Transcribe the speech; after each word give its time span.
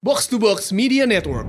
Box 0.00 0.24
to 0.26 0.40
Box 0.40 0.72
Media 0.72 1.04
Network. 1.04 1.44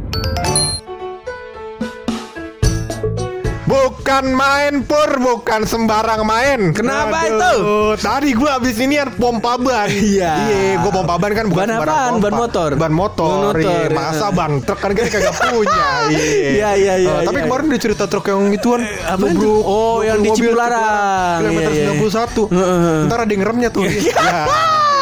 Bukan 3.63 4.27
main 4.29 4.83
pur, 4.83 5.07
bukan 5.15 5.63
sembarang 5.63 6.27
main. 6.27 6.75
Kenapa 6.75 7.31
itu? 7.31 7.55
Tadi 7.95 8.35
gua 8.35 8.59
abis 8.59 8.75
ini 8.75 8.99
kan 8.99 9.15
pompa 9.15 9.55
ban. 9.55 9.87
Iya. 10.11 10.35
Iya, 10.43 10.83
gua 10.83 10.91
pompa 10.93 11.15
ban 11.15 11.31
kan 11.31 11.47
bukan 11.47 11.63
Ban 11.63 11.69
sembarang 11.71 11.95
apaan? 11.95 12.11
pompa. 12.11 12.19
Ban 12.21 12.33
motor? 12.35 12.69
Ban 12.75 12.91
motor. 12.91 13.29
Ban 13.31 13.39
motor, 13.39 13.53
Iya, 13.55 13.71
iya. 13.81 13.95
masa 13.95 14.27
ban 14.29 14.51
truk 14.59 14.77
kan 14.77 14.91
kita 14.91 15.07
kagak 15.09 15.31
punya. 15.47 15.87
Iya, 16.11 16.69
iya, 16.75 16.93
iya, 16.99 17.11
Eh, 17.13 17.23
Tapi 17.23 17.37
iya. 17.37 17.45
kemarin 17.47 17.65
udah 17.65 17.79
cerita 17.79 18.03
truk 18.05 18.25
yang 18.27 18.51
ituan. 18.51 18.83
apa 18.83 19.23
itu? 19.23 19.39
nubruk- 19.39 19.63
Oh, 19.63 20.03
yang 20.03 20.19
di 20.19 20.27
mobil 20.27 20.51
Cipularang. 20.51 21.39
Kilometer 21.39 21.71
Iya, 21.71 21.83
iya. 21.87 21.91
91. 21.95 22.51
Heeh. 22.51 22.95
Ntar 23.07 23.17
ada 23.17 23.31
yang 23.31 23.41
ngeremnya 23.41 23.69
tuh. 23.71 23.87
Ya. 24.03 24.43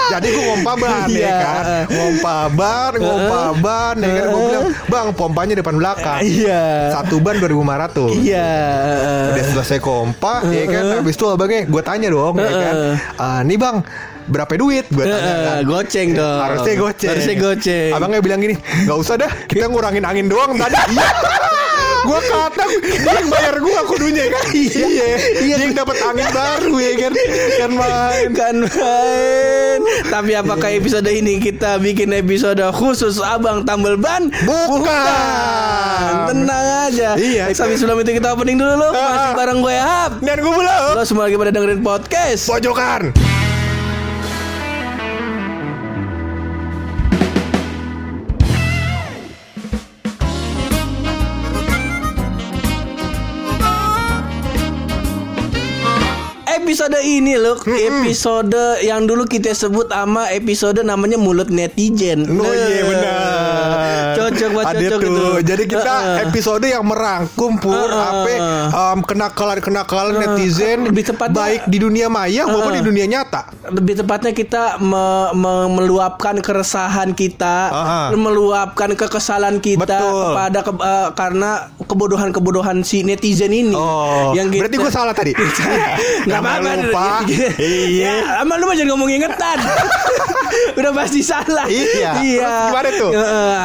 Jadi 0.09 0.27
gue 0.27 0.43
ngompa 0.43 0.71
ban 0.75 1.05
ya 1.05 1.17
Iya. 1.19 1.37
kan? 1.37 1.63
Ngompa 1.87 2.35
ban, 2.51 2.91
ngompa 2.95 3.39
ban 3.55 3.95
ya 3.95 4.11
kan? 4.11 4.25
Gue 4.27 4.41
bilang, 4.43 4.65
bang 4.85 5.07
pompanya 5.13 5.53
depan 5.55 5.75
belakang. 5.75 6.19
Iya. 6.21 6.63
Satu 6.91 7.17
ban 7.17 7.37
2500 7.37 8.09
Iya. 8.15 8.51
Udah 9.29 9.45
selesai 9.47 9.77
kompa 9.79 10.41
ya 10.45 10.65
kan? 10.65 10.83
Habis 10.99 11.13
itu 11.13 11.25
abangnya 11.25 11.61
gue 11.63 11.81
tanya 11.81 12.07
dong 12.09 12.35
ya 12.35 12.49
kan? 12.49 12.75
"Ah, 13.15 13.39
Nih 13.41 13.55
bang 13.55 13.85
berapa 14.25 14.53
duit? 14.55 14.85
Gue 14.87 15.03
tanya 15.03 15.33
kan. 15.35 15.55
Eh, 15.55 15.61
goceng 15.63 16.09
dong. 16.11 16.39
Harusnya 16.39 16.73
goceng. 16.75 17.09
Harusnya 17.09 17.35
goceng. 17.35 17.91
Abangnya 17.91 18.19
bilang 18.19 18.39
gini 18.39 18.55
Gak 18.83 18.97
usah 18.97 19.15
dah 19.15 19.31
kita 19.45 19.65
ngurangin 19.65 20.03
angin 20.03 20.25
doang 20.25 20.53
tadi 20.55 20.75
Gue 22.01 22.19
kata 22.21 22.63
Dia 22.81 23.11
yang 23.15 23.27
bayar 23.27 23.55
gue 23.57 23.79
kudunya 23.85 24.25
kan 24.27 24.43
Iya 24.51 24.87
Dia 25.37 25.55
yang 25.57 25.73
dapat 25.73 25.97
angin 26.01 26.29
baru 26.29 26.75
ya 26.77 26.93
kan 26.97 27.13
Kan 27.57 27.71
main 27.73 28.27
Kan 28.31 28.55
main. 28.63 29.79
Tapi 30.05 30.31
apakah 30.33 30.69
episode 30.69 31.07
ini 31.07 31.37
kita 31.37 31.77
bikin 31.77 32.11
episode 32.11 32.59
khusus 32.73 33.19
Abang 33.19 33.63
Tambel 33.63 33.95
Ban? 33.95 34.27
Bukan. 34.43 36.13
Tenang 36.27 36.67
aja. 36.89 37.15
Iya. 37.15 37.49
Tapi 37.49 37.73
sebelum 37.73 37.99
itu 37.99 38.15
kita 38.15 38.33
opening 38.33 38.57
dulu. 38.57 38.91
Masih 38.91 39.19
Ah. 39.23 39.33
bareng 39.33 39.59
gue 39.59 39.75
Hap. 39.75 40.11
Dan 40.19 40.37
gue 40.39 40.53
bilang 40.53 40.83
Lo 40.93 41.03
semua 41.03 41.25
lagi 41.25 41.35
pada 41.35 41.51
dengerin 41.51 41.81
podcast. 41.81 42.45
Pojokan 42.45 43.13
Episode 56.69 57.01
ini 57.01 57.33
loh, 57.33 57.57
episode 57.65 58.53
yang 58.85 59.09
dulu 59.09 59.25
kita 59.25 59.57
sebut 59.57 59.89
sama 59.89 60.29
episode 60.29 60.77
namanya 60.85 61.17
mulut 61.17 61.49
netizen. 61.49 62.29
Oh 62.29 62.45
iya 62.45 62.85
Nah, 62.85 62.89
benar. 62.93 64.13
Cocok 64.31 64.49
banget 64.51 64.67
Ada 64.69 64.79
cocok 64.79 64.99
tuh. 64.99 65.09
itu. 65.09 65.25
Jadi 65.43 65.63
kita 65.65 65.93
Heeh. 65.95 66.17
episode 66.23 66.65
yang 66.65 66.83
merangkum 66.83 67.51
pur 67.55 67.73
Heeh. 67.83 68.09
apa 68.09 68.33
um, 68.71 68.99
kenakalan-kenakalan 69.01 70.13
netizen 70.15 70.85
Lebih 70.85 71.03
tepatnya- 71.07 71.35
baik 71.35 71.61
di 71.65 71.77
dunia 71.77 72.07
maya 72.07 72.45
maupun 72.45 72.71
di 72.71 72.83
dunia 72.83 73.05
nyata. 73.05 73.49
lebih 73.69 73.95
tepatnya 73.95 74.31
kita 74.31 74.63
me- 74.79 74.97
me- 75.31 75.69
meluapkan 75.71 76.35
keresahan 76.39 77.11
kita, 77.11 77.69
Aha. 77.69 78.01
meluapkan 78.11 78.93
kekesalan 78.93 79.57
kita 79.57 79.77
Betul. 79.79 80.09
kepada 80.25 80.59
ke- 80.59 80.73
eh, 80.79 81.09
karena 81.13 81.49
kebodohan-kebodohan 81.79 82.81
si 82.81 83.01
netizen 83.01 83.51
ini. 83.51 83.71
Oh, 83.71 84.33
berarti 84.33 84.75
gue 84.75 84.89
salah 84.89 85.13
tadi. 85.13 85.33
Namanya 86.29 86.81
apa-apa 86.81 86.81
lupa. 86.83 87.07
Iya. 87.25 87.49
Ya, 87.89 88.13
Sama 88.39 88.55
lu 88.55 88.65
mah 88.65 88.75
jangan 88.75 88.89
ngomong 88.91 89.09
ingetan 89.11 89.57
Udah 90.79 90.91
pasti 90.91 91.21
salah 91.21 91.65
Iya. 91.65 92.11
Iya 92.17 92.41
Terus 92.41 92.63
gimana 92.65 92.89
tuh? 92.91 93.11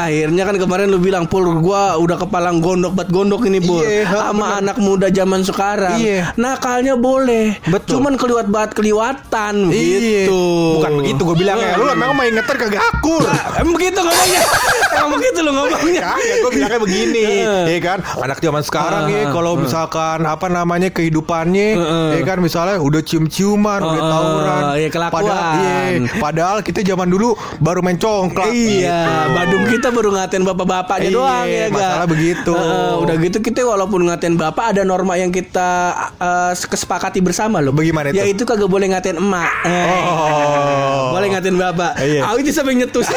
Akhirnya 0.05 0.43
kan 0.45 0.54
kemarin 0.57 0.89
lu 0.89 0.99
bilang 0.99 1.25
Pul 1.25 1.47
gua 1.59 1.97
udah 1.97 2.17
kepalang 2.17 2.59
gondok 2.59 2.93
bat 2.93 3.09
gondok 3.09 3.47
ini 3.47 3.59
Pul 3.59 3.83
Iya, 3.85 4.09
Sama 4.09 4.59
anak 4.59 4.79
muda 4.79 5.09
zaman 5.09 5.43
sekarang 5.43 5.99
Iya. 5.99 6.33
Nakalnya 6.35 6.95
boleh 6.95 7.59
Betul. 7.67 7.99
Cuman 7.99 8.15
keliwat 8.15 8.47
banget 8.49 8.75
keliwatan 8.75 9.69
Iya. 9.69 10.29
gitu 10.29 10.45
Bukan 10.79 10.93
begitu 11.01 11.21
gue 11.23 11.37
bilang 11.37 11.59
ya. 11.59 11.75
Lu 11.75 11.85
memang 11.89 12.15
main 12.15 12.33
ngeter 12.33 12.57
kagak 12.57 12.83
akur. 12.83 13.23
Emang 13.57 13.75
begitu 13.75 13.99
ngomongnya 13.99 14.43
Emang 14.99 15.11
begitu 15.17 15.39
lu 15.41 15.51
ngomongnya 15.51 16.03
Ya, 16.05 16.13
ya 16.19 16.35
gue 16.41 16.51
bilangnya 16.51 16.81
begini, 16.81 17.25
ya 17.45 17.79
kan? 17.81 17.99
Anak 18.19 18.39
zaman 18.41 18.61
sekarang 18.61 19.09
ya, 19.09 19.31
kalau 19.31 19.57
misalkan 19.57 20.21
apa 20.23 20.47
namanya 20.47 20.91
kehidupannya, 20.91 21.69
ya 22.13 22.23
kan 22.23 22.39
misalnya 22.39 22.77
udah 22.77 23.01
cium-ciuman, 23.01 23.81
udah 23.81 24.03
tawuran, 24.03 24.63
iya, 24.77 24.89
kelakuan. 24.91 25.23
Padahal, 25.25 25.53
iya, 25.57 25.79
padahal 26.19 26.57
kita 26.61 26.81
zaman 26.83 27.09
dulu 27.09 27.33
baru 27.59 27.81
main 27.81 27.97
congklak. 27.97 28.53
Iya. 28.53 29.33
Badung 29.33 29.65
kita 29.67 29.89
baru 29.89 30.13
ngatain 30.13 30.44
bapak-bapaknya 30.47 31.09
Iya, 31.09 31.17
doang 31.17 31.47
ya 31.47 31.67
ga? 31.67 31.75
masalah 31.75 32.07
begitu. 32.07 32.53
Heeh, 32.53 32.93
udah 32.99 33.15
gitu 33.19 33.39
kita 33.41 33.61
walaupun 33.63 34.01
ngatain 34.05 34.35
bapak 34.35 34.65
ada 34.71 34.83
norma 34.83 35.15
yang 35.15 35.29
kita 35.29 35.69
eh, 36.15 36.53
kesepakati 36.55 37.19
bersama 37.19 37.59
loh. 37.59 37.71
Bagaimana 37.71 38.09
itu? 38.09 38.21
Yaitu 38.21 38.43
kagak 38.43 38.67
boleh 38.67 38.89
ngatain 38.89 39.17
emak. 39.17 39.51
Eh, 39.65 40.03
Oh. 40.05 41.13
Boleh 41.13 41.29
ngatain 41.31 41.55
bapak. 41.55 41.93
Iya. 41.99 42.21
Ah 42.23 42.35
itu 42.35 42.51
sampai 42.51 42.75
nyetus. 42.75 43.07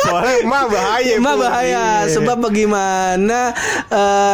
Soalnya 0.00 0.34
emak 0.40 0.64
bahaya. 0.68 1.12
emak 1.14 1.34
bahaya 1.36 1.66
Iya. 2.00 2.10
sebab 2.10 2.36
bagaimana 2.40 3.52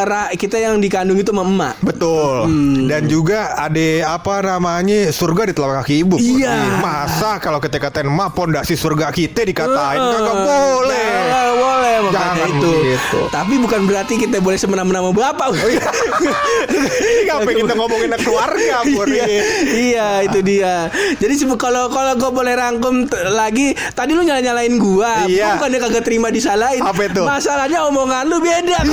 ra- 0.05 0.31
kita 0.33 0.57
yang 0.57 0.79
dikandung 0.79 1.17
itu 1.17 1.29
sama 1.29 1.43
emak. 1.43 1.75
Betul. 1.81 2.47
Hmm. 2.47 2.87
Dan 2.87 3.07
juga 3.07 3.55
ada 3.55 3.87
apa 4.13 4.35
namanya 4.41 5.11
surga 5.11 5.43
di 5.45 5.53
telapak 5.53 5.83
kaki 5.83 5.95
ibu. 6.01 6.17
Iya. 6.17 6.79
Masa 6.79 7.37
kalau 7.39 7.59
kita 7.59 7.77
katain 7.79 8.07
emak 8.07 8.33
pondasi 8.33 8.75
surga 8.75 9.11
kita 9.11 9.43
dikatain 9.43 9.99
kagak 9.99 10.37
boleh. 10.39 11.09
Nggak 11.25 11.34
boleh 11.55 11.95
makanya 12.01 12.15
Jangan 12.15 12.49
itu. 12.51 12.71
begitu. 12.73 13.21
Tapi 13.29 13.55
bukan 13.59 13.81
berarti 13.85 14.15
kita 14.17 14.37
boleh 14.39 14.59
semena-mena 14.59 14.99
sama 15.01 15.13
bapak. 15.13 15.49
Ini 15.55 17.23
ngapain 17.27 17.57
kita 17.57 17.75
ngomongin 17.75 18.11
keluarga, 18.21 18.77
Pur? 18.87 19.07
iya, 19.09 19.27
iya 19.71 20.09
itu 20.23 20.39
dia. 20.41 20.89
Jadi 21.17 21.35
kalau 21.57 21.89
kalau 21.89 22.13
gue 22.15 22.31
boleh 22.31 22.55
rangkum 22.55 23.05
lagi, 23.31 23.73
tadi 23.93 24.13
lu 24.13 24.23
nyala 24.23 24.41
nyalain 24.41 24.75
gua, 24.77 25.27
Iya. 25.27 25.57
bukan 25.59 25.69
dia 25.71 25.81
kagak 25.81 26.05
terima 26.05 26.29
disalahin. 26.29 26.81
Apa 26.81 27.03
itu? 27.05 27.23
Masalahnya 27.23 27.87
omongan 27.87 28.25
lu 28.27 28.39
beda. 28.39 28.79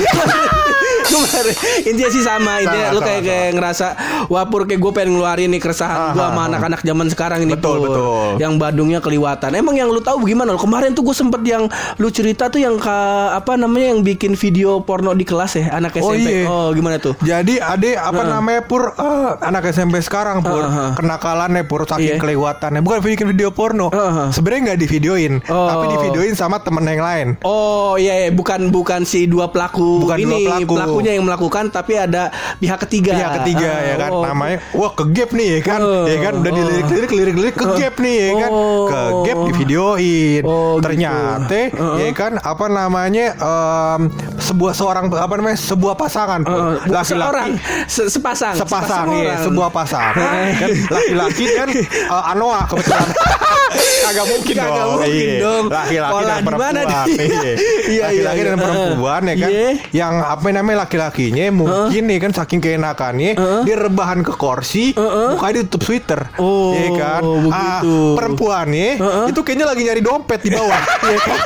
Kemarin 1.02 1.54
intinya 1.84 2.10
sih 2.10 2.22
sama, 2.22 2.52
intinya 2.58 2.88
Sama, 2.88 2.94
lu 2.94 3.00
kayak 3.00 3.20
sama, 3.20 3.28
kayak 3.28 3.48
ngerasa 3.52 3.86
wapur 4.28 4.64
kayak 4.64 4.80
gue 4.80 4.92
pengen 4.92 5.10
ngeluarin 5.12 5.50
nih 5.50 5.60
keresahan 5.60 6.14
gue 6.14 6.22
sama 6.22 6.42
anak-anak 6.46 6.80
zaman 6.80 7.06
sekarang 7.10 7.38
ini 7.42 7.52
Betul, 7.52 7.76
Pur. 7.76 7.86
betul. 7.90 8.28
Yang 8.38 8.52
Badungnya 8.56 9.00
keliwatan. 9.02 9.50
Emang 9.52 9.74
yang 9.74 9.90
lu 9.90 9.98
tahu 9.98 10.24
gimana? 10.24 10.54
Lu 10.54 10.60
kemarin 10.60 10.94
tuh 10.94 11.02
gue 11.02 11.12
sempet 11.12 11.42
yang 11.42 11.66
lu 11.98 12.08
cerita 12.22 12.46
tuh 12.46 12.62
yang 12.62 12.78
ka, 12.78 12.94
apa 13.34 13.58
namanya 13.58 13.90
yang 13.90 14.00
bikin 14.00 14.32
video 14.34 14.78
porno 14.78 15.10
di 15.10 15.22
kelas 15.22 15.58
ya 15.58 15.74
anak 15.74 15.98
Oh, 15.98 16.14
SMP. 16.14 16.22
iya. 16.22 16.46
Oh, 16.46 16.70
gimana 16.70 16.96
tuh? 16.96 17.18
Jadi 17.18 17.58
ada 17.58 17.82
apa 18.00 18.22
namanya 18.22 18.62
pur 18.62 18.94
eh, 18.94 19.30
anak 19.42 19.66
SMP 19.66 19.98
sekarang 19.98 20.38
pur 20.40 20.62
Heeh. 20.62 20.94
kenakalannya 20.94 21.66
pur 21.66 21.82
saking 21.82 22.14
Iya. 22.14 22.22
kelewatannya 22.22 22.78
bukan 22.78 23.02
bikin 23.02 23.26
video 23.26 23.50
porno 23.50 23.90
Heeh. 23.90 24.30
sebenarnya 24.30 24.60
nggak 24.64 24.80
divideoin 24.80 25.32
Oh. 25.44 25.66
tapi 25.66 25.84
divideoin 25.90 26.32
sama 26.32 26.62
temen 26.62 26.84
yang 26.84 27.02
lain 27.02 27.28
Oh 27.42 27.98
iya, 27.98 28.14
iya. 28.16 28.30
bukan 28.30 28.70
bukan 28.70 29.02
si 29.02 29.26
dua 29.26 29.50
pelaku 29.50 29.98
Bukan 30.00 30.16
ini 30.16 30.30
dua 30.46 30.62
pelaku. 30.62 30.72
pelakunya 30.72 31.12
yang 31.12 31.24
melakukan 31.24 31.64
tapi 31.68 31.98
ada 31.98 32.30
pihak 32.56 32.78
ketiga. 32.80 33.18
pihak 33.18 33.32
ketiga 33.40 33.66
Ah, 33.68 33.82
ya 33.82 33.94
kan 33.98 34.10
oh. 34.12 34.22
namanya 34.22 34.56
wah 34.72 34.92
ke 34.92 35.10
gap 35.10 35.30
nih 35.32 35.48
ya 35.48 35.60
kan 35.64 35.80
Oh. 35.80 36.06
ya 36.06 36.16
kan 36.20 36.32
udah 36.38 36.52
dilirik-lirik 36.52 37.10
lirik-lirik 37.10 37.56
ke 37.56 37.66
gap 37.74 37.94
nih 37.98 38.16
ya 38.20 38.32
kan 38.38 38.50
Oh. 38.52 38.86
ke 38.86 38.98
gap 39.24 39.38
divideoin 39.44 40.42
Oh, 40.44 40.78
gitu. 40.78 40.84
ternyata 40.84 41.58
Heeh. 41.66 41.96
ya 41.98 42.11
kan 42.12 42.32
apa 42.36 42.66
namanya 42.66 43.34
em, 43.34 44.00
sebuah 44.36 44.72
seorang 44.72 45.04
apa 45.08 45.34
namanya 45.34 45.58
sebuah 45.58 45.94
pasangan. 45.94 46.40
Eh, 46.42 46.52
laki-laki 46.86 47.08
seorang 47.12 47.48
se- 47.86 48.08
sepasang 48.08 48.54
sepasang 48.54 49.06
ya 49.10 49.16
orang. 49.32 49.42
sebuah 49.42 49.68
pasangan 49.68 50.14
kan 50.52 50.68
laki-laki 50.88 51.44
kan 51.50 51.68
eh, 51.72 52.24
anoa 52.28 52.60
kebetulan 52.66 53.08
kagak 54.04 54.26
mungkin 54.28 54.54
Kagak 54.54 54.74
dong 54.74 54.90
mungkin 54.94 55.08
Iya. 55.08 55.38
dong. 55.40 55.64
laki-laki 55.66 56.22
dan 56.22 56.40
perempuan 56.42 56.72
dia? 56.74 56.82
Iya. 56.82 57.02
Iya, 57.02 57.54
iya, 57.88 58.02
laki-laki 58.04 58.40
dan 58.44 58.56
perempuan 58.58 59.22
ya 59.22 59.34
kan 59.34 59.50
Iya. 59.50 59.68
yang 59.92 60.14
apa 60.20 60.46
namanya 60.50 60.78
laki-lakinya 60.82 61.44
mungkin 61.50 62.02
nih 62.04 62.18
kan 62.18 62.30
saking 62.32 62.60
keenakannya 62.60 63.30
dia 63.62 63.76
rebahan 63.76 64.20
ke 64.20 64.32
kursi 64.32 64.92
mukanya 64.94 65.62
ditutup 65.62 65.80
sweater 65.82 66.20
Oh, 66.36 66.74
ya 66.74 66.88
kan 66.94 67.22
begitu. 67.22 67.96
perempuannya 68.14 68.88
itu 69.26 69.40
kayaknya 69.40 69.66
lagi 69.66 69.82
nyari 69.82 70.00
dompet 70.00 70.40
di 70.40 70.50
bawah 70.50 70.80
ya 71.06 71.18
kan 71.18 71.38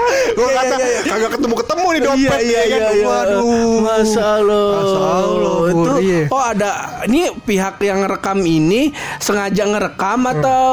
Iya, 0.40 0.46
kata 0.56 0.74
iya, 0.76 0.86
iya. 0.86 1.00
kagak 1.06 1.30
ketemu 1.36 1.54
ketemu 1.60 1.86
nih 1.90 2.00
dompet 2.02 2.20
Iya, 2.20 2.38
iya, 2.40 2.60
ya 2.60 2.64
kan 2.64 2.80
iya, 2.80 2.90
iya. 2.90 3.06
waduh 3.06 3.70
Masa 3.80 4.22
Allah. 4.38 4.68
Masa 4.72 4.98
Pur, 5.70 5.70
Itu 5.70 5.92
iya. 6.02 6.20
oh 6.28 6.42
ada 6.42 6.70
ini 7.06 7.22
pihak 7.38 7.74
yang 7.80 8.00
rekam 8.04 8.38
ini 8.42 8.90
sengaja 9.18 9.62
ngerekam 9.66 10.18
Hmm. 10.20 10.32
atau 10.36 10.64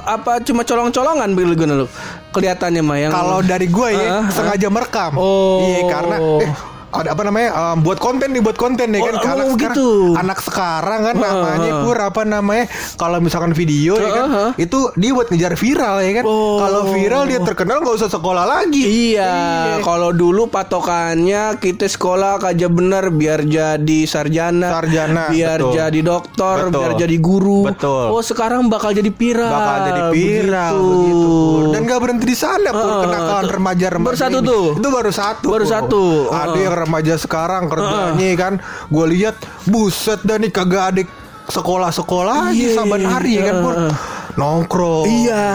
apa 0.00 0.40
cuma 0.40 0.62
colong-colongan 0.62 1.30
begitu 1.32 1.64
lu? 1.66 1.86
Kelihatannya 2.32 2.82
mah 2.82 2.98
yang 2.98 3.12
Kalau 3.12 3.38
dari 3.42 3.66
gue 3.68 3.88
ya 3.94 4.22
ah. 4.22 4.24
sengaja 4.28 4.68
merekam. 4.68 5.12
Oh. 5.14 5.60
Iya 5.62 5.80
karena 5.86 6.16
eh 6.40 6.52
ada 6.96 7.08
apa 7.10 7.22
namanya 7.22 7.48
em, 7.52 7.78
buat 7.80 7.98
konten 7.98 8.28
nih 8.30 8.40
buat 8.40 8.54
konten 8.54 8.86
nih 8.88 9.00
Oh, 9.00 9.06
kan 9.06 9.14
oh, 9.14 9.20
anak 9.20 9.28
sekarang 9.48 9.60
gitu. 9.60 9.88
anak 10.14 10.38
sekarang 10.40 11.00
kan 11.02 11.14
Heeh, 11.14 11.26
namanya 11.26 11.58
heeh. 11.68 11.82
pur 11.82 11.98
apa 11.98 12.22
namanya 12.24 12.64
kalau 12.94 13.18
misalkan 13.18 13.52
video 13.52 13.94
ya 13.94 14.10
kan 14.12 14.26
Heeh. 14.28 14.50
itu 14.60 14.78
dia 14.94 15.10
buat 15.10 15.26
ngejar 15.26 15.54
viral 15.54 15.96
ya 16.00 16.12
kan 16.14 16.24
Oh. 16.24 16.56
kalau 16.58 16.80
viral 16.88 17.22
dia 17.24 17.40
terkenal 17.40 17.80
nggak 17.80 17.96
usah 17.96 18.08
sekolah 18.08 18.44
lagi 18.44 18.82
Iya, 19.10 19.34
kalau 19.80 20.10
dulu 20.10 20.46
patokannya 20.48 21.56
kita 21.56 21.86
sekolah 21.86 22.36
aja 22.40 22.66
bener 22.66 23.08
biar 23.10 23.42
jadi 23.42 23.98
sarjana, 24.04 24.68
Sarjana, 24.72 25.22
biar 25.28 25.58
betul. 25.58 25.72
jadi 25.72 26.00
dokter, 26.00 26.56
Betul. 26.62 26.74
biar 26.74 26.92
jadi 26.98 27.16
guru. 27.18 27.60
Betul. 27.66 28.06
Oh, 28.10 28.20
sekarang 28.20 28.66
bakal 28.66 28.90
jadi 28.90 29.08
viral. 29.08 29.48
bakal 29.50 29.76
jadi 29.84 30.02
viral 30.10 30.74
Begitu. 30.74 30.92
begitu, 30.94 31.24
Pur. 31.24 31.62
dan 31.70 31.80
gak 31.84 32.00
berhenti 32.00 32.24
di 32.24 32.36
sana 32.36 32.68
pur 32.70 32.84
Heeh. 32.84 33.02
kenakalan 33.02 33.46
remaja 33.48 33.86
remaja 33.88 34.06
Baru 34.06 34.18
satu 34.18 34.38
tuh? 34.40 34.64
itu 34.74 34.88
baru 34.90 35.10
satu 35.10 35.46
Baru 35.46 35.64
Pur. 35.64 35.72
satu. 35.72 36.02
ada 36.28 36.50
Heeh. 36.50 36.62
yang 36.62 36.74
remaja 36.84 37.14
sekarang 37.16 37.66
kerjanya 37.66 38.28
kan 38.34 38.52
gue 38.86 39.06
lihat 39.10 39.36
buset 39.64 40.20
dan 40.20 40.40
nih 40.40 40.50
kagak 40.50 40.84
ada 40.86 41.02
sekolah 41.46 41.90
sekolah 41.90 42.36
aja 42.48 42.56
Iya. 42.56 42.72
saban 42.74 43.02
hari 43.02 43.36
kan 43.38 43.54
pur 43.58 43.74
Heeh. 43.74 43.92
Nongkrong 44.34 45.06
Iya. 45.06 45.46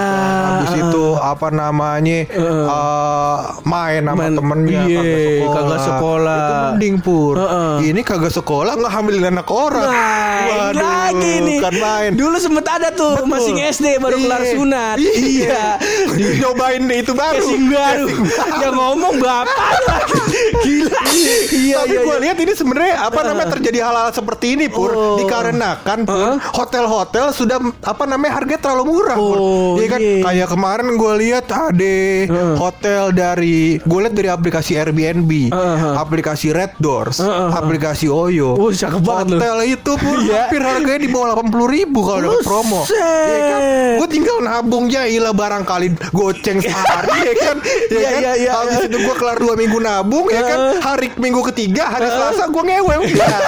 habis 0.49 0.73
itu 0.79 1.05
apa 1.15 1.47
namanya 1.49 2.19
eh, 2.25 3.35
main 3.63 4.01
sama 4.01 4.17
Main- 4.19 4.35
temennya 4.35 4.81
iya, 4.85 4.99
kagak 4.99 5.19
sekolah 5.41 5.47
kagak 5.49 5.79
sekolah. 5.81 6.39
itu 6.39 6.53
mending 6.65 6.95
pur 6.99 7.35
Heeh. 7.35 7.75
ini 7.85 8.01
kagak 8.01 8.33
sekolah 8.33 8.71
nggak 8.75 8.91
hamilin 8.91 9.25
anak 9.29 9.47
orang 9.47 9.87
Nah, 9.89 10.39
ini 10.39 10.49
Waduh, 10.49 10.79
lagi 10.79 11.33
nih. 11.41 11.59
kan 11.59 11.73
main 11.75 12.11
Dulu 12.11 12.37
sempet 12.37 12.65
ada 12.65 12.89
tuh 12.91 13.13
Betul. 13.17 13.27
masih 13.27 13.53
SD 13.65 13.85
baru 13.97 14.17
kelar 14.17 14.41
Iya. 14.41 14.51
sunat. 14.51 14.95
Iya. 14.97 15.63
Nyobain 16.39 16.83
itu 16.89 17.11
baru. 17.11 17.37
Casing 17.37 17.65
baru. 17.67 18.07
Yang 18.57 18.73
ngomong 18.79 19.13
bapak 19.17 19.45
lagi. 19.81 20.19
Gila. 20.65 20.99
Iya, 21.49 21.75
Tapi 21.77 21.91
iya, 21.91 21.99
gue 21.99 22.11
iya. 22.11 22.23
lihat 22.23 22.37
ini 22.39 22.53
sebenarnya 22.53 22.93
apa 23.01 23.19
namanya 23.23 23.49
terjadi 23.51 23.79
hal-hal 23.81 24.09
seperti 24.11 24.45
ini 24.53 24.65
pur 24.67 24.89
Oh. 24.89 25.15
dikarenakan 25.17 25.99
pur 26.03 26.29
hotel-hotel 26.51 27.29
sudah 27.29 27.57
apa 27.79 28.03
namanya 28.05 28.33
harganya 28.35 28.61
terlalu 28.69 28.83
murah. 28.88 29.18
Oh, 29.18 29.74
Iya 29.75 29.88
kan 29.89 30.00
iya. 30.00 30.16
kayak 30.21 30.48
kemarin 30.48 30.88
gue 30.94 31.13
lihat 31.19 31.45
ada 31.50 31.98
hotel 32.56 33.04
dari 33.12 33.80
gue 33.80 34.00
lihat 34.00 34.13
dari 34.13 34.30
aplikasi 34.30 34.75
Airbnb, 34.75 35.30
Heeh. 35.50 35.94
aplikasi 35.95 36.48
Red 36.50 36.77
Doors, 36.77 37.18
Heeh. 37.18 37.50
aplikasi 37.50 38.06
Oyo. 38.06 38.54
Oh, 38.54 38.69
cakep 38.69 39.01
banget. 39.01 39.36
Hotel 39.36 39.57
itu 39.68 39.92
pur 39.95 40.16
Iya. 40.19 40.45
hampir 40.45 40.62
harganya 40.62 41.00
di 41.00 41.10
bawah 41.10 41.27
80 41.36 41.68
ribu 41.68 42.00
kalau 42.04 42.19
dapat 42.21 42.42
promo. 42.44 42.81
Iya 42.86 43.39
kan? 43.44 43.60
Gue 43.98 44.07
tinggal 44.07 44.38
nabung 44.39 44.86
ya 44.86 45.04
ilah 45.04 45.31
barangkali 45.31 45.88
goceng 46.12 46.60
sehari 46.60 47.18
ya 47.24 47.33
kan. 47.36 47.57
Ya 47.89 47.95
Iya, 47.95 48.06
kan? 48.06 48.19
iya, 48.19 48.31
iya, 48.38 48.51
Habis 48.54 48.77
iya. 48.77 48.86
itu 48.86 48.98
gue 49.00 49.16
kelar 49.16 49.36
dua 49.36 49.54
minggu 49.56 49.77
nabung 49.80 50.25
ya 50.30 50.42
kan. 50.42 50.57
Hari 50.80 51.07
minggu 51.16 51.42
ketiga 51.48 51.89
hari 51.89 52.06
Selasa 52.06 52.45
gue 52.45 52.62
ngewe 52.62 52.94
udah. 53.01 53.30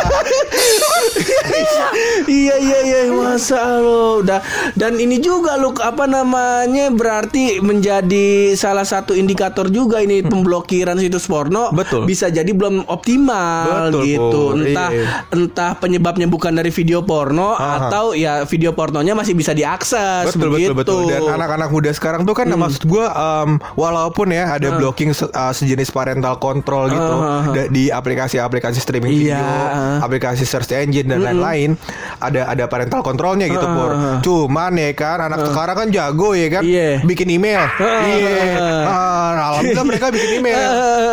iya 2.28 2.56
iya 2.58 2.80
iya 2.82 3.00
masa 3.12 3.78
lo 3.78 4.22
udah 4.22 4.40
dan 4.74 4.96
ini 4.96 5.11
juga 5.18 5.58
lu 5.58 5.74
apa 5.76 6.06
namanya 6.06 6.88
berarti 6.88 7.60
menjadi 7.60 8.30
salah 8.54 8.84
satu 8.84 9.12
indikator 9.12 9.68
juga 9.68 10.00
ini 10.00 10.22
pemblokiran 10.22 10.96
situs 10.96 11.26
porno 11.26 11.64
Hmm. 11.64 11.78
Betul. 11.78 12.06
bisa 12.06 12.28
jadi 12.28 12.48
belum 12.48 12.86
optimal 12.86 13.90
Betul, 13.90 14.02
gitu 14.06 14.42
Pur. 14.48 14.60
entah 14.60 14.90
Iya. 14.90 15.08
entah 15.32 15.72
penyebabnya 15.76 16.26
bukan 16.26 16.54
dari 16.54 16.70
video 16.70 17.02
porno 17.02 17.52
Aha. 17.52 17.88
atau 17.88 18.14
ya 18.14 18.44
video 18.44 18.72
pornonya 18.72 19.12
masih 19.12 19.34
bisa 19.34 19.52
diakses 19.52 20.30
betul 20.30 20.52
begitu 20.52 20.72
betul 20.72 21.04
betul 21.04 21.10
dan 21.10 21.34
anak-anak 21.34 21.70
muda 21.70 21.90
sekarang 21.92 22.22
tuh 22.22 22.34
kan 22.34 22.46
Hmm. 22.46 22.62
maksud 22.62 22.86
gue 22.86 23.06
walaupun 23.74 24.28
ya 24.30 24.52
ada 24.52 24.74
blocking 24.74 25.12
se- 25.12 25.30
uh, 25.30 25.52
sejenis 25.52 25.90
parental 25.90 26.38
control 26.38 26.88
gitu 26.88 27.16
da- 27.52 27.70
di 27.70 27.90
aplikasi-aplikasi 27.90 28.78
streaming 28.78 29.12
Iya, 29.14 29.18
video 29.18 29.48
aplikasi 30.02 30.44
search 30.44 30.72
engine 30.72 31.08
dan 31.08 31.22
lain-lain 31.22 31.76
ada 32.18 32.46
ada 32.48 32.66
parental 32.68 33.02
controlnya 33.02 33.48
gitu 33.48 33.64
pur 33.64 33.90
ah, 33.90 33.96
ah. 33.96 34.18
cuman 34.22 34.72
ya 34.76 34.92
kan? 35.02 35.18
Anak 35.24 35.40
sekarang 35.44 35.76
kan 35.76 35.88
jago 35.90 36.30
ya 36.34 36.48
kan? 36.52 36.62
Iya. 36.64 37.02
bikin 37.02 37.28
email. 37.32 37.66
Iya. 37.80 38.46
ah, 38.84 39.00
Ah, 39.32 39.50
alhamdulillah 39.50 39.86
mereka 39.88 40.06
bikin 40.10 40.30
email. 40.40 40.60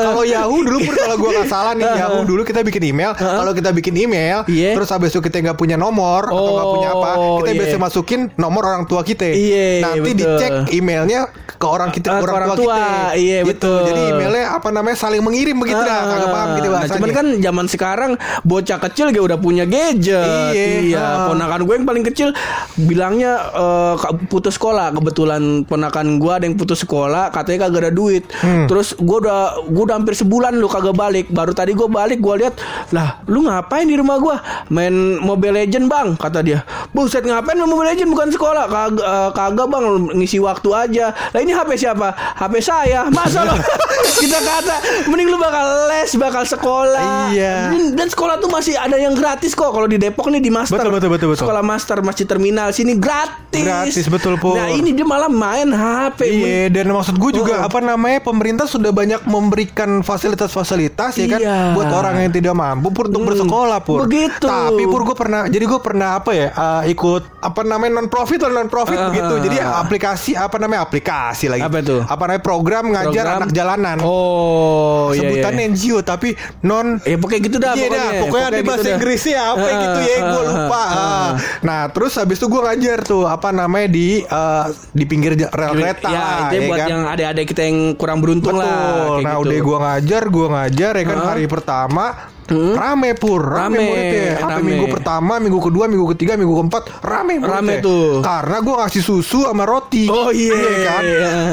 Kalau 0.02 0.23
Yahoo 0.23 0.58
dulu 0.58 0.79
pur 0.82 0.94
kalau 0.94 1.17
gue 1.17 1.31
nggak 1.32 1.49
salah 1.49 1.73
nih 1.73 1.88
Yahoo 1.96 2.23
dulu 2.23 2.43
kita 2.43 2.61
bikin 2.61 2.82
email. 2.87 3.11
Kalau 3.14 3.52
kita 3.52 3.70
bikin 3.70 3.94
email 3.96 4.44
Iya. 4.46 4.75
terus 4.75 4.88
habis 4.88 5.08
itu 5.08 5.20
kita 5.20 5.40
nggak 5.40 5.56
punya 5.56 5.75
nomor 5.75 6.26
atau 6.26 6.52
nggak 6.52 6.69
punya 6.70 6.88
apa 6.90 7.11
Oh, 7.14 7.37
kita 7.38 7.50
iya. 7.50 7.58
biasa 7.58 7.76
masukin 7.79 8.20
nomor 8.35 8.62
orang 8.67 8.85
tua 8.85 9.00
kita. 9.00 9.25
Iya, 9.25 9.69
nanti 9.82 9.99
betul. 10.05 10.19
dicek 10.35 10.50
emailnya 10.70 11.20
ke 11.55 11.67
orang 11.67 11.90
kita 11.90 12.08
ke 12.12 12.20
orang, 12.20 12.35
orang 12.37 12.50
tua, 12.50 12.58
tua, 12.61 12.75
kita. 12.75 12.94
Iya, 13.17 13.38
Gitu. 13.38 13.49
betul. 13.49 13.79
jadi 13.85 14.00
emailnya 14.11 14.44
apa 14.52 14.69
namanya 14.69 14.96
saling 14.96 15.20
mengirim 15.20 15.56
begitu 15.56 15.79
dah 15.81 15.99
kagak 16.05 16.29
paham 16.29 16.49
gitu 16.52 16.67
Nah, 16.69 16.75
bahasanya. 16.75 16.94
cuman 16.94 17.11
kan 17.11 17.26
zaman 17.40 17.67
sekarang 17.67 18.11
bocah 18.43 18.79
kecil 18.81 19.06
dia 19.08 19.20
udah 19.20 19.38
punya 19.38 19.64
gadget. 19.64 20.52
Iya. 20.52 20.67
Iya, 20.85 21.05
ponakan 21.26 21.61
gue 21.61 21.75
yang 21.75 21.87
paling 21.87 22.05
kecil 22.05 22.29
bilangnya 22.76 23.32
eh, 23.52 23.78
ka- 23.97 24.15
putus 24.27 24.57
sekolah. 24.57 24.91
Kebetulan 24.93 25.63
ponakan 25.65 26.19
gue 26.19 26.33
ada 26.33 26.45
yang 26.45 26.57
putus 26.57 26.83
sekolah, 26.83 27.31
katanya 27.31 27.67
kagak 27.67 27.89
ada 27.89 27.93
duit. 27.93 28.25
Hmm. 28.41 28.67
Terus 28.67 28.95
gue 28.95 29.19
udah 29.23 29.65
gue 29.65 29.83
udah 29.85 29.97
hampir 29.97 30.15
sebulan 30.15 30.57
lu 30.57 30.67
kagak 30.67 30.95
balik. 30.95 31.27
Baru 31.29 31.53
tadi 31.53 31.73
gue 31.73 31.89
balik 31.89 32.19
gue 32.19 32.35
lihat, 32.41 32.55
"Lah, 32.91 33.23
lu 33.25 33.45
ngapain 33.45 33.85
di 33.85 33.95
rumah 33.95 34.19
gue? 34.19 34.37
Main 34.69 35.19
Mobile 35.19 35.65
Legend, 35.65 35.87
Bang," 35.87 36.09
kata 36.15 36.41
dia. 36.41 36.63
"Buset, 36.91 37.23
ngapain 37.23 37.55
main 37.55 37.69
Mobile 37.69 37.95
Legend 37.95 38.11
bukan 38.11 38.29
sekolah?" 38.31 38.65
Kagak 38.69 39.05
eh, 39.05 39.31
kagak, 39.33 39.67
Bang, 39.69 39.85
ngisi 40.15 40.39
waktu 40.39 40.69
aja. 40.71 41.07
Lah 41.13 41.41
ini 41.41 41.53
HP 41.53 41.77
siapa? 41.77 42.11
HP 42.37 42.55
saya. 42.59 43.07
Masa 43.09 43.45
lo 43.45 43.55
kita 44.23 44.39
kata 44.39 44.77
mending 45.07 45.29
lu 45.29 45.39
bakal 45.39 45.67
les, 45.89 46.11
bakal 46.17 46.43
sekolah. 46.43 47.31
Iya. 47.31 47.71
Dan, 47.73 47.83
dan 47.95 48.09
sekolah 48.09 48.41
tuh 48.41 48.51
masih 48.51 48.75
ada 48.75 48.97
yang 48.97 49.13
gratis 49.13 49.53
kok. 49.53 49.71
Kalau 49.71 49.87
di 49.87 50.01
Depok 50.01 50.29
nih 50.29 50.41
di 50.41 50.51
Master. 50.51 50.81
Betul, 50.81 50.93
betul, 50.97 51.11
betul, 51.13 51.29
betul. 51.35 51.43
Sekolah 51.45 51.63
Master 51.63 51.99
Masjid 52.01 52.25
Terminal 52.25 52.73
sini 52.73 52.97
gratis. 52.97 53.68
Gratis, 53.69 54.06
betul, 54.06 54.35
Pur. 54.35 54.55
Nah, 54.55 54.69
ini 54.70 54.91
dia 54.91 55.05
malah 55.05 55.29
main 55.29 55.69
HP. 55.69 56.20
Iya 56.25 56.62
dan 56.70 56.88
maksud 56.88 57.15
gue 57.15 57.31
juga 57.35 57.55
Oh. 57.55 57.67
apa 57.67 57.79
namanya 57.79 58.19
pemerintah 58.20 58.65
sudah 58.65 58.91
banyak 58.91 59.25
memberikan 59.25 60.00
fasilitas-fasilitas 60.00 61.12
ya 61.15 61.26
kan 61.29 61.41
Iya. 61.41 61.59
buat 61.73 61.88
orang 61.88 62.15
yang 62.20 62.32
tidak 62.32 62.53
mampu 62.53 62.88
pur 62.88 63.06
untuk 63.06 63.20
Hmm, 63.20 63.31
bersekolah 63.31 63.79
pur. 63.81 63.99
begitu. 64.05 64.44
Tapi 64.44 64.82
pur 64.85 65.03
gue 65.03 65.15
pernah 65.15 65.47
jadi 65.47 65.65
gue 65.65 65.81
pernah 65.81 66.09
apa 66.17 66.31
ya 66.31 66.49
uh, 66.50 66.82
ikut 66.85 67.23
apa 67.41 67.61
namanya 67.62 67.93
non 67.94 68.09
profit 68.09 68.38
atau 68.38 68.50
non 68.50 68.67
profit 68.67 68.97
Ah, 68.97 69.09
begitu. 69.09 69.35
Jadi 69.41 69.56
aplikasi 69.59 70.31
apa 70.32 70.56
namanya 70.56 70.82
aplikasi 70.82 71.47
lagi. 71.47 71.61
Apa 71.61 71.79
tuh? 71.81 72.00
Apa 72.03 72.23
namanya 72.26 72.43
program 72.43 72.85
ngajar 72.88 73.06
Program. 73.25 73.38
anak 73.38 73.50
jalanan. 73.53 73.97
Oh, 74.00 75.11
iya, 75.11 75.21
Sebutannya 75.21 75.62
iya. 75.62 75.71
NGO 75.71 75.99
tapi 76.03 76.29
non 76.62 77.00
Ya 77.00 77.17
pokoknya 77.17 77.41
gitu 77.43 77.56
dah 77.56 77.73
Iya 77.73 77.87
dah, 77.87 77.88
pokoknya. 77.91 78.21
pokoknya 78.23 78.47
ada 78.47 78.56
gitu 78.56 78.67
bahasa 78.67 78.82
dah. 78.82 78.93
Inggrisnya 78.93 79.41
apa 79.47 79.64
Ah, 79.64 79.79
gitu 79.79 80.00
ya, 80.03 80.17
gue 80.25 80.43
lupa. 80.44 80.82
ah, 80.82 80.97
Ah. 80.99 81.31
Nah, 81.61 81.81
terus 81.88 82.12
habis 82.14 82.37
itu 82.37 82.47
gue 82.47 82.61
ngajar 82.61 82.99
tuh 83.03 83.25
apa 83.25 83.48
namanya 83.50 83.89
di 83.89 84.21
eh, 84.21 84.65
di 84.91 85.05
pinggir 85.05 85.33
rel 85.35 85.73
kereta 85.73 86.09
Ya, 86.09 86.19
lah, 86.19 86.39
itu 86.45 86.55
ya 86.55 86.61
buat 86.67 86.79
kan? 86.79 86.89
yang 86.89 87.03
adik-adik 87.06 87.47
kita 87.49 87.62
yang 87.62 87.79
kurang 87.95 88.19
beruntung 88.19 88.55
Betul. 88.55 88.65
lah. 88.65 89.19
kayak 89.19 89.23
nah, 89.23 89.35
gitu. 89.35 89.45
udah 89.45 89.59
gue 89.61 89.79
ngajar, 89.81 90.23
gue 90.27 90.47
ngajar 90.49 90.93
ya 90.95 91.05
kan 91.05 91.17
Ah. 91.17 91.26
hari 91.28 91.45
pertama 91.47 92.05
rame 92.50 93.12
pur, 93.12 93.40
rame, 93.40 93.76
Rame, 93.76 93.85
muridnya. 93.85 94.33
Rame. 94.40 94.62
minggu 94.64 94.87
pertama, 94.88 95.37
minggu 95.37 95.61
kedua, 95.61 95.85
minggu 95.85 96.07
ketiga, 96.12 96.35
minggu 96.35 96.55
keempat 96.57 96.83
rame 97.00 97.37
muridnya. 97.37 97.57
Rame 97.61 97.75
tuh. 97.78 98.21
Karena 98.21 98.57
gue 98.59 98.75
ngasih 98.75 99.02
susu 99.02 99.38
sama 99.45 99.64
roti. 99.64 100.09
Oh, 100.09 100.31
iya. 100.31 100.57
kan? 100.85 101.02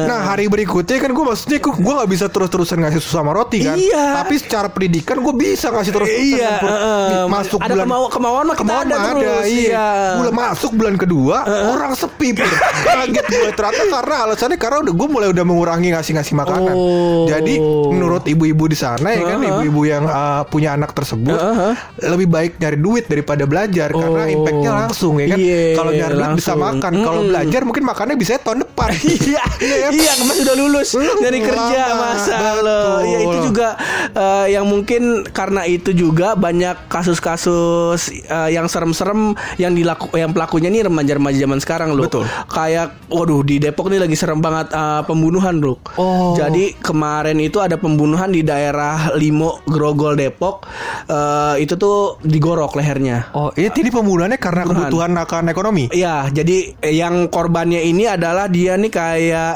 Nah 0.05 0.19
hari 0.25 0.47
berikutnya 0.47 0.97
kan 0.97 1.11
gue 1.11 1.23
maksudnya 1.23 1.57
gue 1.59 1.93
nggak 1.93 2.09
bisa 2.09 2.25
terus-terusan 2.27 2.77
ngasih 2.81 2.99
susu 2.99 3.15
sama 3.15 3.31
roti 3.31 3.61
kan. 3.61 3.75
Iya. 3.75 4.23
Tapi 4.23 4.33
secara 4.37 4.67
pendidikan 4.67 5.19
gue 5.19 5.33
bisa 5.33 5.69
ngasih 5.69 5.91
terus-terusan. 5.91 6.37
Iya, 6.39 6.49
kan, 6.49 6.61
Pur. 6.61 6.69
eh, 6.71 7.25
masuk 7.27 7.59
ada 7.59 7.67
bulan 7.69 7.85
kemau- 7.85 8.11
kemauan 8.11 8.43
mah 8.45 8.55
kita 8.55 8.63
Kemauan 8.63 8.85
ada 8.85 8.97
terus, 9.11 9.45
iya. 9.45 9.61
iya. 9.67 9.87
Bulan 10.15 10.33
masuk 10.33 10.71
bulan 10.73 10.95
kedua 10.95 11.37
orang 11.71 11.91
sepi 11.93 12.29
pur. 12.31 12.47
Kaget 12.85 13.25
gue 13.25 13.49
ternyata 13.51 13.83
karena 13.91 14.15
alasannya 14.23 14.57
karena 14.57 14.77
udah 14.81 14.93
gue 14.93 15.07
mulai 15.07 15.27
udah 15.29 15.43
mengurangi 15.43 15.89
ngasih-ngasih 15.91 16.33
makanan. 16.33 16.73
Oh. 16.73 17.25
Jadi 17.25 17.57
menurut 17.89 18.23
ibu-ibu 18.23 18.65
di 18.65 18.77
sana 18.77 19.09
ya 19.09 19.23
kan 19.25 19.39
ibu-ibu 19.39 19.81
yang 19.83 20.03
uh, 20.05 20.43
punya 20.45 20.73
anak 20.73 20.84
tersebut 20.91 21.33
Uh-huh. 21.35 21.73
lebih 22.03 22.27
baik 22.27 22.51
nyari 22.57 22.75
duit 22.75 23.05
daripada 23.05 23.45
belajar 23.45 23.89
karena 23.89 24.21
Oh. 24.21 24.35
impactnya 24.35 24.71
langsung 24.75 25.13
ya 25.17 25.27
kan. 25.27 25.37
Iya, 25.37 25.61
Kalau 25.73 25.91
nyari 25.91 26.13
duit 26.15 26.31
bisa 26.35 26.53
makan, 26.53 26.91
kalau 26.97 27.21
Mm-mm. 27.21 27.31
belajar 27.31 27.61
mungkin 27.61 27.83
makannya 27.83 28.15
bisa 28.15 28.37
tahun 28.37 28.59
depan. 28.61 28.89
Iya, 29.25 29.41
kan? 29.87 29.91
iya, 29.91 30.11
kemarin 30.15 30.37
sudah 30.37 30.55
lulus 30.55 30.89
dari 31.17 31.39
kerja 31.39 31.81
masa 31.95 32.35
lo. 32.59 32.81
Iya 33.01 33.17
itu 33.23 33.37
juga 33.45 33.67
eh, 34.11 34.45
yang 34.51 34.65
mungkin 34.65 35.01
karena 35.27 35.63
itu 35.63 35.89
juga 35.91 36.33
banyak 36.33 36.89
kasus-kasus 36.89 37.99
eh, 38.11 38.49
yang 38.51 38.65
serem-serem 38.65 39.31
yang 39.55 39.71
dilaku 39.71 40.11
yang 40.13 40.31
pelakunya 40.31 40.67
nih 40.67 40.85
remaja-remaja 40.85 41.37
zaman 41.39 41.59
sekarang 41.59 41.89
loh. 41.91 42.05
Betul. 42.05 42.25
Kayak 42.45 42.99
waduh 43.07 43.41
di 43.41 43.57
Depok 43.57 43.87
nih 43.87 43.99
lagi 43.99 44.13
serem 44.13 44.39
banget 44.39 44.69
eh, 44.69 45.01
pembunuhan, 45.03 45.57
Bro. 45.57 45.79
Oh. 45.95 46.35
Jadi 46.35 46.75
kemarin 46.77 47.39
itu 47.39 47.57
ada 47.57 47.75
pembunuhan 47.75 48.29
di 48.29 48.41
daerah 48.41 49.15
Limo 49.15 49.63
Grogol 49.65 50.15
Depok. 50.15 50.67
Eh, 51.05 51.55
itu 51.61 51.75
tuh 51.75 52.17
digorok 52.19 52.73
lehernya. 52.73 53.29
Oh, 53.31 53.53
ini 53.53 53.69
ini 53.69 53.89
pembunuhannya 53.89 54.35
karena 54.35 54.65
Pembunuhan. 54.65 54.89
kebutuhan 54.89 55.11
akan 55.15 55.43
ekonomi. 55.47 55.83
Iya, 55.89 56.29
jadi 56.29 56.57
eh, 56.79 56.95
yang 56.95 57.29
korbannya 57.29 57.79
ini 57.79 58.05
adalah 58.05 58.47
dia 58.47 58.73
nih 58.73 58.89
kayak 58.89 59.53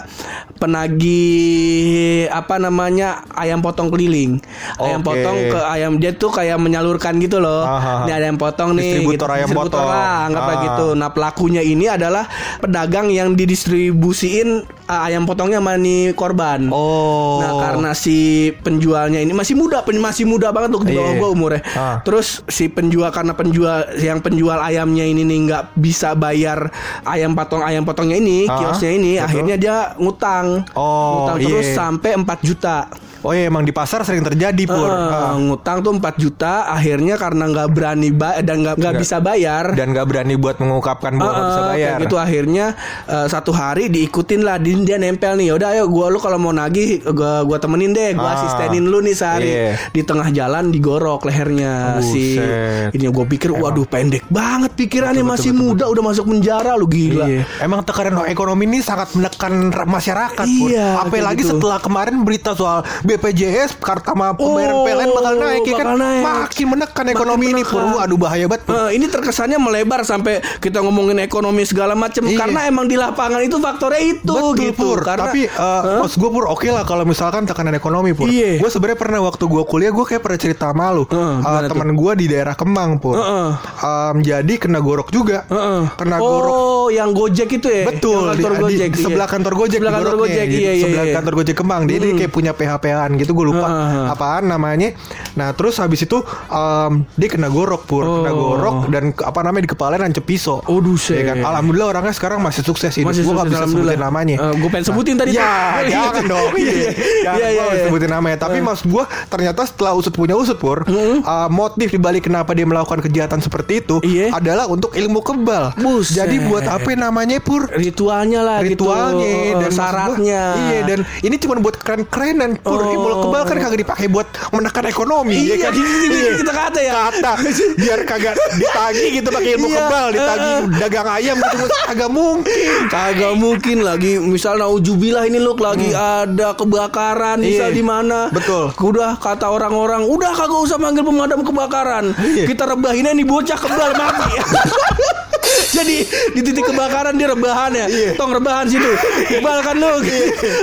penagih 0.60 2.28
apa 2.30 2.56
namanya 2.58 3.24
ayam 3.34 3.60
potong 3.60 3.90
keliling. 3.90 4.38
Ayam 4.78 5.02
Oke. 5.02 5.08
potong 5.10 5.38
ke 5.50 5.60
ayam 5.66 5.92
dia 5.98 6.12
tuh 6.12 6.30
kayak 6.30 6.58
menyalurkan 6.58 7.18
gitu 7.18 7.40
loh. 7.40 7.64
Ah, 7.64 7.78
ah, 7.78 8.00
Ini 8.06 8.12
ada 8.14 8.26
ayam 8.26 8.38
potong 8.38 8.76
nih. 8.76 8.84
Distributor 9.00 9.28
ayam 9.30 9.48
Distributor 9.48 9.80
potong. 9.82 9.90
lah, 9.90 10.16
anggaplah 10.26 10.56
Ah. 10.56 10.64
gitu. 10.64 10.88
Nah 10.94 11.10
pelakunya 11.10 11.62
ini 11.62 11.86
adalah 11.88 12.26
pedagang 12.60 13.10
yang 13.10 13.34
didistribusiin 13.34 14.50
uh, 14.86 15.02
ayam 15.02 15.24
potongnya 15.24 15.58
sama 15.58 15.76
nih 15.76 16.14
korban. 16.14 16.68
Oh. 16.70 17.40
Nah 17.40 17.52
karena 17.60 17.92
si 17.94 18.18
penjualnya 18.56 19.20
ini 19.20 19.32
masih 19.32 19.56
muda, 19.56 19.82
masih 19.82 20.26
muda 20.26 20.52
banget 20.52 20.70
tuh 20.72 20.84
di 20.84 20.94
bawah 20.94 21.09
Iya. 21.12 21.20
gua 21.20 21.30
umurnya. 21.30 21.62
Ah. 21.72 21.98
Terus 22.02 22.42
si 22.46 22.68
penjual 22.68 23.10
karena 23.10 23.34
penjual 23.34 23.78
yang 23.98 24.20
penjual 24.20 24.58
ayamnya 24.58 25.04
ini 25.04 25.22
nih 25.22 25.40
nggak 25.46 25.64
bisa 25.76 26.14
bayar 26.14 26.70
ayam 27.04 27.34
potong 27.34 27.62
ayam 27.62 27.84
potongnya 27.84 28.16
ini 28.16 28.46
Ah, 28.46 28.58
kiosnya 28.58 28.92
ini, 28.92 29.12
betul. 29.16 29.26
akhirnya 29.26 29.56
dia 29.56 29.76
ngutang, 29.96 30.48
Oh, 30.74 31.26
ngutang 31.26 31.38
terus 31.42 31.66
iya. 31.66 31.76
sampai 31.76 32.12
4 32.16 32.40
juta. 32.42 32.78
Oh 33.22 33.32
iya 33.32 33.46
emang 33.46 33.62
di 33.62 33.72
pasar 33.72 34.02
sering 34.02 34.22
terjadi 34.22 34.64
pur. 34.64 34.86
Eh, 34.86 34.98
Ah. 35.10 35.36
ngutang 35.36 35.80
tuh 35.80 35.92
4 35.92 36.16
juta, 36.16 36.54
akhirnya 36.66 37.16
karena 37.16 37.46
nggak 37.46 37.68
berani 37.70 38.10
ba 38.10 38.40
dan 38.40 38.62
nggak 38.62 38.76
nggak 38.76 38.92
Nggak. 38.92 39.02
bisa 39.02 39.18
bayar. 39.20 39.66
Dan 39.72 39.92
gak 39.92 40.06
berani 40.06 40.36
buat 40.36 40.56
mengungkapkan 40.58 41.14
bahwa 41.14 41.30
nggak 41.30 41.46
bisa 41.46 41.62
bayar. 41.64 41.78
kayak 41.90 42.02
gitu 42.02 42.16
akhirnya 42.18 42.66
eh, 43.06 43.28
satu 43.28 43.52
hari 43.52 43.88
diikutin 43.88 44.42
lah 44.42 44.56
dia, 44.56 44.76
dia 44.78 44.98
nempel 44.98 45.36
nih 45.36 45.50
yaudah 45.50 45.70
ayo 45.72 45.86
gua 45.86 46.08
lu 46.08 46.18
kalau 46.18 46.38
mau 46.38 46.52
nagih 46.52 47.02
gua 47.06 47.42
gua 47.42 47.58
temenin 47.58 47.92
deh 47.92 48.14
gua 48.14 48.26
Ah, 48.26 48.36
asistenin 48.38 48.84
lu 48.84 49.00
nih 49.00 49.14
sehari 49.14 49.50
iya. 49.50 49.70
di 49.90 50.02
tengah 50.02 50.30
jalan 50.30 50.70
digorok 50.70 51.24
lehernya 51.24 52.00
si 52.00 52.36
Buset. 52.36 52.94
ini 52.94 53.04
gua 53.08 53.26
pikir 53.26 53.50
waduh 53.52 53.84
pendek 53.84 54.24
banget 54.28 54.72
pikirannya 54.76 55.24
masih 55.24 55.52
muda 55.52 55.86
udah 55.86 56.04
masuk 56.06 56.26
penjara 56.26 56.74
lu 56.74 56.86
gila 56.86 57.26
Iya. 57.26 57.44
Emang 57.60 57.82
tekanan 57.82 58.24
ekonomi 58.26 58.64
ini 58.66 58.80
sangat 58.80 59.12
menekan 59.12 59.70
ra- 59.70 59.86
masyarakat. 59.86 60.46
Pur. 60.48 60.70
Iya, 60.70 61.00
Apalagi 61.00 61.42
gitu. 61.42 61.56
setelah 61.56 61.78
kemarin 61.78 62.22
berita 62.22 62.52
soal 62.52 62.82
BPJS 63.10 63.70
kartu 63.76 64.06
sama 64.08 64.32
pembayaran 64.32 64.76
Oh, 64.76 64.86
PLN 64.86 65.10
bakal 65.12 65.34
naik 65.36 65.64
ya 65.64 65.76
kan. 65.76 65.88
naik. 65.96 66.24
Makin 66.24 66.66
menekan 66.68 66.94
Makin 67.02 67.06
ekonomi 67.12 67.46
ini 67.48 67.54
menekan. 67.60 67.74
pur. 67.90 68.00
Aduh 68.00 68.18
bahaya 68.18 68.46
banget. 68.46 68.64
Eh, 68.66 68.90
ini 68.94 69.06
terkesannya 69.06 69.58
melebar 69.58 70.02
sampai 70.04 70.34
kita 70.58 70.80
ngomongin 70.80 71.18
ekonomi 71.20 71.64
segala 71.64 71.94
macem 71.94 72.22
Iya. 72.22 72.38
karena 72.38 72.60
emang 72.66 72.86
di 72.86 72.96
lapangan 72.96 73.42
itu 73.42 73.58
faktornya 73.58 74.02
itu 74.04 74.30
Betul 74.30 74.54
gitu 74.60 74.78
Pur. 74.86 75.00
karena 75.02 75.26
Tapi 75.26 75.42
uh, 75.50 76.00
maksud 76.00 76.18
gue 76.18 76.30
Pur 76.30 76.46
oke 76.46 76.68
lah 76.68 76.84
kalau 76.84 77.04
misalkan 77.04 77.44
tekanan 77.44 77.74
ekonomi 77.74 78.14
Pur. 78.14 78.26
Iya. 78.26 78.58
Gue 78.58 78.70
sebenarnya 78.70 79.00
pernah 79.00 79.20
waktu 79.22 79.44
gue 79.44 79.64
kuliah 79.64 79.90
gue 79.90 80.06
kayak 80.06 80.22
pernah 80.22 80.40
cerita 80.40 80.70
sama 80.70 80.92
lu. 80.92 81.04
Heeh, 81.06 81.18
Uh, 81.20 81.42
gimana 81.42 81.60
tuh? 81.62 81.70
teman 81.72 81.90
gue 81.94 82.12
di 82.16 82.26
daerah 82.28 82.54
Kemang 82.54 82.92
Pur. 82.98 83.16
Heeh. 83.16 83.50
Um, 83.80 84.16
jadi 84.20 84.54
kena 84.56 84.80
gorok 84.80 85.10
juga. 85.10 85.48
Heeh. 85.48 85.82
Kena 85.96 86.18
oh, 86.18 86.22
gorok. 86.22 86.54
yang 86.92 87.10
Gojek 87.10 87.50
itu 87.52 87.68
ya? 87.68 87.84
Betul 87.86 88.22
Yang 88.22 88.36
kantor 88.36 88.52
di, 88.52 88.62
Gojek. 88.62 88.88
di 88.88 88.94
iya. 88.94 89.04
sebelah 89.04 89.28
kantor 89.28 89.54
Gojek 89.56 89.80
Sebelah 89.80 89.94
kantor. 89.96 90.16
Gojek. 90.18 90.46
Di 90.46 90.58
Iya, 90.60 90.72
iya, 90.72 90.84
sebelah 90.84 91.06
iya. 91.06 91.14
kantor 91.16 91.34
Gojek 91.36 91.56
Kemang 91.56 91.82
dia, 91.86 91.98
dia 91.98 92.14
kayak 92.16 92.32
punya 92.32 92.52
PH-PHan 93.00 93.18
gitu 93.18 93.32
gue 93.34 93.46
lupa 93.48 93.68
Heeh. 93.68 94.06
apaan 94.10 94.44
namanya 94.46 94.92
nah 95.34 95.52
terus 95.52 95.80
habis 95.80 96.04
itu 96.04 96.20
um, 96.50 97.08
dia 97.16 97.30
kena 97.30 97.48
gorok 97.48 97.86
pur 97.86 98.04
kena 98.04 98.28
Oh. 98.30 98.56
gorok 98.56 98.78
dan 98.90 99.10
apa 99.16 99.40
namanya 99.42 99.64
di 99.66 99.72
kepalanya 99.72 100.06
nancep 100.06 100.22
pisau 100.22 100.62
Oh, 100.62 100.80
buset. 100.80 101.18
Ya 101.18 101.34
kan? 101.34 101.42
alhamdulillah 101.42 101.90
orangnya 101.90 102.12
sekarang 102.12 102.40
masih 102.40 102.62
sukses 102.62 102.92
Masih 102.94 103.24
gue 103.24 103.34
gak 103.34 103.48
bisa 103.48 103.66
sebutin 103.66 103.98
namanya 103.98 104.36
gue 104.52 104.70
pengen 104.70 104.86
sebutin 104.86 105.16
tadi. 105.16 105.32
Ya, 105.32 105.80
jangan 105.90 106.24
dong. 106.26 106.52
Iya, 106.52 106.92
iya, 107.32 107.48
gua 107.56 107.72
iya. 107.72 107.84
sebutin 107.86 108.10
namanya. 108.10 108.38
Tapi 108.40 108.60
maksud 108.60 108.86
gua 108.88 109.04
ternyata 109.28 109.62
setelah 109.64 109.94
usut 109.94 110.12
punya 110.12 110.34
usut 110.34 110.56
pur, 110.56 110.84
uh, 110.84 111.22
motif 111.50 111.90
dibalik 111.90 112.26
kenapa 112.26 112.52
dia 112.52 112.66
melakukan 112.66 113.00
kejahatan 113.00 113.40
seperti 113.40 113.80
itu 113.80 114.02
Iya. 114.02 114.34
adalah 114.34 114.66
untuk 114.66 114.92
ilmu 114.92 115.22
kebal. 115.22 115.74
Buset. 115.76 116.18
Jadi 116.18 116.42
buat 116.44 116.66
apa 116.66 116.90
namanya 116.92 117.40
pur? 117.40 117.70
Ritualnya 117.70 118.42
lah 118.42 118.58
ritualnya 118.60 119.28
gitu. 119.30 119.60
dan 119.60 119.70
Eh, 119.70 119.74
syaratnya. 119.74 120.44
iya 120.66 120.80
dan 120.84 121.00
ini 121.22 121.36
cuma 121.38 121.54
buat 121.58 121.76
keren-kerenan 121.78 122.60
pur 122.60 122.89
Oh. 122.90 122.96
ilmu 122.96 123.10
kebal 123.24 123.44
kan 123.44 123.58
kagak 123.60 123.80
dipakai 123.80 124.08
buat 124.08 124.28
menekan 124.50 124.86
ekonomi 124.86 125.36
Iya, 125.38 125.54
ya 125.54 125.56
kan 125.62 125.72
gitu, 125.72 125.90
gitu, 126.02 126.16
Iya. 126.16 126.32
kita 126.38 126.54
kata 126.54 126.80
ya. 126.80 126.94
kata 127.06 127.32
biar 127.76 128.00
kagak 128.04 128.36
ditagi 128.56 129.06
gitu 129.14 129.30
pakai 129.30 129.52
ilmu 129.54 129.68
Iya. 129.68 129.78
kebal 129.80 130.06
ditagi 130.12 130.50
Eh. 130.50 130.62
dagang 130.78 131.08
ayam 131.10 131.38
gitu 131.38 131.56
kagak 131.86 132.10
mungkin 132.10 132.68
Kagak 132.90 133.34
mungkin 133.36 133.78
lagi 133.82 134.12
misalnya 134.18 134.68
ujubilah 134.68 135.24
ini 135.24 135.38
loh 135.38 135.54
lagi 135.56 135.92
ada 135.92 136.54
kebakaran 136.54 137.38
misal 137.38 137.70
Hmm. 137.70 137.72
Iya. 137.72 137.76
di 137.76 137.84
mana. 137.84 138.20
Betul. 138.30 138.72
Udah 138.74 139.16
kata 139.16 139.46
orang-orang, 139.46 140.04
udah 140.04 140.32
kagak 140.32 140.60
usah 140.60 140.78
manggil 140.78 141.04
pemadam 141.04 141.42
kebakaran. 141.42 142.16
Iya. 142.16 142.46
Kita 142.46 142.64
rebahinnya 142.66 143.14
nih 143.14 143.26
bocah 143.26 143.58
kebal 143.58 143.92
mati. 143.94 144.32
Jadi 145.78 145.96
di 146.34 146.42
titik 146.42 146.66
kebakaran 146.66 147.14
dia 147.16 147.28
rebahan 147.30 147.72
ya. 147.72 147.86
Iya. 147.86 148.12
Tong 148.18 148.32
rebahan 148.34 148.66
situ. 148.66 148.90
Kebal 149.28 149.60
kan 149.62 149.76
lu. 149.78 149.92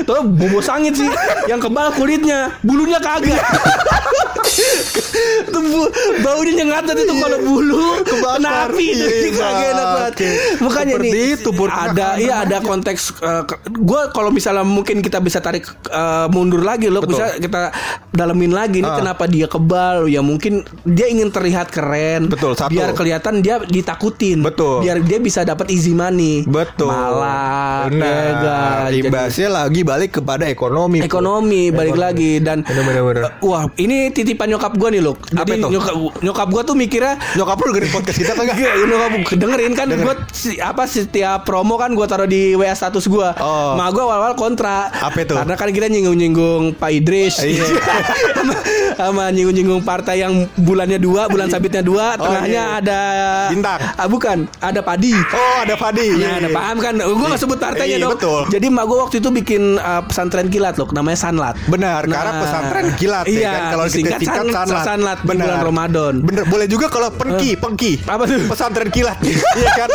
Tuh 0.02 0.20
bobo 0.26 0.58
sangit 0.60 0.94
sih. 0.94 1.08
Yang 1.46 1.70
kebal 1.70 1.94
kulitnya, 1.94 2.50
bulunya 2.62 2.98
kagak. 2.98 3.38
itu 5.46 5.58
bu, 5.58 5.82
baunya 6.22 6.52
nyengat 6.62 6.84
itu 6.92 7.14
kalau 7.18 7.38
bulu 7.42 7.86
Kebakar. 8.02 8.36
kena 8.38 8.50
api 8.68 8.86
Iya, 8.86 9.06
itu 9.06 9.28
iya, 9.28 9.30
kagak 9.36 9.66
enak 9.66 9.86
banget. 9.86 10.14
Makanya 10.56 10.94
Seperti 10.96 11.08
nih 11.12 11.26
itu, 11.34 11.50
ada 11.66 12.06
iya 12.16 12.34
ada 12.42 12.56
konteks 12.60 13.00
gue 13.66 14.02
kalau 14.12 14.30
misalnya 14.30 14.64
mungkin 14.64 15.00
kita 15.00 15.18
bisa 15.20 15.38
tarik 15.40 15.66
eh, 15.86 16.26
mundur 16.30 16.62
lagi 16.62 16.88
loh 16.88 17.02
Betul. 17.02 17.12
bisa 17.18 17.24
kita 17.38 17.60
dalemin 18.10 18.52
lagi 18.52 18.80
nih 18.80 18.88
Ah. 18.88 18.98
kenapa 19.02 19.26
dia 19.26 19.50
kebal 19.50 20.06
ya 20.06 20.22
mungkin 20.22 20.62
dia 20.86 21.10
ingin 21.10 21.28
terlihat 21.28 21.68
keren 21.68 22.30
Betul, 22.30 22.54
satu. 22.54 22.70
biar 22.70 22.94
kelihatan 22.94 23.42
dia 23.42 23.58
ditakutin 23.60 24.40
Betul. 24.40 24.86
biar 24.86 24.95
dia 24.98 25.18
bisa 25.18 25.42
dapat 25.42 25.68
easy 25.68 25.90
money 25.90 26.42
Betul. 26.42 26.88
malah 26.88 27.88
Nah, 27.88 28.02
ya 28.02 28.30
kan? 28.34 28.88
Jadi- 28.88 29.06
imbasnya 29.06 29.48
lagi 29.48 29.80
balik 29.82 30.10
kepada 30.14 30.44
ekonomi. 30.44 31.00
Ekonomi 31.00 31.68
balik 31.68 31.92
Ekonomi. 31.92 32.04
lagi 32.04 32.32
dan 32.38 32.58
Bener-bener. 32.60 33.22
eh, 33.22 33.32
wah 33.40 33.66
ini 33.76 34.10
titipan 34.10 34.48
nyokap 34.48 34.72
gue 34.72 34.88
nih 34.90 35.02
loh 35.02 35.14
Apa 35.30 35.44
jadi 35.44 35.60
itu? 35.60 35.68
nyokap 35.70 35.94
nyokap 36.20 36.48
gue 36.48 36.62
tuh 36.64 36.76
mikirnya 36.76 37.14
Nyokap 37.34 37.56
lu 37.56 37.66
dengerin 37.68 37.90
podcast 37.90 38.16
kita? 38.16 38.32
Iya, 38.36 38.70
nyokap 38.82 39.10
dengerin 39.32 39.72
kan 39.72 39.86
gue 39.88 40.14
apa 40.58 40.82
setiap 40.86 41.42
promo 41.42 41.74
kan 41.74 41.90
gue 41.90 42.06
taruh 42.06 42.24
di 42.24 42.54
WA 42.54 42.72
status 42.72 43.06
gue. 43.06 43.28
Oh. 43.36 43.74
Ma 43.74 43.88
gue 43.88 43.98
awal-awal 43.98 44.34
kontra. 44.34 44.88
Apa 44.90 45.18
itu? 45.18 45.34
Karena 45.34 45.54
kan 45.54 45.68
kita 45.68 45.86
nyinggung-nyinggung 45.86 46.74
Pak 46.74 46.90
Idris. 46.92 47.40
Iya. 47.40 47.64
sama, 48.36 48.54
sama 48.94 49.24
nyinggung-nyinggung 49.28 49.82
partai 49.82 50.20
yang 50.20 50.46
bulannya 50.54 50.96
dua, 50.96 51.26
bulan 51.26 51.48
sabitnya 51.48 51.80
dua, 51.80 52.14
Oh, 52.14 52.24
tengahnya 52.24 52.62
iya. 52.68 52.78
ada 52.78 53.00
Bintang. 53.48 53.78
Ah, 53.94 54.06
bukan, 54.06 54.46
ada 54.58 54.80
padi. 54.86 55.10
Oh, 55.10 55.56
ada 55.60 55.74
Fadi. 55.74 56.08
Nah, 56.14 56.38
ada 56.38 56.48
paham 56.48 56.76
kan? 56.78 56.94
Gue 56.96 57.26
gak 57.26 57.40
sebut 57.40 57.58
partainya 57.58 57.98
Iya, 57.98 58.04
dong. 58.06 58.14
betul. 58.14 58.42
Jadi 58.48 58.66
mak 58.68 58.84
gue 58.84 58.98
waktu 58.98 59.16
itu 59.18 59.28
bikin 59.32 59.62
uh, 59.76 60.02
pesantren 60.02 60.46
kilat 60.46 60.74
loh, 60.76 60.86
namanya 60.90 61.18
Sanlat. 61.18 61.58
Benar, 61.66 62.06
karena 62.06 62.32
pesantren 62.38 62.86
kilat 62.94 63.26
iya, 63.26 63.40
ya 63.40 63.50
kan 63.50 63.62
kalau 63.68 63.84
kita 63.84 63.96
singkat 64.14 64.20
San- 64.22 64.54
sanlat. 64.54 64.84
Sanlat 64.84 65.18
di 65.20 65.34
bulan 65.34 65.58
Ramadan. 65.60 66.14
Bener, 66.22 66.44
boleh 66.46 66.66
juga 66.66 66.86
kalau 66.86 67.10
pengki, 67.10 67.56
pengki. 67.56 67.92
Apa 68.04 68.22
tuh? 68.24 68.38
Pesantren 68.46 68.88
kilat. 68.88 69.18
Iya 69.56 69.70
kan? 69.74 69.88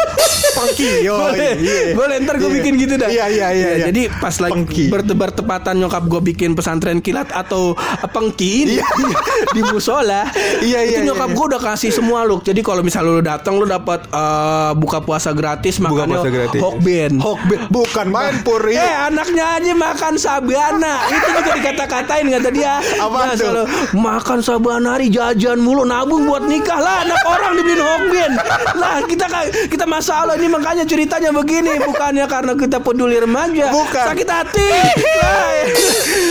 Pengki. 0.51 0.91
Yo, 1.01 1.15
boleh, 1.15 1.53
iya. 1.55 1.93
boleh 1.93 2.15
ntar 2.19 2.35
gue 2.35 2.45
Iya. 2.45 2.55
bikin 2.59 2.73
gitu 2.75 2.93
dah. 2.95 3.07
Iya, 3.07 3.25
iya, 3.29 3.47
iya. 3.49 3.61
Ya, 3.61 3.71
iya. 3.71 3.85
Jadi 3.87 4.01
pas 4.11 4.35
lagi 4.35 4.51
Pengki. 4.57 4.85
bertebar 4.89 5.29
tepatan 5.31 5.77
nyokap 5.77 6.03
gue 6.03 6.21
bikin 6.25 6.51
pesantren 6.51 6.99
kilat 6.99 7.29
atau 7.31 7.77
pengki 8.07 8.65
ini 8.65 8.73
Iya. 8.75 8.85
di 9.55 9.61
musola. 9.63 10.27
Iya, 10.59 10.79
iya, 10.81 10.97
Itu 10.97 11.07
nyokap 11.07 11.29
iya. 11.29 11.37
gue 11.37 11.45
udah 11.47 11.61
kasih 11.63 11.91
semua 11.91 12.23
loh. 12.23 12.41
Jadi 12.41 12.59
kalau 12.59 12.81
misalnya 12.81 13.11
lu 13.11 13.23
datang 13.23 13.53
lu 13.55 13.65
dapat 13.65 14.01
eh, 14.07 14.71
buka 14.81 14.97
puasa 14.99 15.29
gratis 15.31 15.77
Buka 15.77 15.93
makannya 15.93 16.17
puasa 16.17 16.29
gratis. 16.29 16.59
hokben. 16.59 17.11
Hokben. 17.17 17.59
Bukan 17.69 18.05
main 18.09 18.41
pur. 18.41 18.65
Eh 18.65 18.77
anaknya 18.99 19.45
aja 19.53 19.73
makan 19.73 20.13
sabana 20.15 21.05
Itu 21.05 21.27
juga 21.31 21.51
dikata-katain 21.53 22.25
kata 22.31 22.49
dia 22.49 22.73
Apaan 22.97 23.27
Ya, 23.27 23.33
tuh? 23.33 23.39
selalu, 23.39 23.63
Makan 23.93 24.39
sabana 24.41 24.87
hari 24.91 25.07
jajan 25.07 25.57
mulu 25.57 25.83
Nabung 25.83 26.25
buat 26.25 26.41
nikah 26.41 26.77
lah 26.77 27.03
Anak 27.03 27.21
orang 27.21 27.53
dibeliin 27.53 27.79
hokben 27.79 28.31
Lah 28.73 29.03
kita 29.03 29.25
kita 29.67 29.85
masalah 29.85 30.33
ini 30.33 30.47
makanya 30.47 30.83
ceritanya 30.83 31.29
begini 31.29 31.77
Bukannya 31.79 32.25
karena 32.25 32.53
kita 32.55 32.79
peduli 32.79 33.15
remaja 33.15 33.69
Bukan. 33.69 34.05
Sakit 34.07 34.27
hati 34.27 34.69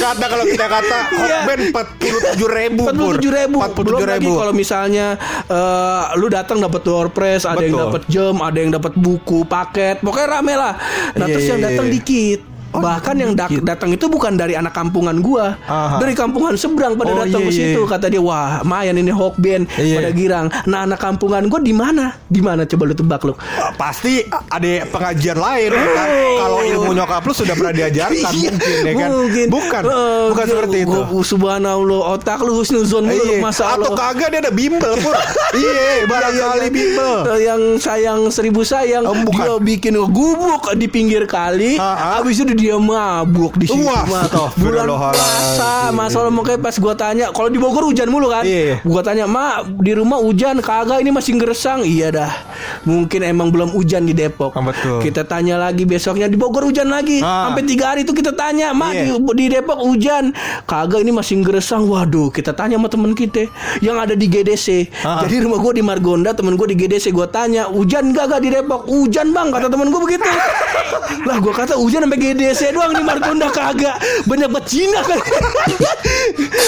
Kata 0.00 0.25
kalau 0.26 0.45
kita 0.45 0.66
kata 0.66 0.99
Iya. 1.12 1.38
Hokben 1.45 1.61
47 1.71 2.49
ribu 2.50 2.83
Empat 2.83 2.95
puluh 2.97 3.14
tujuh 3.14 3.33
ribu, 3.33 3.59
belum 3.61 4.00
lagi 4.02 4.26
ribu. 4.26 4.38
kalau 4.38 4.52
misalnya 4.52 5.07
eh, 5.47 6.02
lu 6.16 6.26
datang 6.26 6.59
dapat 6.59 6.83
prize, 7.11 7.45
ada 7.45 7.61
yang 7.61 7.76
dapat 7.88 8.02
jam, 8.07 8.39
ada 8.42 8.59
yang 8.59 8.73
dapat 8.75 8.92
buku, 8.99 9.47
paket, 9.47 10.02
pokoknya 10.02 10.28
rame 10.40 10.54
lah. 10.56 10.75
Nah 11.16 11.26
Iya, 11.26 11.35
terus 11.37 11.47
iya, 11.47 11.52
yang 11.54 11.62
datang 11.62 11.87
iya. 11.88 11.94
dikit. 11.97 12.50
Bahkan 12.73 13.15
yang 13.15 13.33
dak- 13.35 13.62
datang 13.62 13.91
itu 13.91 14.07
bukan 14.07 14.35
dari 14.35 14.55
anak 14.55 14.71
kampungan 14.71 15.19
gua, 15.19 15.59
Aha. 15.61 15.99
dari 15.99 16.15
kampungan 16.15 16.55
seberang 16.55 16.95
pada 16.95 17.11
Oh, 17.11 17.19
datang 17.19 17.43
iya, 17.43 17.49
ke 17.49 17.53
iya, 17.53 17.67
situ. 17.75 17.81
iya. 17.81 17.91
Kata 17.91 18.07
dia, 18.07 18.21
wah, 18.21 18.62
mayan 18.62 18.95
ini 18.95 19.11
hawk 19.11 19.35
band 19.37 19.67
pada 19.67 20.11
girang. 20.11 20.47
Nah, 20.65 20.85
anak 20.85 20.99
kampungan 20.99 21.45
gua 21.45 21.59
di 21.59 21.73
mana? 21.73 22.15
Di 22.25 22.39
mana 22.39 22.62
coba 22.65 22.83
lu 22.85 22.95
tebak 22.95 23.21
lu? 23.23 23.35
Ah, 23.35 23.75
Pasti 23.75 24.23
ada 24.23 24.71
pengajian 24.87 25.35
lain 25.35 25.71
kan? 25.71 26.09
Oh. 26.09 26.37
Kalau 26.39 26.59
ilmu 26.62 26.91
nyokap 26.95 27.23
lu 27.23 27.33
sudah 27.33 27.55
pernah 27.55 27.75
diajarkan 27.75 28.33
mungkin 28.33 28.55
ya 28.81 28.93
kan? 28.95 29.09
mungkin. 29.11 29.47
Bukan, 29.50 29.83
Eh, 29.83 30.25
bukan 30.29 30.37
gua- 30.37 30.47
seperti 30.49 30.77
itu. 30.81 30.99
gua- 31.03 31.25
subhanallah, 31.25 32.00
otak 32.12 32.39
lu 32.41 32.53
husnuzon 32.55 33.05
mulu 33.05 33.25
Iya. 33.29 33.41
masa 33.41 33.62
Atau 33.73 33.93
kagak 33.93 34.31
dia 34.31 34.41
ada 34.41 34.53
bimbel 34.53 34.95
pur. 34.97 35.15
iya, 35.59 36.07
barangkali 36.07 36.67
bimbel. 36.69 37.17
Yang 37.37 37.62
sayang 37.81 38.21
seribu 38.29 38.62
sayang 38.62 39.03
Oh, 39.03 39.17
bukan. 39.19 39.35
dia 39.35 39.53
bikin 39.59 39.95
gubuk 40.07 40.71
di 40.73 40.87
pinggir 40.87 41.25
kali 41.25 41.75
habis 41.77 42.39
itu 42.39 42.53
dia 42.61 42.76
mabuk 42.76 43.57
di 43.57 43.64
situ 43.64 43.81
Wah, 43.81 44.05
mah. 44.05 44.29
bulan 44.55 44.85
astagfirullahaladzim. 44.85 45.17
puasa 45.17 45.73
masalah 45.90 46.29
makanya 46.31 46.61
pas 46.61 46.76
gua 46.76 46.95
tanya 46.95 47.26
kalau 47.31 47.49
di 47.49 47.57
Bogor 47.57 47.85
hujan 47.85 48.07
mulu 48.07 48.29
kan 48.29 48.45
Iya, 48.45 48.61
iya. 48.62 48.76
gua 48.83 49.00
tanya 49.00 49.25
ma 49.25 49.47
di 49.64 49.93
rumah 49.93 50.19
hujan 50.19 50.61
kagak 50.61 51.00
ini 51.00 51.11
masih 51.11 51.35
gersang 51.37 51.81
iya 51.83 52.11
dah 52.11 52.33
mungkin 52.83 53.21
emang 53.23 53.49
belum 53.49 53.71
hujan 53.71 54.05
di 54.05 54.12
Depok 54.12 54.52
Ah, 54.52 54.61
betul. 54.62 55.00
kita 55.00 55.25
tanya 55.25 55.57
lagi 55.57 55.83
besoknya 55.83 56.26
di 56.26 56.37
Bogor 56.37 56.62
hujan 56.62 56.88
lagi 56.88 57.19
Ah. 57.19 57.49
sampai 57.49 57.64
tiga 57.64 57.85
hari 57.88 58.00
itu 58.02 58.12
kita 58.12 58.31
tanya 58.31 58.71
ma 58.71 58.93
Iya. 58.93 59.17
di, 59.17 59.35
di 59.35 59.47
Depok 59.49 59.81
hujan 59.81 60.37
kagak 60.64 61.00
ini 61.00 61.11
masih 61.11 61.40
gersang 61.40 61.87
waduh 61.87 62.29
kita 62.29 62.52
tanya 62.52 62.76
sama 62.76 62.87
temen 62.87 63.12
kita 63.12 63.49
yang 63.81 63.97
ada 63.97 64.12
di 64.12 64.26
GDC 64.26 64.93
Ah. 65.00 65.25
jadi 65.25 65.43
rumah 65.43 65.59
gue 65.59 65.73
di 65.73 65.83
Margonda 65.83 66.31
temen 66.31 66.55
gue 66.55 66.69
di 66.69 66.76
GDC 66.76 67.09
gue 67.09 67.26
tanya 67.26 67.64
hujan 67.67 68.11
gak 68.11 68.29
gak 68.29 68.40
di 68.40 68.50
Depok 68.50 68.85
hujan 68.85 69.31
bang 69.31 69.49
kata 69.49 69.67
temen 69.67 69.88
gue 69.88 70.00
begitu 70.00 70.29
lah 71.26 71.37
gue 71.38 71.52
kata 71.52 71.75
hujan 71.75 72.02
sampai 72.02 72.19
GDC 72.19 72.50
doang 72.52 72.92
di 72.92 73.00
Margonda 73.00 73.49
kagak 73.49 73.97
banyak 74.25 74.49
banget 74.49 74.66
Cina 74.69 75.00
kan 75.00 75.19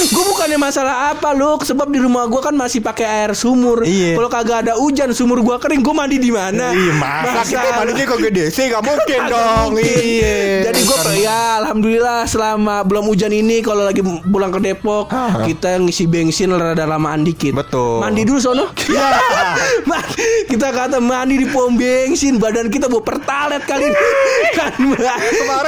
gue 0.05 0.25
bukannya 0.25 0.57
masalah 0.57 1.11
apa 1.11 1.33
lu 1.33 1.59
sebab 1.59 1.89
di 1.89 1.99
rumah 1.99 2.25
gue 2.25 2.39
kan 2.39 2.53
masih 2.53 2.79
pakai 2.79 3.05
air 3.05 3.33
sumur 3.33 3.83
Iya. 3.83 4.15
kalau 4.15 4.31
kagak 4.31 4.59
ada 4.63 4.75
hujan 4.75 5.11
sumur 5.11 5.39
gue 5.39 5.57
kering 5.59 5.81
gue 5.81 5.93
mandi 5.93 6.17
di 6.17 6.31
mana 6.31 6.71
Iya, 6.71 6.93
masa 6.95 7.43
kita 7.45 7.69
mandinya 7.75 8.05
ke 8.05 8.17
GDC 8.21 8.57
gak 8.69 8.83
mungkin 8.83 9.21
dong. 9.27 9.71
Iya. 9.77 10.37
Jadi 10.65 10.81
gue 10.81 10.99
ya 11.19 11.41
alhamdulillah 11.59 12.25
selama 12.25 12.83
belum 12.83 13.05
hujan 13.07 13.31
ini 13.31 13.61
kalau 13.61 13.83
lagi 13.83 14.01
pulang 14.03 14.51
ke 14.51 14.61
Depok 14.61 15.11
Ah. 15.11 15.43
kita 15.43 15.77
ngisi 15.79 16.07
bensin 16.07 16.53
rada 16.53 16.85
lamaan 16.85 17.23
dikit. 17.23 17.53
Betul. 17.53 17.99
Mandi 17.99 18.23
dulu 18.23 18.39
sono. 18.39 18.71
Iya. 18.87 19.09
Ma- 19.89 20.05
kita 20.45 20.69
kata 20.69 20.99
mandi 20.99 21.37
di 21.37 21.47
pom 21.47 21.73
bensin 21.73 22.37
badan 22.37 22.69
kita 22.69 22.87
bawa 22.87 23.03
pertalet 23.03 23.63
kali 23.63 23.85
ini. 23.85 23.99
kan. 24.59 24.73
Mbak. 24.79 25.17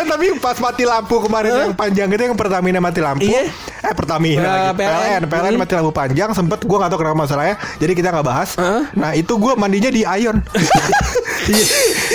Kemarin 0.05 0.13
tapi 0.31 0.39
pas 0.39 0.57
mati 0.59 0.85
lampu 0.85 1.17
kemarin 1.19 1.51
Hah? 1.51 1.63
yang 1.65 1.75
panjang 1.75 2.09
itu 2.09 2.23
yang 2.23 2.37
Pertamina 2.37 2.79
mati 2.79 3.01
lampu. 3.01 3.25
Iya. 3.25 3.49
Eh 3.81 3.95
Pertamina 3.95 4.37
Eh, 4.39 4.45
lagi. 4.45 4.77
PLN. 4.77 4.85
PLN, 4.85 5.23
PLN 5.27 5.49
Hmm. 5.51 5.59
mati 5.59 5.73
lampu 5.75 5.91
panjang 5.91 6.31
sempet 6.31 6.61
gua 6.63 6.77
gak 6.79 6.91
tahu 6.91 7.01
kenapa 7.01 7.19
masalahnya. 7.19 7.57
Jadi 7.77 7.93
kita 7.95 8.09
nggak 8.11 8.27
bahas. 8.27 8.51
Hah? 8.55 8.85
Nah, 8.93 9.11
itu 9.13 9.33
gua 9.35 9.55
mandinya 9.55 9.89
di 9.89 10.05
Ion. 10.05 10.39
Iya. 11.45 11.65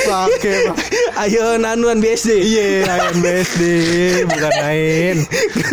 Pakai 0.10 0.74
Ayo 1.20 1.60
nanuan 1.60 2.00
BSD. 2.00 2.32
Iya, 2.40 2.64
Ion 2.88 3.20
BSD 3.20 3.62
bukan 4.24 4.54
lain. 4.56 5.16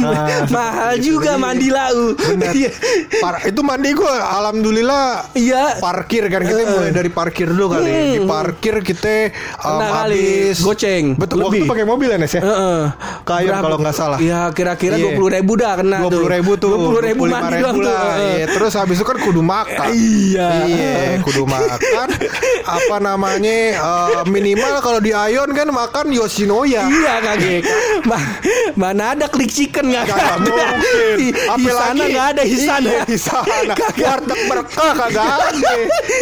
Ah, 0.02 0.42
Mahal 0.50 0.98
juga 0.98 1.38
mandi 1.38 1.70
lau. 1.70 2.18
Iya. 2.50 2.74
Par- 3.16 3.46
itu 3.46 3.62
mandi 3.62 3.94
gua 3.94 4.10
alhamdulillah 4.36 5.30
Iya. 5.32 5.78
parkir 5.78 6.26
kan 6.26 6.42
kita 6.42 6.66
mulai 6.66 6.90
dari 6.90 7.06
parkir 7.08 7.46
dulu 7.46 7.72
kali. 7.72 8.18
Di 8.18 8.20
parkir 8.20 8.82
kita 8.82 9.30
um, 9.62 9.78
Nah, 9.78 10.02
kali. 10.02 10.18
habis 10.18 10.58
Goceng. 10.58 11.14
Betul, 11.14 11.38
waktu 11.40 11.46
Lebih. 11.46 11.62
itu 11.62 11.70
pakai 11.70 11.86
mobil 11.86 12.08
ya 12.08 12.18
Nes 12.18 12.32
ya? 12.32 12.42
Heeh. 12.42 12.82
Kayu 13.22 13.46
Berapa? 13.48 13.62
kalau 13.62 13.76
nggak 13.78 13.94
salah. 13.94 14.18
Ya 14.18 14.50
kira-kira 14.50 14.98
Iya. 14.98 15.04
dua 15.04 15.12
puluh 15.14 15.30
ribu 15.30 15.52
dah 15.54 15.72
kena 15.78 15.98
dua 16.02 16.10
puluh 16.10 16.30
ribu 16.32 16.52
tuh, 16.58 16.70
Dua 16.74 16.80
puluh 16.90 17.02
ribu 17.04 17.22
mandi 17.24 17.62
doang 17.62 17.78
tuh. 17.78 17.94
Iya, 18.34 18.44
terus 18.50 18.72
habis 18.74 18.98
itu 18.98 19.06
kan 19.06 19.16
kudu 19.16 19.40
makan. 19.40 19.94
Iya. 19.94 20.48
Iya, 20.66 20.94
kudu 21.22 21.46
makan. 21.46 22.08
Apa 22.82 22.98
namanya? 22.98 23.78
eh, 23.78 24.22
minimal 24.26 24.82
kalau 24.82 24.98
di 24.98 25.14
Ion 25.36 25.52
kan 25.52 25.68
makan 25.68 26.06
Yoshinoya. 26.16 26.88
Iya 26.88 27.14
kagak. 27.20 27.60
Ma- 28.08 28.40
mana 28.72 29.12
ada 29.12 29.28
klik 29.28 29.52
chicken 29.52 29.92
nggak 29.92 30.08
ada. 30.08 30.40
mungkin. 30.40 30.68
Di, 31.20 31.68
sana 31.68 32.02
nggak 32.08 32.26
ada 32.32 32.42
di 32.42 32.56
sana. 32.56 32.88
Iya, 32.88 33.02
di 33.04 33.18
sana. 33.20 33.72
Warteg 33.76 34.40
berkah 34.48 34.90
kagak 34.96 35.28
ada. 35.28 35.72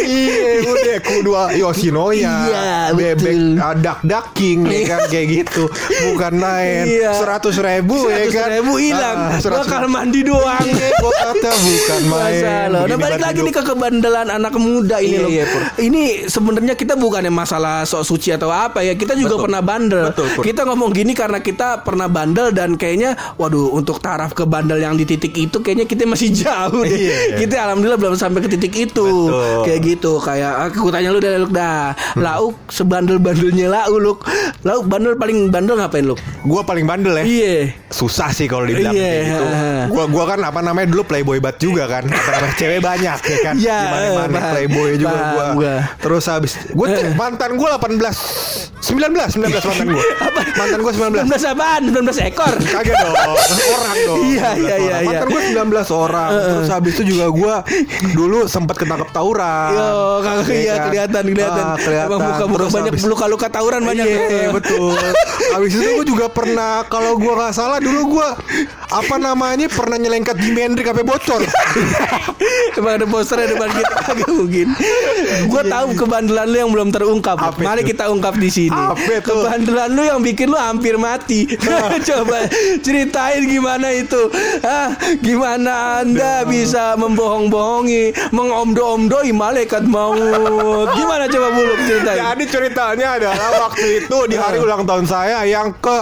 iya, 0.03 0.67
udah 0.67 0.97
kudu 0.99 1.31
Yoshinoya. 1.55 2.35
Iya, 2.43 2.67
Bebek 2.91 3.23
betul. 3.23 3.55
uh, 3.55 3.75
dak 3.79 3.99
daking 4.03 4.59
ya 4.67 4.79
kan 4.85 4.99
kayak 5.07 5.27
gitu. 5.31 5.63
Bukan 6.11 6.33
lain. 6.35 6.83
Iya. 6.91 7.11
Seratus 7.15 7.55
ribu 7.55 8.11
ya 8.11 8.27
Seratus 8.27 8.35
kan. 8.35 8.47
ribu 8.51 8.73
hilang. 8.75 9.17
Ah, 9.31 9.39
Bakal 9.39 9.83
mandi 9.87 10.21
doang. 10.27 10.65
Iya, 10.65 10.87
gua 10.99 11.11
kata 11.23 11.51
bukan 11.55 12.01
main. 12.11 12.43
Masalah. 12.43 12.81
Nah 12.83 12.97
balik 12.99 13.21
lagi 13.23 13.39
nih 13.39 13.53
ke 13.53 13.63
kebandelan 13.63 14.27
anak 14.27 14.53
muda 14.59 14.99
ini 14.99 15.15
Iya, 15.15 15.23
loh. 15.23 15.29
iya. 15.31 15.45
Ini 15.79 16.03
sebenarnya 16.27 16.75
kita 16.75 16.99
bukannya 16.99 17.31
masalah 17.31 17.87
sok 17.87 18.03
suci 18.03 18.35
atau 18.35 18.51
apa 18.51 18.83
ya. 18.83 18.91
Kita 19.05 19.13
juga 19.15 19.29
Betul. 19.31 19.45
pernah 19.45 19.61
bandel. 19.61 20.03
Betul, 20.09 20.27
kita 20.41 20.61
ngomong 20.65 20.89
gini 20.91 21.13
karena 21.13 21.39
kita 21.39 21.67
pernah 21.79 22.07
bandel 22.07 22.49
dan 22.49 22.73
kayaknya 22.73 23.13
waduh 23.35 23.69
untuk 23.71 23.97
taraf 23.97 24.31
ke 24.31 24.43
bandel 24.43 24.77
yang 24.77 24.93
di 24.93 25.05
titik 25.05 25.31
itu 25.31 25.57
kayaknya 25.59 25.85
kita 25.85 26.03
masih 26.03 26.33
jauh 26.41 26.81
deh. 26.81 26.89
Iya. 26.89 27.37
Kita 27.37 27.55
alhamdulillah 27.63 27.97
belum 27.97 28.15
sampai 28.15 28.41
ke 28.41 28.49
titik 28.49 28.73
itu. 28.73 29.05
Betul. 29.29 29.61
Kayak 29.63 29.79
gitu 29.85 30.11
kayak 30.17 30.51
aku 30.71 30.89
tanya 30.89 31.09
lu 31.09 31.19
dah 31.19 31.31
Luk 31.35 31.51
dah. 31.51 31.93
Lauk 32.15 32.55
sebandel-bandelnya 32.67 33.67
Lauk 33.67 33.97
Luk. 33.97 34.19
Lauk 34.61 34.85
bandel 34.85 35.13
paling 35.13 35.47
bandel 35.47 35.75
ngapain 35.75 36.01
Luk? 36.03 36.17
Gua 36.41 36.61
paling 36.61 36.83
bandel 36.83 37.13
ya. 37.15 37.23
Iya. 37.23 37.55
Susah 37.87 38.29
sih 38.29 38.45
kalau 38.45 38.63
dibilang 38.63 38.91
Iya. 38.91 39.05
kayak 39.05 39.23
gitu. 39.23 39.45
Gua 39.91 40.03
gua 40.07 40.23
kan 40.27 40.39
apa 40.41 40.59
namanya 40.59 40.87
dulu 40.87 41.03
playboy 41.03 41.37
bat 41.37 41.57
juga 41.57 41.85
kan. 41.85 42.03
Apa 42.15 42.29
namanya 42.33 42.55
cewek 42.55 42.79
banyak 42.79 43.19
ya 43.21 43.37
kan. 43.39 43.55
Iya, 43.55 43.77
Gimana-mana 43.83 44.33
paham. 44.33 44.51
playboy 44.51 44.89
juga 44.95 45.17
gua. 45.27 45.45
gua. 45.53 45.75
Terus 45.97 46.23
habis 46.25 46.51
gua 46.71 46.87
Eh. 46.87 47.13
mantan 47.13 47.51
gua 47.53 47.75
18 47.75 48.81
19 48.85 49.17
19 49.33 49.49
mantan 49.49 49.87
gua. 49.89 50.03
Mantan 50.61 50.79
gua 50.79 50.91
19. 50.93 51.25
19 51.25 51.51
apaan? 51.51 51.81
19 51.89 52.29
ekor. 52.29 52.53
Kagak 52.61 52.95
dong, 52.95 53.15
orang 53.15 53.97
dong. 54.05 54.17
Iya, 54.29 54.49
19 54.53 54.61
iya, 54.61 54.75
iya, 54.77 54.97
iya. 55.01 55.19
Mantan 55.19 55.27
gue 55.27 55.41
19 55.81 55.89
orang. 55.97 56.29
Terus 56.31 56.69
habis 56.69 56.91
itu 56.93 57.03
juga 57.09 57.25
gue 57.27 57.55
dulu 58.17 58.39
sempat 58.45 58.75
ketangkep 58.77 59.09
tawuran. 59.09 59.69
Yo, 59.73 59.89
kagak 60.21 60.45
Iya 60.45 60.55
iya 60.55 60.73
kan? 60.75 60.85
kelihatan 60.85 61.23
kelihatan. 61.25 61.63
Ah, 61.65 61.75
kelihatan. 61.75 62.09
Emang 62.13 62.51
Terus 62.55 62.71
banyak 62.71 62.93
habis- 62.93 63.05
luka-luka 63.05 63.47
tawuran 63.49 63.81
banyak. 63.81 64.05
Iya 64.05 64.49
betul. 64.51 64.93
Habis 65.51 65.71
itu 65.73 65.89
gue 65.95 66.07
juga 66.07 66.25
pernah 66.29 66.85
kalau 66.85 67.17
gue 67.17 67.33
nggak 67.33 67.51
salah 67.51 67.79
dulu 67.79 68.15
gue 68.15 68.27
apa 68.85 69.15
namanya 69.17 69.65
pernah 69.67 69.97
nyelengkat 69.97 70.37
Jimi 70.37 70.61
Hendrix 70.61 70.85
sampai 70.85 71.03
bocor. 71.03 71.41
Emang 72.75 72.93
ada 72.93 73.05
posternya 73.05 73.47
depan 73.49 73.69
kita 73.71 73.95
kagak 74.03 74.29
mungkin. 74.29 74.67
Gua 75.47 75.63
tahu 75.63 75.87
kebandelan 75.95 76.45
lu 76.45 76.57
yang 76.57 76.69
belum 76.69 76.89
terungkap. 76.91 77.37
Apa 77.37 77.57
Mari 77.57 77.81
itu? 77.81 77.91
kita 77.91 78.07
ungkap 78.07 78.35
di 78.35 78.49
sini. 78.49 78.74
Apa 78.75 79.11
itu? 79.15 79.31
Kebandelan 79.31 79.89
lu 79.89 80.03
yang 80.03 80.19
bikin 80.19 80.47
lu 80.47 80.57
hampir 80.57 80.95
mati. 80.95 81.47
Coba 82.09 82.45
ceritain 82.79 83.41
gimana 83.43 83.89
itu. 83.89 84.27
Ah, 84.61 84.91
gimana 85.19 86.03
Anda 86.03 86.43
bisa 86.43 86.93
membohong-bohongi, 86.95 88.11
mengomdo-omdoi 88.29 89.31
malaikat 89.31 89.83
maut. 89.85 90.91
Gimana 90.93 91.25
coba 91.25 91.47
buluk 91.51 91.79
ceritain? 91.83 92.19
Jadi 92.21 92.43
ceritanya 92.45 93.07
adalah 93.15 93.49
waktu 93.65 94.03
itu 94.03 94.17
di 94.27 94.35
hari 94.35 94.57
ulang 94.57 94.83
tahun 94.83 95.05
saya 95.05 95.43
yang 95.45 95.71
ke 95.75 95.97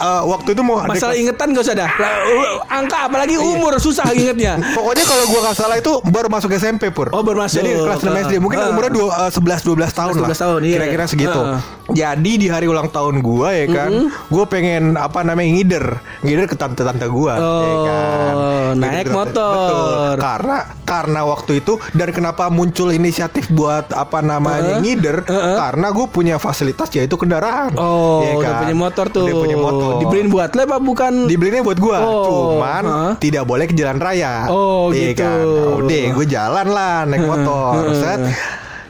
eh, 0.00 0.22
waktu 0.24 0.56
itu 0.56 0.62
mau 0.64 0.80
Masalah 0.82 1.12
ingetan 1.12 1.52
gak 1.52 1.64
usah 1.64 1.76
dah. 1.76 1.90
Uh, 1.92 2.56
Angka 2.66 3.06
apalagi 3.06 3.36
umur 3.36 3.76
susah 3.76 4.08
ingetnya. 4.10 4.56
Pokoknya 4.76 5.04
kalau 5.04 5.24
gua 5.28 5.40
nggak 5.44 5.56
salah 5.56 5.76
itu 5.76 5.92
baru 6.08 6.28
masuk 6.28 6.50
SMP 6.54 6.88
pur. 6.88 7.12
Oh, 7.12 7.20
baru 7.20 7.44
masuk. 7.44 7.60
Jadi 7.60 7.70
kelas 7.76 8.00
6 8.00 8.24
SD. 8.24 8.32
Mungkin 8.40 8.58
Ah. 8.58 8.70
umurnya 8.72 8.92
dua, 8.92 9.06
eh, 9.26 9.30
11 9.30 9.60
12 9.60 9.92
tahun 9.92 10.12
11 10.16 10.24
lah. 10.24 10.38
tahun, 10.38 10.60
iya. 10.64 10.76
Kira-kira 10.80 11.04
segitu. 11.04 11.40
Ah. 11.40 11.60
Jadi 11.90 12.32
di 12.36 12.46
hari 12.46 12.64
ulang 12.64 12.86
tahun 12.86 13.18
gua 13.18 13.50
ya 13.50 13.66
kan, 13.66 13.90
gua 14.26 14.44
pengen 14.44 14.94
apa 14.94 15.20
namanya 15.20 15.50
ngider, 15.50 15.84
ngider 16.20 16.46
ke 16.46 16.54
tante-tante 16.54 17.06
gua 17.06 17.34
ya 17.34 17.42
Oh, 17.42 17.82
kan. 17.82 18.34
naik 18.76 18.90
ke 19.02 19.04
tante- 19.04 19.12
motor. 19.12 19.54
Betul. 19.54 20.14
Karena 20.20 20.56
karena 20.80 21.20
waktu 21.24 21.52
itu 21.56 21.72
dan 21.90 22.08
kenapa 22.10 22.46
muncul 22.48 22.90
inisiatif 22.90 23.46
buat 23.48 23.90
apa 23.90 24.18
namanya 24.20 24.76
Heeh. 24.76 24.82
ngider? 24.82 25.16
Heeh. 25.22 25.56
Karena 25.56 25.86
gue 25.88 26.06
punya 26.06 26.36
fasilitas 26.36 26.90
yaitu 26.90 27.14
kendaraan. 27.14 27.74
Oh, 27.74 28.22
Ya 28.22 28.34
udah 28.36 28.46
kan? 28.48 28.60
punya 28.60 28.76
motor 28.76 29.06
tuh. 29.08 29.24
Udah 29.24 29.36
punya 29.36 29.56
motor. 29.56 29.92
Dibeliin 29.98 30.28
buat 30.28 30.50
lo 30.50 30.60
apa 30.62 30.76
bukan? 30.78 31.12
Dibelinya 31.26 31.62
buat 31.62 31.78
gua, 31.78 31.98
Oh, 32.00 32.24
cuman 32.56 32.82
heeh. 32.84 33.12
tidak 33.20 33.44
boleh 33.44 33.64
ke 33.64 33.74
jalan 33.74 33.98
raya. 33.98 34.46
Oh, 34.46 34.90
Iya 34.90 35.10
gitu. 35.10 35.22
Kan? 35.22 35.38
Nah, 35.38 35.78
udah, 35.80 36.02
gue 36.12 36.26
jalan 36.26 36.66
lah 36.68 36.96
naik 37.04 37.24
motor. 37.24 37.72
Set. 37.92 38.20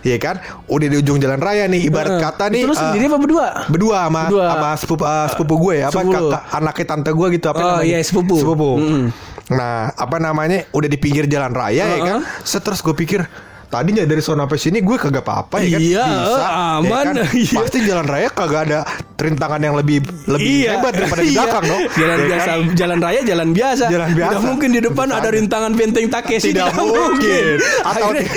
Iya 0.00 0.16
kan, 0.16 0.40
udah 0.64 0.86
di 0.88 0.96
ujung 0.96 1.20
jalan 1.20 1.36
raya 1.36 1.68
nih. 1.68 1.84
Ibarat 1.84 2.16
Heeh. 2.16 2.22
kata 2.24 2.44
nih. 2.48 2.62
Itu 2.64 2.72
lu 2.72 2.76
sendiri 2.76 3.04
apa 3.04 3.18
berdua? 3.20 3.46
Berdua 3.68 3.96
sama 4.08 4.22
Berdua. 4.26 4.44
sama 4.48 4.68
sepupu, 4.74 5.04
eh, 5.04 5.26
sepupu 5.28 5.54
gue 5.60 5.74
ya, 5.76 5.86
apa 5.88 6.00
kakak 6.00 6.42
anaknya 6.50 6.84
tante 6.88 7.10
gue 7.12 7.26
gitu 7.30 7.46
apa 7.48 7.58
Oh, 7.58 7.64
namanya? 7.76 7.84
iya, 7.84 7.96
sepupu. 8.00 8.36
Sepupu. 8.40 8.70
Mm-mm. 8.80 9.04
Nah, 9.50 9.92
apa 9.92 10.16
namanya? 10.16 10.64
Udah 10.70 10.88
di 10.88 10.96
pinggir 10.96 11.26
jalan 11.26 11.52
raya 11.52 11.84
ya 11.84 11.98
kan. 12.00 12.18
Uh-uh. 12.22 12.42
Set, 12.42 12.62
terus 12.62 12.80
gue 12.80 12.94
pikir 12.94 13.26
Tadinya 13.70 14.02
dari 14.02 14.18
sono 14.18 14.42
sampai 14.42 14.58
sini 14.58 14.78
gue 14.80 14.96
kagak 14.96 15.22
apa-apa 15.22 15.62
ya 15.62 15.70
kan 15.70 15.80
Iya, 15.80 16.04
Bisa, 16.04 16.46
aman. 16.74 16.82
ya 16.82 16.90
kan? 16.90 17.14
Iya. 17.38 17.54
Pasti 17.54 17.78
jalan 17.80 18.02
raya 18.04 18.28
kagak 18.28 18.60
ada 18.66 18.80
rintangan 19.14 19.60
yang 19.60 19.74
lebih 19.74 19.98
lebih 20.26 20.56
hebat 20.66 20.90
daripada 20.90 21.20
di 21.20 21.30
Iya. 21.30 21.38
belakang 21.38 21.64
dong. 21.64 21.82
Jalan 21.92 22.16
Ya 22.16 22.26
biasa, 22.26 22.50
kan? 22.50 22.60
jalan 22.74 22.98
raya, 22.98 23.20
jalan 23.22 23.48
biasa. 23.50 23.84
Jalan 23.86 24.10
biasa. 24.10 24.26
Tidak 24.28 24.42
mungkin 24.44 24.68
di 24.68 24.80
depan 24.82 25.06
ada 25.08 25.28
rintangan 25.30 25.72
benteng 25.72 26.06
Takeshi. 26.08 26.50
Tidak 26.50 26.68
mungkin. 26.74 27.54
Atau 27.80 28.06
Akhirnya- 28.10 28.32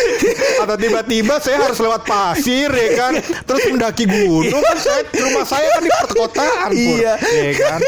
atau 0.62 0.76
tiba-tiba 0.76 1.34
saya 1.38 1.56
harus 1.60 1.78
lewat 1.78 2.02
pasir 2.02 2.70
ya 2.70 2.88
kan, 2.96 3.12
terus 3.42 3.62
mendaki 3.66 4.04
gunung 4.04 4.48
kan 4.60 4.76
saya 4.76 5.00
rumah 5.14 5.44
saya 5.44 5.66
kan 5.70 5.82
di 5.82 5.90
perkotaan. 5.92 6.68
Iya. 6.72 7.12
ya 7.20 7.50
kan. 7.54 7.80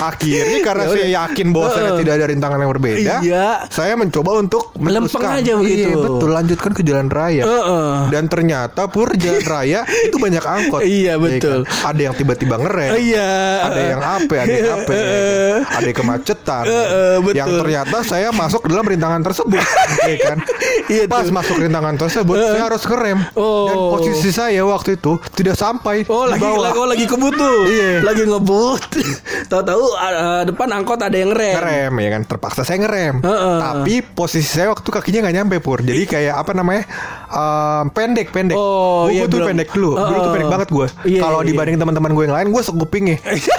Akhirnya 0.00 0.58
karena 0.62 0.84
Ya 0.84 0.90
saya 0.90 1.08
yakin 1.20 1.46
bahwa 1.50 1.68
saya 1.68 1.84
Heeh. 1.84 1.98
tidak 2.00 2.12
ada 2.14 2.26
rintangan 2.26 2.58
yang 2.58 2.70
berbeda, 2.70 3.14
Iya. 3.20 3.46
saya 3.68 3.92
mencoba 3.94 4.30
untuk 4.38 4.72
Melempeng 4.78 5.26
aja 5.26 5.52
begitu. 5.52 5.90
Iya, 5.90 5.96
betul, 5.98 6.30
lanjutkan 6.38 6.70
ke 6.70 6.82
jalan 6.82 7.08
raya. 7.08 7.42
Heeh. 7.42 7.92
Dan 8.08 8.24
ternyata 8.26 8.86
pur 8.86 9.10
jalan 9.12 9.42
raya 9.52 9.80
itu 10.00 10.16
banyak 10.16 10.40
angkot. 10.40 10.80
Iya, 10.80 11.06
Ya 11.08 11.14
betul. 11.16 11.62
kan? 11.62 11.88
Ada 11.88 12.00
yang 12.00 12.14
tiba-tiba 12.14 12.54
ngerem. 12.56 12.90
Iya. 12.96 13.30
Ada 13.64 13.80
yang 13.82 14.00
apa, 14.00 14.34
ada 14.36 14.52
yang 14.52 14.70
apa, 14.76 14.90
ya 14.90 15.02
kan? 15.02 15.60
ada 15.68 15.86
yang 15.86 15.98
kemacetan. 15.98 16.64
Heeh, 16.64 17.14
betul. 17.20 17.36
Yang 17.36 17.48
ternyata 17.58 17.96
saya 18.02 18.28
masuk 18.30 18.62
dalam 18.64 18.84
rintangan 18.84 19.22
tersebut, 19.22 19.62
ya 20.04 20.16
kan? 20.22 20.38
Iya, 20.88 21.04
Pas 21.04 21.20
tuh. 21.22 21.34
masuk 21.34 21.56
rintangan 21.58 21.96
tersebut, 21.96 22.36
saya 22.38 22.62
harus 22.64 22.80
ngerem. 22.82 23.18
Dan 23.28 23.36
Oh. 23.36 23.92
posisi 23.92 24.30
saya 24.30 24.64
waktu 24.64 24.96
itu 24.96 25.20
tidak 25.34 25.52
sampai 25.54 26.06
Oh 26.06 26.24
lagi 26.24 26.40
bawah. 26.40 26.64
lagi, 26.64 26.78
oh, 26.78 26.86
lagi 26.86 27.04
kebut 27.04 27.34
tuh. 27.34 27.60
Iya. 27.66 27.92
Lagi 28.00 28.22
ngebut. 28.24 28.82
Tahu-tahu 29.50 29.84
uh, 29.92 30.42
depan 30.44 30.68
angkot 30.70 30.96
ada 30.98 31.12
yang 31.12 31.30
rem. 31.30 31.54
ngerem 31.54 31.92
ya 31.98 32.08
kan 32.10 32.22
terpaksa 32.24 32.62
saya 32.62 32.78
ngerem 32.80 33.20
Heeh. 33.20 33.58
tapi 33.58 33.94
posisi 34.02 34.44
saya 34.46 34.68
waktu 34.68 34.82
itu 34.82 34.92
kakinya 34.92 35.20
nggak 35.22 35.36
nyampe 35.36 35.56
pur 35.58 35.80
jadi 35.80 36.02
kayak 36.04 36.27
apa 36.30 36.52
namanya 36.52 36.84
Ehm, 37.28 37.92
pendek 37.92 38.28
pendek. 38.28 38.56
Oh, 38.56 39.04
Gua- 39.04 39.12
iya, 39.12 39.22
tuh 39.22 39.36
belum. 39.36 39.48
pendek 39.52 39.68
dulu. 39.68 39.90
Dulu 39.92 40.00
tuh 40.00 40.16
Heeh. 40.18 40.32
pendek 40.32 40.48
banget 40.48 40.68
gue 40.70 40.86
Iya, 41.06 41.20
kalau 41.20 41.38
iya, 41.38 41.44
iya. 41.44 41.48
dibanding 41.52 41.76
teman-teman 41.76 42.10
gue 42.10 42.24
yang 42.24 42.36
lain 42.36 42.48
gue 42.48 42.62
sekupingnya 42.62 43.16
iya. 43.36 43.54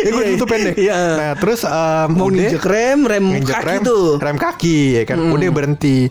Ya 0.00 0.08
gue 0.08 0.22
dulu 0.24 0.36
tuh 0.38 0.48
pendek. 0.48 0.74
Iya. 0.78 0.98
nah 1.12 1.30
terus 1.34 1.60
em, 1.62 2.08
Mau 2.12 2.30
udah. 2.30 2.50
rem, 2.62 2.98
rem 3.02 3.24
kaki 3.42 3.66
rem, 3.66 3.82
tuh. 3.82 4.06
rem 4.16 4.36
kaki 4.36 4.78
ya 4.94 5.04
kan. 5.04 5.18
Udah 5.18 5.50
berhenti 5.50 6.06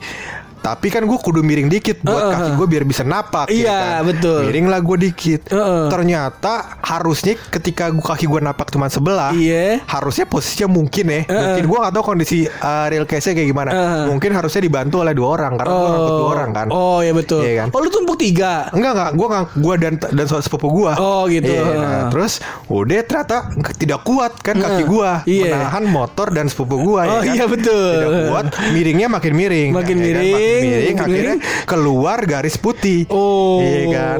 tapi 0.61 0.87
kan 0.87 1.01
gue 1.01 1.17
kudu 1.17 1.41
miring 1.41 1.67
dikit 1.67 1.99
buat 1.99 2.21
Heeh. 2.23 2.33
kaki 2.33 2.49
gue 2.53 2.67
biar 2.69 2.83
bisa 2.83 3.01
napak 3.01 3.49
ya 3.49 3.57
Iya, 3.57 3.79
kan. 3.97 4.01
betul. 4.07 4.39
miring 4.45 4.67
lah 4.67 4.79
gue 4.79 4.97
dikit 5.01 5.41
Heeh. 5.47 5.85
ternyata 5.89 6.53
harusnya 6.79 7.33
ketika 7.49 7.89
gua 7.89 8.13
kaki 8.13 8.25
gue 8.25 8.39
napak 8.39 8.69
cuma 8.69 8.85
sebelah 8.85 9.33
Iya. 9.33 9.81
harusnya 9.83 10.23
posisinya 10.23 10.69
mungkin 10.69 11.05
ya 11.07 11.21
mungkin 11.25 11.65
gue 11.65 11.77
gak 11.79 11.93
tahu 11.93 12.03
kondisi 12.05 12.45
uh, 12.45 12.85
real 12.87 13.03
case 13.03 13.27
nya 13.27 13.33
kayak 13.35 13.49
gimana 13.49 13.69
Heeh. 13.69 14.03
mungkin 14.07 14.29
harusnya 14.31 14.61
dibantu 14.61 14.95
oleh 14.99 15.11
dua 15.11 15.27
orang 15.31 15.53
karena 15.55 15.71
gue 15.71 15.89
ngangkut 15.89 16.15
dua 16.15 16.29
orang 16.31 16.49
kan 16.51 16.67
Oh 16.71 16.99
ya 17.01 17.11
betul. 17.11 17.41
Iya 17.41 17.53
kan? 17.57 17.67
Oh 17.71 17.79
lu 17.79 17.89
tumpuk 17.89 18.15
tiga. 18.15 18.69
Enggak 18.69 18.91
enggak, 18.93 19.09
gue 19.13 19.27
nggak 19.27 19.45
gue 19.57 19.75
dan 19.77 19.93
dan 19.97 20.25
sepupu 20.29 20.67
gue. 20.71 20.91
Oh, 20.95 21.25
gitu. 21.25 21.51
nah, 21.51 22.07
terus 22.07 22.37
udah 22.67 23.01
ternyata 23.01 23.37
tidak 23.75 24.05
kuat 24.05 24.37
kan 24.39 24.55
kaki 24.55 24.83
gue 24.85 25.11
Iya. 25.25 25.57
menahan 25.57 25.83
motor 25.85 26.29
dan 26.29 26.45
sepupu 26.45 26.77
gue. 26.77 27.01
Oh, 27.01 27.21
iya, 27.21 27.49
betul. 27.49 27.91
Tidak 27.97 28.29
kuat, 28.29 28.45
miringnya 28.71 29.07
makin 29.09 29.33
miring. 29.33 29.71
Makin 29.73 29.97
Ya 29.97 30.05
kan? 30.11 30.23
Miring, 30.53 30.67
miring, 30.67 30.97
akhirnya 30.97 31.35
keluar 31.63 32.19
garis 32.21 32.55
putih. 32.55 33.07
Oh. 33.07 33.59
Iya 33.59 33.83
kan. 33.89 34.17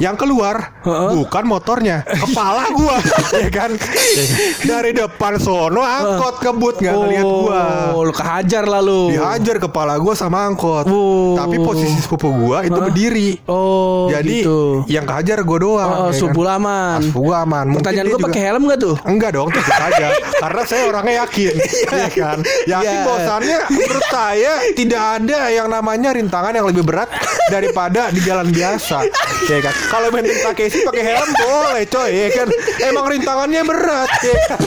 Yang 0.00 0.16
keluar 0.18 0.56
Heeh. 0.80 1.10
bukan 1.14 1.44
motornya, 1.44 1.96
kepala 2.04 2.64
gua, 2.70 2.96
ya 3.36 3.48
kan. 3.48 3.70
Dari 4.60 4.90
depan 4.92 5.36
sono 5.36 5.80
angkot 5.80 6.40
kebut 6.40 6.74
nggak 6.78 6.94
ngeliat 6.94 7.24
gua. 7.26 7.62
Oh, 7.92 8.02
lu 8.02 8.12
kehajar 8.12 8.64
lalu. 8.64 9.12
Dihajar 9.12 9.56
kepala 9.58 9.96
gua 9.96 10.14
sama 10.14 10.44
angkot. 10.44 10.86
Oh. 10.86 11.34
Tapi 11.34 11.56
posisi 11.58 11.98
sepupu 11.98 12.28
gua 12.30 12.62
itu 12.62 12.76
berdiri. 12.76 13.40
Oh, 13.46 14.08
Jadi 14.08 14.42
gitu. 14.42 14.84
yang 14.86 15.04
kehajar 15.04 15.40
gue 15.40 15.58
doang. 15.58 15.90
Oh, 15.90 16.08
ya 16.08 16.14
sepupu 16.14 16.42
kan? 16.42 16.56
aman. 16.56 16.90
Ah, 16.92 16.98
Sepupu 17.00 17.20
gua 17.22 17.36
aman. 17.42 17.64
Mungkin 17.66 17.80
Pertanyaan 17.80 18.06
juga- 18.08 18.24
pakai 18.26 18.40
helm 18.42 18.62
gak 18.66 18.80
tuh? 18.80 18.94
Enggak 19.02 19.30
dong, 19.32 19.48
tentu 19.50 19.70
saja. 19.70 20.06
Karena 20.36 20.62
saya 20.64 20.82
orangnya 20.86 21.14
yakin, 21.22 21.54
ya 22.00 22.08
kan. 22.10 22.38
Yakin 22.66 22.88
Iya. 22.90 23.04
bahwasannya 23.04 23.58
menurut 23.70 24.06
saya 24.08 24.52
tidak 24.72 25.02
ada 25.18 25.29
yang 25.52 25.68
namanya 25.70 26.10
rintangan 26.16 26.56
yang 26.56 26.66
lebih 26.66 26.82
berat 26.82 27.10
daripada 27.54 28.08
di 28.10 28.20
jalan 28.24 28.50
biasa, 28.50 29.06
ya 29.46 29.58
kan. 29.62 29.74
Kalau 29.90 30.08
benteng 30.10 30.40
Takeshi 30.40 30.82
pakai 30.86 31.04
helm 31.04 31.30
boleh, 31.36 31.84
coy, 31.86 32.10
ya 32.10 32.28
kan. 32.34 32.48
Emang 32.82 33.04
rintangannya 33.10 33.62
berat, 33.62 34.10
ya 34.24 34.36
kan. 34.50 34.60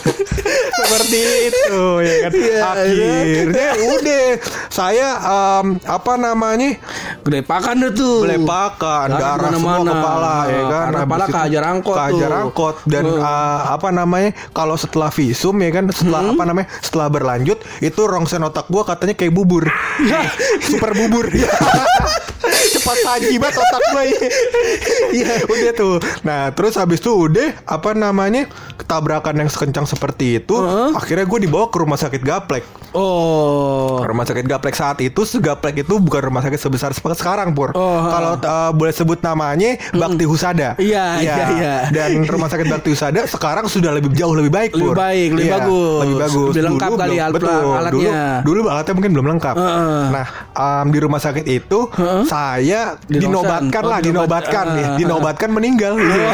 Seperti 0.73 1.19
itu, 1.47 1.81
ya 2.01 2.15
kan. 2.19 2.31
Iya, 2.33 2.59
Akhirnya 2.63 3.69
udah 3.79 4.25
saya 4.67 5.09
em, 5.21 5.67
apa 5.81 6.13
namanya? 6.15 6.69
Gede 7.21 7.39
pakan 7.41 7.75
deh 7.79 7.91
tuh. 7.91 8.25
Belepakan, 8.25 9.07
Darah 9.09 9.37
darah 9.37 9.49
semua 9.51 9.71
ke 9.71 9.79
mana-mana. 9.79 9.91
kepala 9.93 10.33
ya 10.43 10.61
kan. 10.63 10.83
Karena 10.83 10.97
Habis 10.97 11.07
kepala 11.07 11.25
kehajar 11.29 11.63
angkot 11.63 11.95
kehajar 11.95 12.31
angkot 12.35 12.75
dan 12.85 13.03
Hmm. 13.05 13.19
uh, 13.19 13.59
apa 13.71 13.89
namanya? 13.89 14.31
Kalau 14.49 14.75
setelah 14.75 15.09
visum 15.09 15.55
ya 15.57 15.69
kan, 15.69 15.83
setelah 15.89 16.21
Hmm. 16.21 16.33
apa 16.33 16.43
namanya? 16.43 16.67
Setelah 16.79 17.07
berlanjut 17.07 17.57
itu 17.79 18.01
rongsen 18.03 18.41
otak 18.41 18.67
gua 18.67 18.83
katanya 18.83 19.13
kayak 19.13 19.31
bubur. 19.31 19.63
Super 20.67 20.91
bubur. 20.93 21.29
Cepat 22.73 22.97
saji 22.99 23.35
banget 23.37 23.55
otak 23.55 23.81
ya. 24.03 24.19
Iya, 25.13 25.33
udah 25.45 25.71
tuh. 25.73 25.95
Nah, 26.21 26.51
terus 26.51 26.75
habis 26.75 26.99
itu 26.99 27.11
udah 27.11 27.55
apa 27.63 27.93
namanya? 27.93 28.49
Ketabrakan 28.75 29.35
yang 29.37 29.47
sekencang 29.47 29.85
seperti 29.85 30.41
itu, 30.41 30.42
Heeh. 30.45 30.89
akhirnya 30.93 31.23
gue 31.23 31.39
dibawa 31.41 31.65
ke 31.65 31.77
rumah 31.77 31.95
sakit 31.95 32.19
Gaplek. 32.19 32.63
Oh. 32.93 33.97
Rumah 33.99 34.21
sakit 34.23 34.43
Gaplek 34.43 34.73
saat 34.73 34.97
itu 34.99 35.21
Gaplek 35.35 35.81
itu 35.81 35.97
bukan 35.97 36.21
rumah 36.23 36.39
sakit 36.39 36.59
sebesar 36.59 36.91
sekarang 36.93 37.51
Pur 37.51 37.73
Oh. 37.73 37.99
Kalau 38.05 38.37
uh, 38.37 38.69
boleh 38.71 38.91
sebut 38.91 39.17
namanya 39.19 39.75
Bakti 39.89 40.23
Husada 40.23 40.77
Iya, 40.77 41.17
iya, 41.17 41.35
iya. 41.51 41.75
Dan 41.89 42.21
rumah 42.23 42.45
sakit 42.45 42.67
Bakti 42.67 42.91
Husada 42.91 43.25
sekarang 43.25 43.65
sudah 43.65 43.89
lebih 43.91 44.11
jauh 44.11 44.31
lebih 44.31 44.49
baik 44.49 44.71
Lebih 44.71 44.85
Pur 44.85 44.95
baik, 44.95 45.29
lebih 45.31 45.41
Iya, 45.43 45.57
bagus. 45.57 46.01
Lebih 46.03 46.17
bagus 46.19 46.47
Lebih 46.49 46.63
lengkap 46.63 46.87
Dulu 46.87 46.95
kali 46.95 47.09
belum- 47.09 47.23
alat- 47.23 47.33
Betul 47.33 47.63
alatnya. 47.73 48.21
Dulu, 48.43 48.51
dulu 48.53 48.69
alatnya 48.69 48.93
mungkin 48.93 49.11
belum 49.11 49.27
lengkap 49.31 49.55
Heeh. 49.55 50.01
Nah 50.11 50.25
um, 50.53 50.85
di 50.87 50.99
rumah 50.99 51.19
sakit 51.19 51.45
itu 51.47 51.79
Heeh. 51.89 52.21
Saya 52.25 52.81
Di 53.01 53.17
dinobatkan 53.19 53.83
lah 53.83 53.97
Oh, 53.97 54.03
dinobat- 54.03 54.45
Dinobatkan 54.45 54.65
ya, 54.71 54.85
ah, 54.85 54.95
Dinobatkan 54.95 55.49
meninggal 55.49 55.93
Iya. 55.95 56.29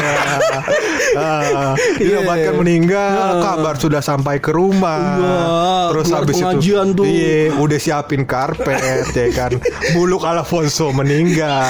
Ah, 1.12 1.72
Dinobatkan 1.96 2.52
Iya. 2.52 2.60
meninggal. 2.60 3.16
Kabar 3.40 3.74
sudah 3.76 3.99
sampai 4.00 4.36
ke 4.36 4.50
rumah 4.50 5.00
Wah, 5.16 5.86
Terus 5.90 6.04
keluar 6.06 6.20
habis 6.22 6.36
itu 6.36 6.48
tuh. 6.92 7.04
Iya 7.04 7.38
udah 7.54 7.78
siapin 7.78 8.22
karpet 8.24 8.80
ya 9.10 9.26
kan 9.30 9.52
Buluk 9.92 10.22
Alfonso 10.22 10.90
meninggal 10.90 11.68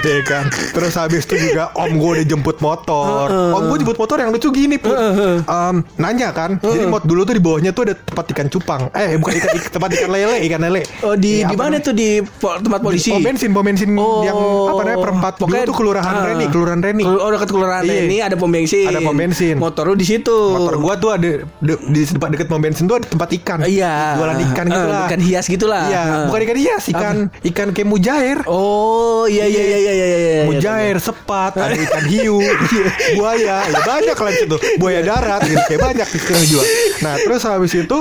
ya 0.00 0.20
kan 0.22 0.46
Terus 0.48 0.94
habis 0.94 1.24
itu 1.24 1.36
juga 1.42 1.72
om 1.74 1.90
gue 1.90 2.10
udah 2.14 2.26
jemput 2.26 2.56
motor 2.58 3.26
Om 3.28 3.62
gue 3.66 3.78
jemput 3.78 3.96
motor 3.96 4.16
yang 4.16 4.30
lucu 4.30 4.48
gini 4.48 4.76
pun 4.76 4.94
Em, 5.40 5.76
Nanya 5.96 6.30
kan 6.30 6.56
Jadi 6.56 6.84
mot 6.84 7.02
dulu 7.02 7.22
tuh 7.22 7.32
di 7.32 7.40
bawahnya 7.40 7.70
tuh 7.70 7.84
ada 7.84 7.94
tempat 7.96 8.24
ikan 8.28 8.46
cupang 8.46 8.82
Eh 8.92 9.16
bukan 9.16 9.34
ikan, 9.36 9.50
tempat 9.70 9.90
ikan 9.92 10.10
lele 10.10 10.36
Ikan 10.42 10.60
lele 10.60 10.82
Oh 11.00 11.14
di 11.14 11.40
Iya, 11.40 11.46
di 11.46 11.56
mana 11.56 11.78
tuh 11.78 11.92
di 11.92 12.20
po- 12.20 12.54
tempat 12.54 12.80
polisi? 12.80 13.08
Pom 13.08 13.22
bensin, 13.22 13.50
pom 13.50 13.62
bensin 13.62 13.88
Oh. 13.92 14.22
yang 14.22 14.36
apa 14.66 14.80
namanya 14.82 14.98
perempat 15.00 15.32
dulu 15.36 15.52
tuh 15.62 15.74
kelurahan 15.74 16.12
ah. 16.12 16.24
Reni, 16.26 16.46
kelurahan 16.46 16.80
Reni. 16.80 17.02
Oh 17.02 17.28
dekat 17.28 17.48
kelurahan 17.48 17.82
Iya. 17.82 17.94
Reni 17.98 18.16
ada 18.18 18.34
pom 18.34 18.48
bensin. 18.48 18.86
Ada 18.86 19.00
pom 19.00 19.12
bensin. 19.12 19.54
Motor 19.56 19.84
lu 19.86 19.94
di 19.94 20.04
situ. 20.04 20.36
Motor 20.50 20.76
gua 20.76 20.94
tuh 20.94 21.10
ada 21.10 21.30
de- 21.70 21.80
di 21.86 22.02
dekat 22.02 22.28
dekat 22.28 22.46
pom 22.46 22.58
bensin 22.58 22.84
tuh 22.84 22.98
ada 22.98 23.06
tempat 23.06 23.30
ikan. 23.38 23.62
Iya. 23.62 24.18
Jualan 24.18 24.38
ikan 24.50 24.64
gitu 24.66 24.82
Eh, 24.82 24.90
lah. 24.90 25.06
Ikan 25.06 25.20
hias 25.20 25.46
gitu 25.46 25.66
lah. 25.66 25.84
Iya, 25.86 26.02
Eh. 26.02 26.24
bukan 26.26 26.40
ikan 26.42 26.58
hias, 26.58 26.84
ikan 26.90 27.16
ikan 27.30 27.68
kayak 27.70 27.86
mujair. 27.86 28.38
Oh 28.44 29.24
iya 29.24 29.46
iya 29.46 29.62
iya 29.62 29.78
iya 29.78 29.92
iya. 29.94 30.06
iya. 30.10 30.42
Mujair, 30.44 30.98
sepat, 30.98 31.54
ada 31.54 31.78
ikan 31.78 32.04
hiu, 32.04 32.42
buaya, 33.16 33.62
ya 33.64 33.78
banyak 33.80 34.16
lah 34.16 34.30
di 34.30 34.38
situ. 34.40 34.56
Buaya 34.76 35.00
darat, 35.00 35.40
gitu. 35.44 35.62
kayak 35.62 35.80
banyak 35.80 36.08
di 36.08 36.18
yang 36.20 36.44
jual. 36.48 36.64
Nah 37.00 37.14
terus 37.16 37.42
habis 37.42 37.72
itu, 37.72 37.96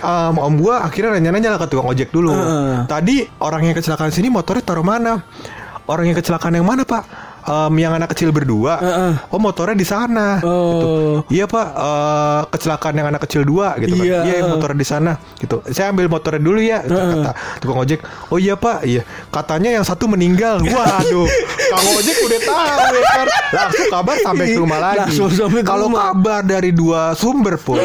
um, 0.00 0.34
om 0.36 0.54
gua 0.56 0.82
akhirnya 0.82 1.16
nanya-nanya 1.16 1.54
lah 1.54 1.58
ke 1.62 1.70
tukang 1.70 1.86
ojek 1.86 2.10
dulu. 2.10 2.32
Heeh. 2.32 2.74
Tadi 2.86 3.16
orang 3.38 3.62
yang 3.64 3.74
kecelakaan 3.74 4.10
sini 4.10 4.28
motornya 4.28 4.64
taruh 4.64 4.82
mana? 4.82 5.22
Orang 5.84 6.08
yang 6.08 6.16
kecelakaan 6.16 6.56
yang 6.56 6.64
mana 6.64 6.82
pak? 6.82 7.04
Em, 7.44 7.74
yang 7.76 7.92
anak 7.92 8.16
kecil 8.16 8.32
berdua. 8.32 8.80
Heeh. 8.80 9.12
Oh 9.28 9.36
motornya 9.36 9.76
di 9.76 9.84
sana. 9.84 10.40
Oh. 10.40 10.72
Gitu. 10.72 10.90
Iya 11.36 11.44
pak, 11.44 11.68
eh, 11.76 12.40
kecelakaan 12.56 12.94
yang 12.96 13.08
anak 13.12 13.20
kecil 13.28 13.44
dua 13.44 13.76
gitu 13.76 14.00
kan. 14.00 14.06
Iya. 14.08 14.18
Iya 14.24 14.34
yang 14.40 14.48
motornya 14.56 14.78
di 14.80 14.88
sana. 14.88 15.12
Gitu. 15.36 15.60
Saya 15.68 15.92
ambil 15.92 16.08
motornya 16.08 16.40
dulu 16.40 16.60
ya. 16.64 16.80
gitu, 16.80 16.96
Kata 16.96 17.32
tukang 17.60 17.78
ojek. 17.84 18.00
Oh 18.32 18.40
iya 18.40 18.56
pak, 18.56 18.88
iya. 18.88 19.04
Katanya 19.28 19.76
yang 19.76 19.84
satu 19.84 20.08
meninggal. 20.08 20.64
Waduh, 20.64 21.28
kang 21.72 21.86
ojek 22.00 22.16
udah 22.24 22.40
tahu 22.48 22.64
ya 22.96 23.02
kan. 23.12 23.26
Langsung 23.52 23.86
kabar 23.92 24.16
sampai 24.24 24.44
ke 24.48 24.58
rumah 24.58 24.78
lagi. 24.80 25.12
Kalau 25.60 25.88
kabar 25.92 26.40
dari 26.40 26.72
dua 26.72 27.12
sumber 27.12 27.60
pun, 27.60 27.76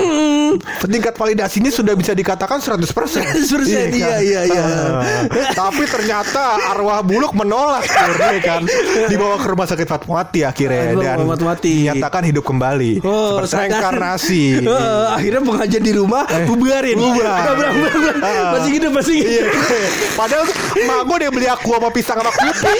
tingkat 0.87 1.19
validasinya 1.19 1.67
sudah 1.67 1.99
bisa 1.99 2.15
dikatakan 2.15 2.63
100%. 2.63 2.79
100%, 2.79 3.11
kan? 3.75 3.91
iya, 3.91 4.15
iya, 4.23 4.41
iya. 4.47 4.63
Ah. 4.63 5.03
Tapi 5.51 5.83
ternyata 5.83 6.63
arwah 6.71 7.03
buluk 7.03 7.35
menolak 7.35 7.83
ya 8.15 8.39
kan. 8.39 8.63
Dibawa 9.11 9.35
ke 9.35 9.48
rumah 9.49 9.65
sakit 9.65 9.85
Fatmawati 9.85 10.41
akhirnya 10.41 10.81
Ah, 10.89 10.95
dan 10.95 11.17
Fatmawati. 11.23 11.71
dinyatakan 11.83 12.21
hidup 12.23 12.43
kembali 12.43 13.01
Oh, 13.01 13.41
seperti 13.41 13.55
reinkarnasi. 13.67 14.43
Eh, 14.69 15.05
akhirnya 15.11 15.41
pengajian 15.41 15.81
di 15.81 15.93
rumah 15.93 16.23
bubarin. 16.45 16.95
bubar. 16.95 17.51
Berang. 17.51 17.75
Ah. 18.21 18.51
Masih 18.55 18.71
hidup, 18.73 18.91
masih 18.91 19.13
hidup. 19.15 19.29
Iya. 19.29 19.43
Padahal 20.13 20.45
emak 20.75 20.99
gue 21.01 21.15
udah 21.17 21.31
beli 21.31 21.47
aku 21.47 21.69
sama 21.71 21.89
pisang 21.89 22.17
sama 22.17 22.31
kopi. 22.31 22.73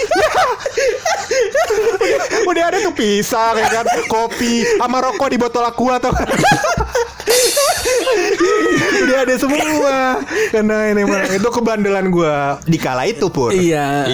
udah 2.46 2.64
ada 2.64 2.78
tuh 2.80 2.90
pisang 2.92 3.54
ya 3.54 3.68
kan, 3.72 3.86
kopi 4.06 4.66
sama 4.76 4.98
rokok 5.00 5.28
di 5.28 5.38
botol 5.38 5.62
aku 5.62 5.86
atau 5.88 6.10
udah 9.00 9.18
ada 9.22 9.34
semua 9.36 10.18
karena 10.50 10.76
ini 10.90 11.02
mah 11.04 11.22
itu 11.28 11.48
kebandelan 11.48 12.10
gue 12.10 12.34
di 12.66 12.76
kala 12.76 13.06
itu 13.06 13.28
pur 13.28 13.50
Iya. 13.50 14.06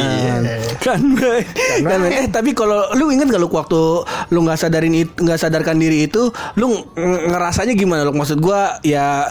Kan, 0.79 1.16
kan, 1.16 2.01
eh 2.07 2.27
tapi 2.29 2.45
kalau 2.52 2.92
lu 2.92 3.09
inget 3.09 3.26
gak 3.26 3.38
lu 3.38 3.48
waktu 3.48 3.80
lu 4.28 4.38
nggak 4.40 4.59
sadarin 4.59 4.94
itu 4.94 5.11
nggak 5.16 5.38
sadarkan 5.38 5.76
diri 5.76 6.04
itu, 6.04 6.28
lu 6.54 6.66
ng- 6.92 7.30
ngerasanya 7.30 7.72
gimana 7.72 8.02
lu? 8.02 8.12
Maksud 8.12 8.38
gua 8.38 8.78
ya 8.80 9.26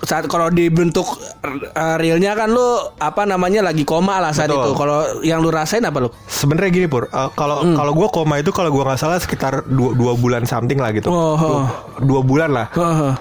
saat 0.00 0.26
kalau 0.26 0.48
dibentuk 0.48 1.06
uh, 1.40 1.96
realnya 1.96 2.34
kan 2.34 2.48
lu 2.48 2.66
apa 2.94 3.24
namanya 3.24 3.62
lagi 3.62 3.82
koma 3.82 4.18
lah 4.18 4.30
saat 4.30 4.48
Betul. 4.48 4.60
itu. 4.60 4.70
Kalau 4.74 4.98
yang 5.20 5.38
lu 5.38 5.48
rasain 5.48 5.80
apa 5.80 5.98
lu? 5.98 6.10
sebenarnya 6.26 6.70
gini 6.72 6.86
pur 6.86 7.06
eh, 7.06 7.30
kalau 7.32 7.56
Hmm. 7.56 7.72
kalau 7.72 7.92
gue 7.92 8.08
koma 8.08 8.36
itu 8.36 8.50
kalau 8.50 8.68
gue 8.68 8.82
nggak 8.82 8.98
salah 8.98 9.16
sekitar 9.16 9.64
dua, 9.64 9.94
dua 9.94 10.12
bulan 10.14 10.44
something 10.44 10.76
lah 10.76 10.90
gitu 10.90 11.06
Oh, 11.06 11.34
dua, 11.34 11.48
oh. 11.56 11.66
dua 11.98 12.20
bulan 12.20 12.50
lah 12.50 12.66
Heeh. 12.70 13.12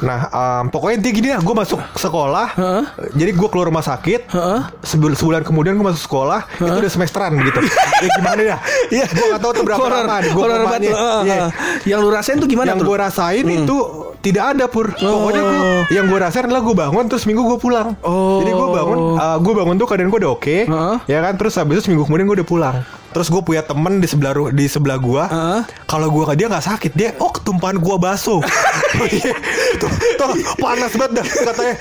Nah, 0.00 0.20
em, 0.26 0.64
pokoknya 0.68 0.96
intinya 0.96 1.14
gini 1.14 1.28
lah, 1.28 1.40
gue 1.40 1.54
masuk 1.54 1.76
sekolah, 1.92 2.46
Heeh. 2.54 2.82
jadi 3.12 3.30
gue 3.30 3.48
keluar 3.48 3.68
rumah 3.68 3.80
sakit, 3.80 4.32
sebul- 4.80 5.12
sebulan 5.12 5.44
kemudian 5.44 5.76
gue 5.76 5.84
masuk 5.84 6.00
sekolah, 6.02 6.48
itu 6.56 6.72
udah 6.74 6.88
semesteran 6.88 7.36
gitu. 7.36 7.60
ya 8.02 8.08
gimana 8.14 8.40
ya? 8.40 8.56
Iya. 8.88 9.04
gue 9.06 9.26
gak 9.28 9.40
tahu 9.40 9.52
tuh 9.52 9.64
berapa 9.64 9.76
Horor, 9.78 10.00
lama, 10.02 10.16
gue 10.22 10.40
banget 10.42 10.80
Iya. 10.82 10.94
heeh. 10.96 11.48
Yang 11.84 11.98
lu 12.00 12.08
rasain 12.08 12.36
tuh 12.36 12.48
gimana 12.48 12.72
Yang 12.72 12.80
gue 12.82 12.96
rasain 12.96 13.44
itu 13.44 13.76
tidak 14.20 14.44
ada 14.52 14.64
pur. 14.66 14.88
Pokoknya 14.90 15.42
gue, 15.42 15.58
yang 15.92 16.04
gue 16.06 16.18
rasain 16.18 16.44
adalah 16.44 16.60
gue 16.60 16.72
bangun 16.74 17.04
terus 17.04 17.24
minggu 17.24 17.42
gue 17.46 17.58
pulang. 17.58 17.92
Oh. 18.00 18.40
Jadi 18.40 18.50
gue 18.50 18.68
bangun, 18.72 18.98
gue 19.38 19.52
bangun 19.54 19.74
tuh 19.76 19.86
keadaan 19.86 20.08
gue 20.08 20.20
udah 20.20 20.32
oke, 20.32 20.56
Heeh. 20.64 20.96
ya 21.04 21.18
kan. 21.20 21.36
Terus 21.36 21.54
habis 21.56 21.76
itu 21.76 21.82
seminggu 21.88 22.08
kemudian 22.08 22.24
gue 22.24 22.40
udah 22.40 22.48
pulang. 22.48 22.76
Terus 23.10 23.26
gue 23.26 23.42
punya 23.42 23.60
temen 23.60 23.98
di 23.98 24.06
sebelah 24.06 24.32
ru- 24.32 24.50
di 24.50 24.64
sebelah 24.64 24.96
gue. 24.96 25.22
Heeh. 25.24 25.60
Kalau 25.84 26.08
gue 26.08 26.24
ke 26.24 26.34
dia 26.34 26.46
nggak 26.46 26.62
sakit, 26.64 26.92
dia 26.94 27.10
oh 27.16 27.28
ketumpahan 27.28 27.76
gue 27.76 27.96
baso. 27.96 28.38
Tuh, 29.80 29.90
tuh, 30.16 30.30
panas 30.56 30.92
banget 30.92 31.12
dah 31.18 31.26
katanya. 31.26 31.74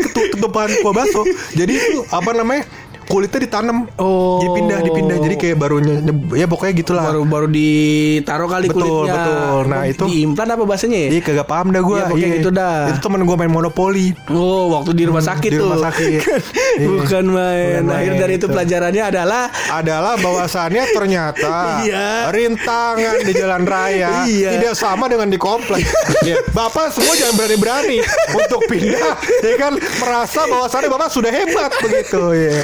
Ketu- 0.00 0.30
ketumpahan 0.30 0.70
gue 0.72 0.92
baso. 0.92 1.22
Jadi 1.52 1.72
itu 1.72 1.98
apa 2.08 2.30
namanya? 2.32 2.64
Kulitnya 3.10 3.40
ditanam, 3.42 3.90
Oh. 3.96 4.38
dipindah, 4.38 4.78
dipindah. 4.80 5.18
Jadi 5.18 5.34
kayak 5.36 5.56
baru 5.56 5.76
nye- 5.78 5.98
nye- 6.00 6.38
ya 6.38 6.46
pokoknya 6.46 6.72
gitulah. 6.76 7.04
baru 7.04 7.22
baru 7.24 7.46
ditaruh 7.50 8.46
kali 8.48 8.66
Betul, 8.66 8.80
kulitnya. 8.80 9.14
betul. 9.18 9.60
Nah, 9.66 9.82
itu- 9.84 10.06
diimplan 10.06 10.48
apa 10.48 10.62
bahasanya 10.62 10.98
ya? 11.00 11.08
Iya 11.10 11.20
kagak 11.20 11.46
paham 11.46 11.66
dah 11.68 11.82
gue. 11.82 11.96
Iya, 11.96 12.06
pokoknya 12.06 12.28
gitu 12.38 12.50
dah. 12.50 12.78
Itu 12.88 13.00
temen 13.00 13.20
gue 13.20 13.36
main 13.36 13.50
monopoli. 13.50 14.06
Oh, 14.28 14.70
waktu 14.72 14.90
di 14.94 15.04
rumah 15.04 15.20
sakit 15.20 15.50
di 15.50 15.58
tuh. 15.58 15.66
rumah 15.66 15.82
sakit. 15.84 16.20
Iya. 16.70 16.86
Bukan 16.86 17.24
main. 17.26 17.82
Bukan 17.82 17.92
Akhir 17.92 18.12
dari 18.16 18.32
itu 18.32 18.40
itu. 18.40 18.46
pelajarannya 18.48 19.02
adalah 19.04 19.42
adalah 19.70 20.14
bahwasannya 20.16 20.84
ternyata 20.88 21.50
Iya. 21.84 22.30
rintangan 22.30 23.16
di 23.20 23.32
jalan 23.34 23.62
raya 23.64 24.22
Iya. 24.30 24.54
tidak 24.54 24.74
sama 24.74 25.10
dengan 25.10 25.26
di 25.26 25.36
komplek. 25.36 25.82
Ya, 26.22 26.38
Bapak 26.50 26.94
semua 26.94 27.12
jangan 27.12 27.34
berani-berani 27.34 27.98
untuk 28.32 28.60
pindah, 28.64 29.12
ya 29.40 29.54
kan 29.56 29.72
merasa 29.98 30.46
bahwasannya 30.46 30.88
Bapak 30.88 31.08
sudah 31.08 31.28
hebat 31.28 31.70
begitu 31.80 32.22
ya. 32.38 32.58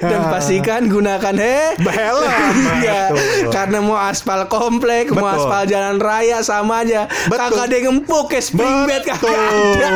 Dan 0.00 0.20
Ah. 0.20 0.30
pastikan 0.30 0.86
gunakan 0.86 1.34
he 1.34 1.58
Helm. 1.78 2.30
Betul. 2.84 3.50
karena 3.50 3.78
mau 3.78 3.96
aspal 3.96 4.46
komplek, 4.46 5.08
mau 5.08 5.24
Betul. 5.24 5.36
aspal 5.38 5.62
jalan 5.64 5.96
raya 5.96 6.38
sama 6.40 6.82
aja. 6.82 7.06
Betul. 7.24 7.38
Kagak 7.50 7.64
ada 7.64 7.74
yang 7.74 7.86
empuk 7.94 8.24
kayak 8.28 8.44
spring 8.44 8.78
bed 8.84 9.02
kagak 9.02 9.30
ada. 9.30 9.88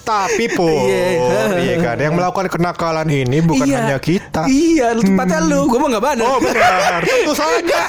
Tapi 0.00 0.44
pun, 0.56 0.68
Iya. 0.84 1.06
iya 1.56 1.74
kan, 1.78 1.96
yang 1.96 2.14
melakukan 2.14 2.46
kenakalan 2.48 3.06
ini 3.06 3.38
bukan 3.40 3.64
Iya. 3.64 3.76
hanya 3.80 3.98
kita. 3.98 4.42
Iya, 4.44 4.88
tempatnya 4.96 5.40
lu. 5.40 5.64
Gue 5.64 5.78
mah 5.78 5.88
gak 5.90 6.04
bandel. 6.04 6.24
Oh 6.24 6.38
benar, 6.38 7.00
tentu 7.00 7.32
saja. 7.42 7.80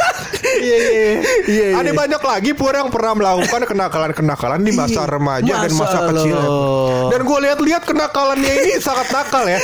Iya, 0.46 0.78
iya. 0.78 1.12
Iya, 1.46 1.66
iya. 1.66 1.76
Ada 1.76 1.92
banyak 1.92 2.22
lagi 2.22 2.52
pur 2.52 2.72
yang 2.72 2.88
pernah 2.88 3.14
melakukan 3.14 3.62
kenakalan-kenakalan 3.66 4.62
di 4.62 4.72
masa 4.72 5.02
Iya. 5.02 5.12
remaja 5.12 5.54
dan 5.58 5.72
Masa 5.72 5.82
masa 5.82 6.00
kecil. 6.08 6.38
Dan 7.06 7.20
gue 7.22 7.38
lihat-lihat 7.42 7.82
kenakalannya 7.84 8.54
ini 8.56 8.72
sangat 8.78 9.08
nakal 9.10 9.44
ya. 9.44 9.60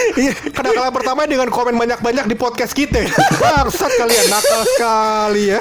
Kenakalan 0.51 0.91
pertama 0.91 1.23
dengan 1.31 1.47
komen 1.47 1.75
banyak-banyak 1.75 2.27
di 2.27 2.35
podcast 2.35 2.71
kita. 2.71 2.99
Bangsat 3.41 3.91
kalian 3.95 4.27
nakal 4.27 4.61
sekali 4.67 5.43
ya. 5.47 5.59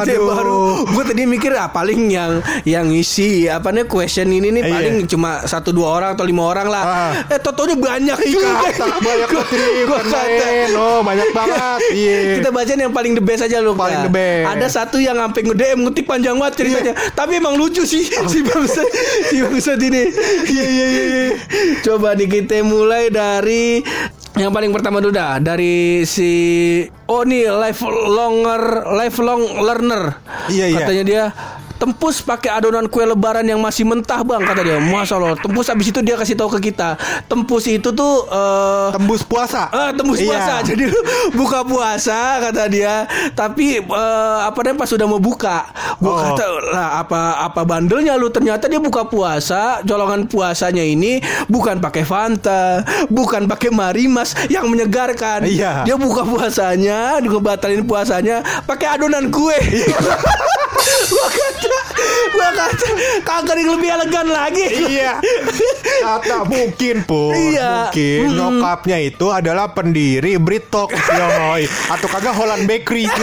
Gitu 0.00 0.10
ya, 0.10 0.18
baru 0.18 0.80
Aduh. 0.80 0.88
gue 0.88 1.04
tadi 1.04 1.22
mikir 1.24 1.52
ah 1.52 1.68
paling 1.68 2.08
yang 2.08 2.32
yang 2.64 2.88
isi 2.88 3.44
apa 3.44 3.68
nih 3.68 3.84
question 3.84 4.28
ini 4.28 4.48
nih 4.50 4.62
Iya. 4.62 4.72
paling 4.72 4.94
cuma 5.06 5.30
satu 5.44 5.70
dua 5.70 5.92
orang 5.92 6.10
atau 6.14 6.24
lima 6.24 6.42
orang 6.42 6.66
lah. 6.66 6.84
Ah. 6.84 7.12
Eh 7.28 7.38
totonya 7.38 7.76
banyak 7.76 8.18
juga. 8.24 8.48
kata 8.66 8.84
banyak 8.96 9.28
Gua- 9.28 9.44
banget 10.00 10.30
kata. 10.32 10.48
Oh 10.74 11.00
banyak 11.02 11.28
banget. 11.30 11.80
Iya. 12.00 12.38
Kita 12.38 12.48
bacain 12.50 12.78
yang 12.78 12.94
paling 12.94 13.12
the 13.12 13.20
best 13.20 13.42
aja 13.42 13.58
lu. 13.58 13.74
Paling 13.74 14.00
Kak. 14.00 14.06
the 14.06 14.12
best. 14.12 14.46
Ada 14.46 14.66
satu 14.70 14.96
yang 14.96 15.18
sampai 15.18 15.42
nge-DM 15.42 15.78
ngetik 15.84 16.06
panjang 16.06 16.36
banget 16.36 16.54
ceritanya. 16.56 16.94
Tapi 17.12 17.32
emang 17.36 17.58
lucu 17.58 17.82
sih 17.82 18.06
si 18.06 18.38
bangsat 18.40 18.86
si 19.26 19.42
bangsat 19.42 19.80
ini. 19.80 20.02
Iya 20.46 20.64
iya 20.64 20.86
iya. 20.86 21.24
Coba 21.82 22.14
nih 22.14 22.28
kita 22.30 22.62
mulai 22.62 23.10
dari 23.10 23.82
yang 24.38 24.54
paling 24.54 24.70
pertama 24.70 25.02
dulu 25.02 25.10
dah 25.10 25.42
dari 25.42 26.06
si 26.06 26.30
Oh 27.10 27.26
nih 27.26 27.50
life 27.50 27.82
longer 27.86 28.94
lifelong 28.94 29.42
learner. 29.58 30.14
Iya, 30.46 30.70
iya. 30.70 30.78
Katanya 30.86 31.04
dia 31.04 31.24
Tempus 31.80 32.20
pakai 32.20 32.52
adonan 32.52 32.84
kue 32.86 33.00
lebaran 33.02 33.40
yang 33.42 33.56
masih 33.56 33.88
mentah 33.88 34.20
bang 34.20 34.44
kata 34.44 34.60
dia. 34.60 34.76
Masya 34.76 35.16
Allah. 35.16 35.32
Tempus 35.34 35.64
habis 35.66 35.88
itu 35.88 36.04
dia 36.04 36.12
kasih 36.14 36.36
tahu 36.36 36.52
ke 36.54 36.68
kita. 36.68 37.00
Tempus 37.24 37.64
itu 37.64 37.88
tuh 37.88 38.28
eh, 38.28 38.88
Tembus 38.92 39.24
puasa. 39.24 39.72
Ah, 39.72 39.88
tembus 39.90 40.20
Iya. 40.20 40.28
puasa. 40.28 40.54
Jadi 40.68 40.84
buka 41.32 41.64
puasa 41.64 42.18
kata 42.44 42.68
dia. 42.68 43.08
Tapi 43.32 43.80
eh, 43.80 44.38
apa 44.44 44.60
namanya 44.60 44.76
pas 44.76 44.88
sudah 44.88 45.08
mau 45.08 45.16
buka, 45.16 45.64
gua 45.96 46.10
Oh. 46.10 46.18
kata 46.36 46.44
lah 46.68 46.88
apa 47.00 47.20
apa 47.40 47.62
bandelnya 47.64 48.12
lu 48.14 48.28
ternyata 48.28 48.66
dia 48.66 48.76
buka 48.76 49.06
puasa, 49.06 49.80
colongan 49.82 50.26
puasanya 50.26 50.84
ini 50.84 51.16
bukan 51.46 51.80
pakai 51.80 52.04
Fanta, 52.04 52.84
bukan 53.08 53.48
pakai 53.48 53.72
Marimas 53.72 54.36
yang 54.52 54.68
menyegarkan. 54.68 55.48
Iya. 55.48 55.88
Dia 55.88 55.96
buka 55.96 56.26
puasanya, 56.26 57.16
juga 57.22 57.40
batalin 57.40 57.86
puasanya 57.86 58.44
pakai 58.66 59.00
adonan 59.00 59.32
kue. 59.32 59.54
gua 61.10 61.26
kata, 61.30 61.69
gua 62.30 62.48
kata 62.54 62.86
kagak 63.22 63.56
yang 63.58 63.70
lebih 63.76 63.88
elegan 63.90 64.26
lagi. 64.28 64.64
Iya. 64.66 65.12
Kata 66.00 66.46
mungkin 66.46 66.96
pun 67.04 67.34
Iya. 67.34 67.90
mungkin 67.90 68.20
nyokapnya 68.34 68.96
itu 69.02 69.26
adalah 69.28 69.72
pendiri 69.72 70.36
Britok 70.36 70.90
yoi 70.92 71.66
atau 71.66 72.06
kagak 72.08 72.34
Holland 72.34 72.64
Bakery. 72.64 73.06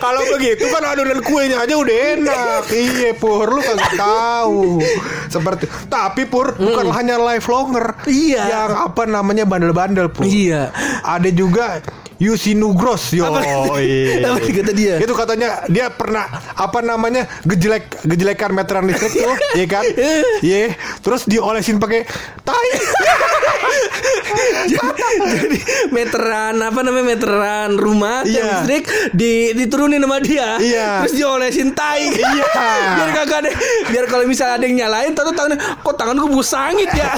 Kalau 0.00 0.24
begitu 0.32 0.64
kan 0.72 0.82
adonan 0.82 1.20
kuenya 1.20 1.60
aja 1.60 1.74
udah 1.76 1.96
enak. 2.16 2.62
Iya 2.80 3.12
pur 3.12 3.44
lu 3.46 3.60
kagak 3.60 3.92
tahu. 3.94 4.80
Seperti 5.28 5.68
tapi 5.86 6.24
pur 6.24 6.56
bukan 6.56 6.88
hanya 6.96 7.20
lifelonger. 7.20 7.94
Iya. 8.08 8.42
Yang 8.48 8.72
apa 8.90 9.02
namanya 9.04 9.44
bandel-bandel 9.44 10.08
pur. 10.08 10.24
Iya. 10.24 10.72
Ada 11.04 11.28
juga 11.30 11.84
Yusi 12.20 12.52
Nugros 12.52 13.10
yo. 13.10 13.24
Apa- 13.26 13.40
apa 13.72 14.38
kata 14.38 14.72
dia? 14.72 15.00
Itu 15.00 15.16
katanya 15.16 15.64
dia 15.66 15.88
pernah 15.88 16.28
apa 16.52 16.78
namanya 16.80 17.24
gejelek 17.42 18.04
gejelekan 18.04 18.52
meteran 18.52 18.84
listrik 18.84 19.16
tuh, 19.16 19.34
iya 19.58 19.66
kan? 19.66 19.84
Iya. 20.44 20.76
Terus 21.00 21.24
diolesin 21.24 21.80
pakai 21.80 22.04
tai. 22.44 22.70
Jadi 24.70 25.58
meteran 25.90 26.60
apa 26.60 26.80
namanya 26.80 27.06
meteran 27.08 27.70
rumah 27.74 28.22
Iya. 28.22 28.62
listrik 28.62 28.84
di 29.12 29.56
diturunin 29.56 29.98
sama 29.98 30.20
dia. 30.20 30.60
Iya. 30.60 30.88
Terus 31.04 31.14
diolesin 31.16 31.72
tai. 31.72 32.04
Iya. 32.10 32.46
biar 33.00 33.10
kagak 33.16 33.38
ada 33.40 33.50
biar 33.88 34.04
kalau 34.06 34.24
misalnya 34.24 34.60
ada 34.60 34.64
yang 34.64 34.76
nyalain 34.78 35.12
tahu 35.12 35.32
tangan 35.32 35.56
kok 35.56 35.94
tangan 35.96 36.14
gue 36.14 36.28
bau 36.28 36.44
sangit 36.44 36.90
ya. 36.92 37.08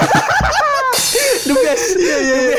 The 1.42 1.54
best. 1.56 1.86
Iya 1.96 2.16
iya 2.22 2.36
The 2.38 2.52
iya. 2.52 2.56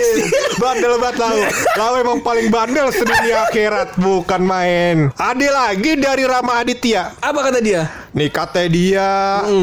Bandel 0.57 0.93
banget 0.99 1.15
lau. 1.21 1.37
Lau 1.77 1.93
emang 2.01 2.19
paling 2.25 2.47
bandel 2.49 2.89
sedunia 2.89 3.47
akhirat 3.47 3.95
bukan 4.01 4.41
main. 4.43 4.97
Ada 5.15 5.47
lagi 5.49 5.95
dari 5.97 6.23
Rama 6.25 6.59
Aditya. 6.59 7.13
Apa 7.21 7.39
kata 7.49 7.59
dia? 7.61 8.02
Nih 8.13 8.29
katanya 8.29 8.69
dia 8.69 9.09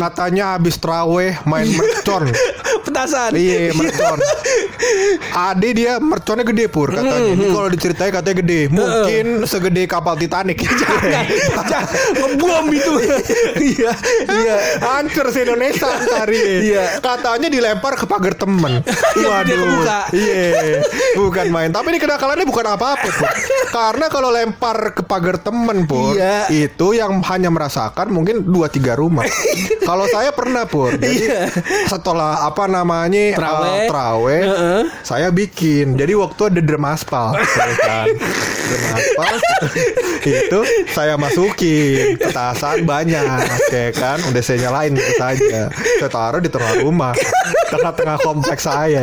katanya 0.02 0.44
habis 0.58 0.74
traweh 0.74 1.38
main 1.46 1.70
mercon. 1.78 2.26
Petasan. 2.82 3.30
Iya 3.38 3.70
mercon. 3.72 4.18
Ade 5.30 5.68
dia 5.70 6.02
merconnya 6.02 6.42
gede 6.42 6.66
pur 6.66 6.90
katanya. 6.90 7.30
Ini 7.30 7.46
kalau 7.48 7.68
diceritain 7.70 8.10
katanya 8.10 8.36
gede. 8.42 8.60
Mungkin 8.66 9.46
segede 9.46 9.86
kapal 9.86 10.18
Titanic. 10.18 10.58
Jangan 11.70 11.86
ngebom 12.18 12.66
itu. 12.70 12.92
Iya, 13.60 13.92
iya. 14.26 14.56
Hancur 14.82 15.30
se 15.30 15.44
Indonesia 15.44 15.86
ntar 15.86 16.26
iya. 16.28 16.58
Iya. 16.60 16.84
Katanya 16.98 17.46
dilempar 17.46 17.94
ke 17.94 18.04
pagar 18.04 18.34
temen. 18.34 18.82
Waduh. 19.14 19.86
Iya. 20.10 20.82
Bukan 21.14 21.46
main. 21.48 21.70
Tapi 21.70 21.94
ini 21.94 21.98
kenakalannya 22.02 22.44
bukan 22.44 22.66
apa-apa 22.66 23.08
Pur. 23.10 23.30
Karena 23.70 24.06
kalau 24.10 24.34
lempar 24.34 24.92
ke 24.92 25.02
pagar 25.04 25.38
temen 25.38 25.86
pur, 25.86 26.18
Iya. 26.18 26.50
itu 26.50 26.96
yang 26.96 27.22
hanya 27.22 27.48
merasakan 27.48 28.10
mungkin 28.10 28.39
dua 28.42 28.66
tiga 28.66 28.94
rumah. 28.94 29.24
kalau 29.88 30.04
saya 30.06 30.30
pernah 30.30 30.64
pur. 30.64 30.92
Jadi 30.92 31.08
Iya. 31.20 31.50
setelah 31.86 32.44
apa 32.44 32.64
namanya 32.64 33.34
Traweh. 33.34 33.68
uh, 33.68 33.78
traweh, 33.86 34.42
Heeh. 34.42 34.82
saya 35.02 35.28
bikin. 35.28 35.94
Jadi 35.94 36.12
waktu 36.14 36.42
ada 36.48 36.60
drum 36.60 36.84
aspal, 36.84 37.34
ya 37.58 37.72
kan. 37.76 38.06
Drum 38.08 38.84
aspal 38.90 39.34
itu 40.22 40.60
saya 40.90 41.14
masukin 41.14 42.16
petasan 42.16 42.84
banyak, 42.84 43.22
ya 43.68 43.90
kan. 43.90 44.18
Udah 44.26 44.40
saya 44.40 44.58
nyalain 44.64 44.92
gitu 44.92 45.12
saja. 45.16 45.60
Saya 45.72 46.10
taruh 46.10 46.38
di 46.38 46.48
tengah 46.48 46.80
rumah, 46.80 47.12
tengah-tengah 47.68 48.16
kompleks 48.20 48.64
saya. 48.64 49.02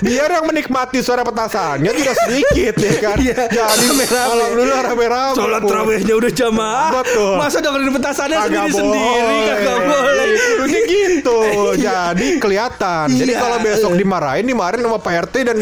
Biar 0.00 0.28
yang 0.32 0.44
menikmati 0.44 0.98
suara 0.98 1.22
petasannya 1.22 1.90
juga 1.90 2.12
sedikit, 2.16 2.74
ya 2.76 2.94
kan. 2.98 3.16
Iya. 3.16 3.34
Jadi 3.46 3.84
Rame-rame. 3.86 4.32
alhamdulillah 4.32 4.80
rame-rame. 4.82 5.36
Sholat 5.36 5.62
terawihnya 5.62 6.14
udah 6.14 6.32
jamaah. 6.32 6.90
Betul. 6.96 7.34
Masa 7.36 7.58
dengerin 7.58 7.90
petasannya 7.92 8.36
sendiri 8.40 8.72
sendiri 8.72 9.36
kagak 9.46 9.78
boleh. 9.84 10.26
Ini 10.64 10.80
gitu. 10.84 11.38
Jadi 11.86 12.26
kelihatan. 12.38 13.06
Jadi 13.10 13.32
Iya. 13.32 13.40
kalau 13.40 13.58
besok 13.58 13.92
dimarahin 13.94 14.44
dimarahin 14.44 14.82
sama 14.82 14.98
Pak 14.98 15.14
RT 15.28 15.34
dan 15.44 15.58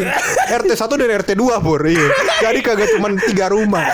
RT 0.52 0.70
1 0.72 0.96
dan 0.96 1.08
RT 1.18 1.30
2 1.32 1.58
Pur. 1.58 1.80
Iya. 1.82 2.06
Jadi 2.40 2.58
kagak 2.60 2.88
cuma 2.92 3.08
tiga 3.18 3.46
rumah. 3.48 3.84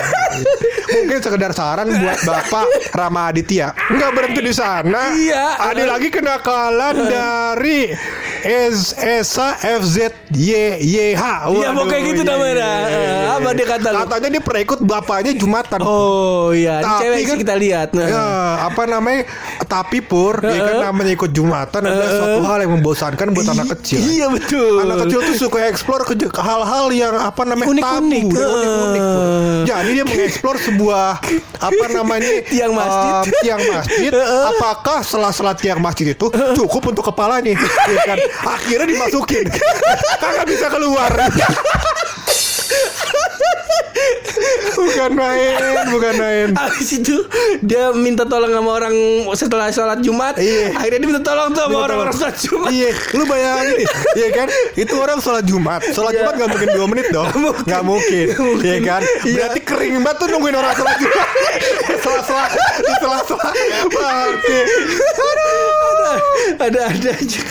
Mungkin 0.89 1.19
sekedar 1.19 1.51
saran 1.51 1.87
buat 1.93 2.19
Bapak 2.21 2.65
Rama 2.91 3.29
Aditya. 3.29 3.71
Enggak 3.87 4.11
berhenti 4.11 4.41
di 4.41 4.53
sana. 4.53 5.11
Iya. 5.11 5.57
Ada 5.61 5.83
lagi 5.85 6.09
kenakalan 6.09 6.95
dari 7.05 7.93
S 8.41 8.95
Esa 8.95 9.47
FZ 9.57 9.97
Y 10.31 10.51
Y 10.79 10.95
H. 11.11 11.23
Iya, 11.49 11.69
Waduh, 11.69 11.71
pokoknya 11.77 12.01
gitu 12.05 12.21
namanya. 12.21 12.53
iya, 12.53 12.71
iya, 12.85 12.99
iya. 13.01 13.29
Apa 13.35 13.49
dia 13.51 13.65
kata 13.67 13.87
lu? 13.89 13.97
Katanya 14.01 14.29
dia 14.29 14.41
pernah 14.41 14.61
ikut 14.61 14.79
bapaknya 14.81 15.31
Jumatan. 15.33 15.79
Oh 15.81 16.49
iya, 16.51 16.79
Tapi 16.79 16.99
cewek 17.01 17.21
kan- 17.25 17.39
kita 17.39 17.55
lihat. 17.55 17.87
Nah. 17.91 18.05
Ya, 18.05 18.25
apa 18.65 18.83
namanya? 18.83 19.21
Tapi 19.61 19.97
pur, 19.99 20.39
ya 20.39 20.59
kan 20.61 20.75
namanya 20.83 21.11
ikut 21.11 21.29
jumatan 21.29 21.81
adalah 21.81 22.09
suatu 22.09 22.39
hal 22.43 22.57
yang 22.59 22.71
membosankan 22.75 23.27
buat 23.31 23.47
anak 23.47 23.67
kecil. 23.77 23.99
Iya 24.01 24.25
betul. 24.29 24.81
Anak 24.81 25.05
kecil 25.05 25.19
tuh 25.23 25.35
suka 25.39 25.59
explore 25.65 26.03
ke 26.03 26.15
hal-hal 26.35 26.85
yang 26.89 27.13
apa 27.15 27.43
namanya 27.43 27.69
Unik-unik. 27.69 28.23
tabu, 28.25 28.33
dan 28.33 28.47
unik-unik. 28.49 29.01
Jadi 29.61 29.89
dia 29.91 30.05
mengeksplor 30.05 30.55
sebuah 30.59 31.05
apa 31.59 31.85
namanya 31.87 32.31
Tiang 32.51 32.71
masjid. 32.71 33.13
eh, 33.21 33.33
tiang 33.41 33.61
masjid. 33.63 34.11
Apakah 34.49 34.99
sela-sela 35.01 35.53
tiang 35.53 35.77
masjid 35.77 36.09
itu 36.09 36.27
cukup 36.55 36.89
untuk 36.89 37.05
kepalanya? 37.05 37.53
Ya 37.53 38.01
kan? 38.09 38.17
Akhirnya 38.41 38.85
dimasukin, 38.85 39.45
kagak 40.21 40.45
bisa 40.45 40.67
keluar. 40.67 41.11
bukan 44.71 45.11
main, 45.11 45.59
bukan 45.91 46.13
main. 46.15 46.47
Abis 46.55 46.95
itu 46.95 47.27
dia 47.61 47.91
minta 47.91 48.23
tolong 48.23 48.47
sama 48.49 48.69
orang 48.71 48.95
setelah 49.35 49.67
sholat 49.69 49.99
Jumat. 49.99 50.39
Iya. 50.39 50.71
Akhirnya 50.73 50.99
dia 50.99 51.09
minta 51.09 51.21
tolong 51.21 51.51
tuh 51.51 51.61
sama 51.61 51.69
Minta 51.69 51.83
orang-orang 51.85 52.15
tolong. 52.15 52.19
sholat 52.23 52.37
Jumat. 52.39 52.69
Iya, 52.71 52.89
lu 53.13 53.23
bayangin 53.25 53.75
Iya 54.15 54.27
kan? 54.31 54.47
Itu 54.75 54.93
orang 54.97 55.19
sholat 55.19 55.43
Jumat. 55.43 55.81
Sholat 55.85 56.11
Iya. 56.11 56.19
Jumat 56.23 56.33
gak 56.37 56.49
mungkin 56.49 56.69
2 56.71 56.91
menit 56.91 57.07
dong. 57.11 57.27
Gak 57.65 57.83
mungkin. 57.83 58.25
Iya 58.63 58.77
kan? 58.81 59.01
Iya. 59.27 59.35
Berarti 59.35 59.59
kering 59.61 59.93
banget 59.99 60.17
tuh 60.17 60.27
nungguin 60.31 60.55
orang 60.55 60.73
sholat 60.73 60.95
Jumat. 60.97 61.27
Setelah-setelah, 61.99 62.47
setelah-selah. 62.79 63.51
Bangke. 63.91 64.59
ada 66.59 66.81
ada 66.87 67.09
aja. 67.13 67.41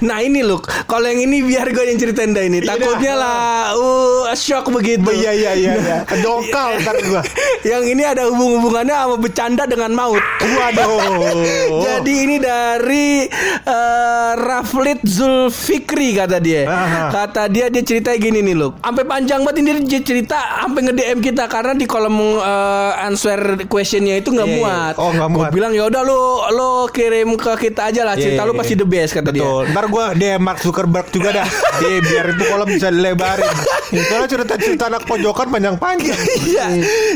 Nah 0.00 0.18
ini 0.20 0.40
loh, 0.40 0.58
kalau 0.84 1.04
yang 1.04 1.20
ini 1.20 1.42
biar 1.42 1.66
gue 1.68 1.84
yang 1.84 1.98
ceritain 1.98 2.30
dah 2.30 2.40
ini. 2.40 2.62
Iya 2.62 2.74
Takutnya 2.74 3.14
lah, 3.14 3.40
uh, 3.74 4.30
shock 4.32 4.70
begitu. 4.70 5.10
Iya, 5.10 5.32
iya, 5.32 5.52
iya. 5.54 5.72
iya. 5.76 5.96
Kedongkal 6.04 6.70
ntar 6.80 6.96
gua. 7.02 7.22
yang 7.62 7.82
ini 7.82 8.02
ada 8.02 8.28
hubung-hubungannya 8.28 8.94
sama 8.94 9.16
bercanda 9.16 9.64
dengan 9.64 9.90
maut. 9.92 10.22
Waduh. 10.40 10.98
Jadi 11.86 12.12
ini 12.20 12.36
dari 12.38 13.26
eh, 13.60 14.32
Raflit 14.36 15.02
Zulfikri 15.04 16.14
kata 16.14 16.38
dia. 16.38 16.64
Aha. 16.64 17.02
Kata 17.10 17.46
dia 17.46 17.66
dia 17.66 17.82
cerita 17.82 18.14
gini 18.14 18.40
nih 18.40 18.54
loh. 18.54 18.76
Sampai 18.80 19.04
panjang 19.04 19.42
banget 19.42 19.56
ini 19.60 19.84
dia 19.84 20.00
cerita 20.00 20.38
sampai 20.62 20.80
nge-DM 20.86 21.18
kita 21.20 21.44
karena 21.46 21.72
di 21.72 21.84
kolom 21.84 22.16
eh, 22.36 22.92
answer 23.02 23.38
questionnya 23.66 24.16
itu 24.16 24.30
nggak 24.30 24.46
Iya, 24.46 24.56
iya. 24.56 24.62
muat. 24.62 24.94
Oh, 24.96 25.10
nggak 25.10 25.30
muat. 25.30 25.50
bilang 25.50 25.72
ya 25.72 25.86
udah 25.86 26.02
lo 26.02 26.20
lo 26.50 26.68
kirim 26.88 27.34
ke 27.34 27.52
kita 27.60 27.90
aja 27.90 28.02
lah 28.02 28.14
cerita 28.14 28.42
Iya, 28.42 28.48
lu 28.48 28.54
iya, 28.54 28.60
pasti 28.60 28.74
iya. 28.74 28.80
the 28.80 28.86
best 28.86 29.12
kata 29.12 29.30
dia. 29.30 29.42
Betul. 29.42 29.64
Ntar 29.80 29.96
gue 29.96 30.06
DM 30.20 30.44
Mark 30.44 30.60
Zuckerberg 30.60 31.08
juga 31.08 31.40
dah. 31.40 31.48
Dia 31.80 32.04
biar 32.12 32.36
itu 32.36 32.44
kolom 32.52 32.68
bisa 32.68 32.92
dilebarin. 32.92 33.48
Soalnya 33.88 34.28
cerita-cerita 34.28 34.92
anak 34.92 35.08
pojokan 35.08 35.48
panjang-panjang. 35.48 36.20
Iya. 36.44 36.66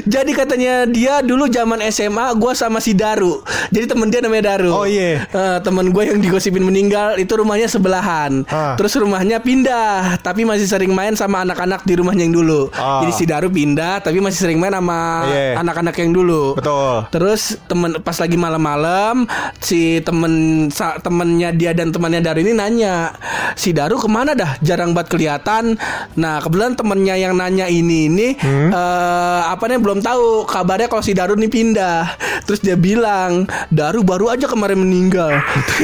Jadi 0.08 0.32
katanya 0.32 0.88
dia 0.88 1.20
dulu 1.20 1.44
zaman 1.52 1.84
SMA 1.92 2.32
gua 2.40 2.56
sama 2.56 2.80
si 2.80 2.96
Daru. 2.96 3.44
Jadi 3.68 3.84
temen 3.84 4.08
dia 4.08 4.24
namanya 4.24 4.56
Daru. 4.56 4.72
Oh, 4.72 4.88
iya. 4.88 5.28
Eh, 5.28 5.58
temen 5.60 5.92
gue 5.92 6.08
yang 6.08 6.24
digosipin 6.24 6.64
meninggal 6.64 7.20
itu 7.20 7.36
rumahnya 7.36 7.68
sebelahan. 7.68 8.48
Ah. 8.48 8.80
Terus 8.80 8.96
rumahnya 8.96 9.44
pindah, 9.44 10.16
tapi 10.24 10.48
masih 10.48 10.64
sering 10.64 10.96
main 10.96 11.12
sama 11.20 11.44
anak-anak 11.44 11.84
di 11.84 12.00
rumahnya 12.00 12.24
yang 12.24 12.32
dulu. 12.32 12.72
Ah. 12.72 13.04
Jadi 13.04 13.12
si 13.12 13.24
Daru 13.28 13.52
pindah, 13.52 14.00
tapi 14.00 14.24
masih 14.24 14.40
sering 14.40 14.56
main 14.56 14.72
sama 14.72 15.28
Iya. 15.28 15.60
anak-anak 15.60 16.00
yang 16.00 16.16
dulu. 16.16 16.56
Betul. 16.56 17.12
Terus 17.12 17.60
temen 17.68 18.00
pas 18.00 18.16
lagi 18.16 18.40
malam-malam 18.40 19.28
si 19.60 20.00
temen 20.00 20.66
temennya 21.04 21.52
dia 21.52 21.76
dan 21.76 21.92
temannya 21.92 22.24
Daru 22.24 22.40
ini 22.40 22.53
nanya 22.54 23.12
si 23.54 23.70
Daru 23.70 23.98
ke 23.98 24.06
mana 24.06 24.32
dah 24.32 24.56
jarang 24.60 24.94
banget 24.94 25.14
kelihatan. 25.14 25.74
Nah 26.14 26.38
kebetulan 26.38 26.74
temennya 26.74 27.14
yang 27.14 27.34
nanya 27.34 27.66
ini 27.66 28.06
ini 28.06 28.28
Hmm? 28.34 28.70
eh, 28.70 29.42
apa 29.46 29.64
nih 29.66 29.78
belum 29.78 30.00
tahu 30.00 30.44
kabarnya 30.44 30.86
kalau 30.86 31.02
si 31.02 31.12
Daru 31.12 31.34
ini 31.34 31.46
pindah. 31.46 32.14
Terus 32.44 32.60
dia 32.60 32.74
bilang 32.74 33.44
Daru 33.68 34.02
baru 34.02 34.30
aja 34.30 34.46
kemarin 34.46 34.80
meninggal. 34.80 35.34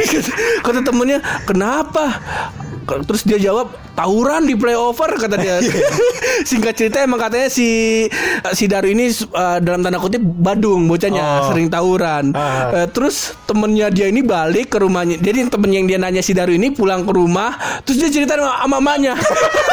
Kata 0.64 0.80
temennya 0.80 1.18
kenapa? 1.44 2.20
Terus 3.00 3.22
dia 3.22 3.38
jawab 3.40 3.70
tawuran 3.94 4.42
di 4.42 4.54
playover 4.54 5.14
kata 5.14 5.36
dia. 5.36 5.62
Singkat 6.50 6.74
cerita 6.74 6.96
emang 7.00 7.20
katanya 7.20 7.46
si 7.46 8.08
si 8.50 8.64
Daru 8.64 8.88
ini 8.88 9.06
uh, 9.30 9.58
dalam 9.58 9.80
tanda 9.80 9.98
kutip 9.98 10.18
Badung 10.20 10.86
bocahnya 10.86 11.22
Oh. 11.22 11.52
sering 11.52 11.68
tawuran. 11.68 12.32
Ah. 12.32 12.72
Eh, 12.74 12.88
terus 12.88 13.36
temennya 13.44 13.92
dia 13.92 14.08
ini 14.08 14.24
balik 14.24 14.72
ke 14.72 14.80
rumahnya. 14.80 15.20
Jadi 15.20 15.46
temen 15.46 15.68
yang 15.68 15.84
dia 15.84 15.94
nanya 15.94 16.18
si 16.18 16.32
Daru 16.32 16.50
ini 16.50 16.72
pulang 16.72 17.04
ke 17.04 17.12
rumah, 17.12 17.54
terus 17.84 18.00
dia 18.00 18.10
cerita 18.10 18.34
sama 18.34 18.80
emaknya. 18.80 19.14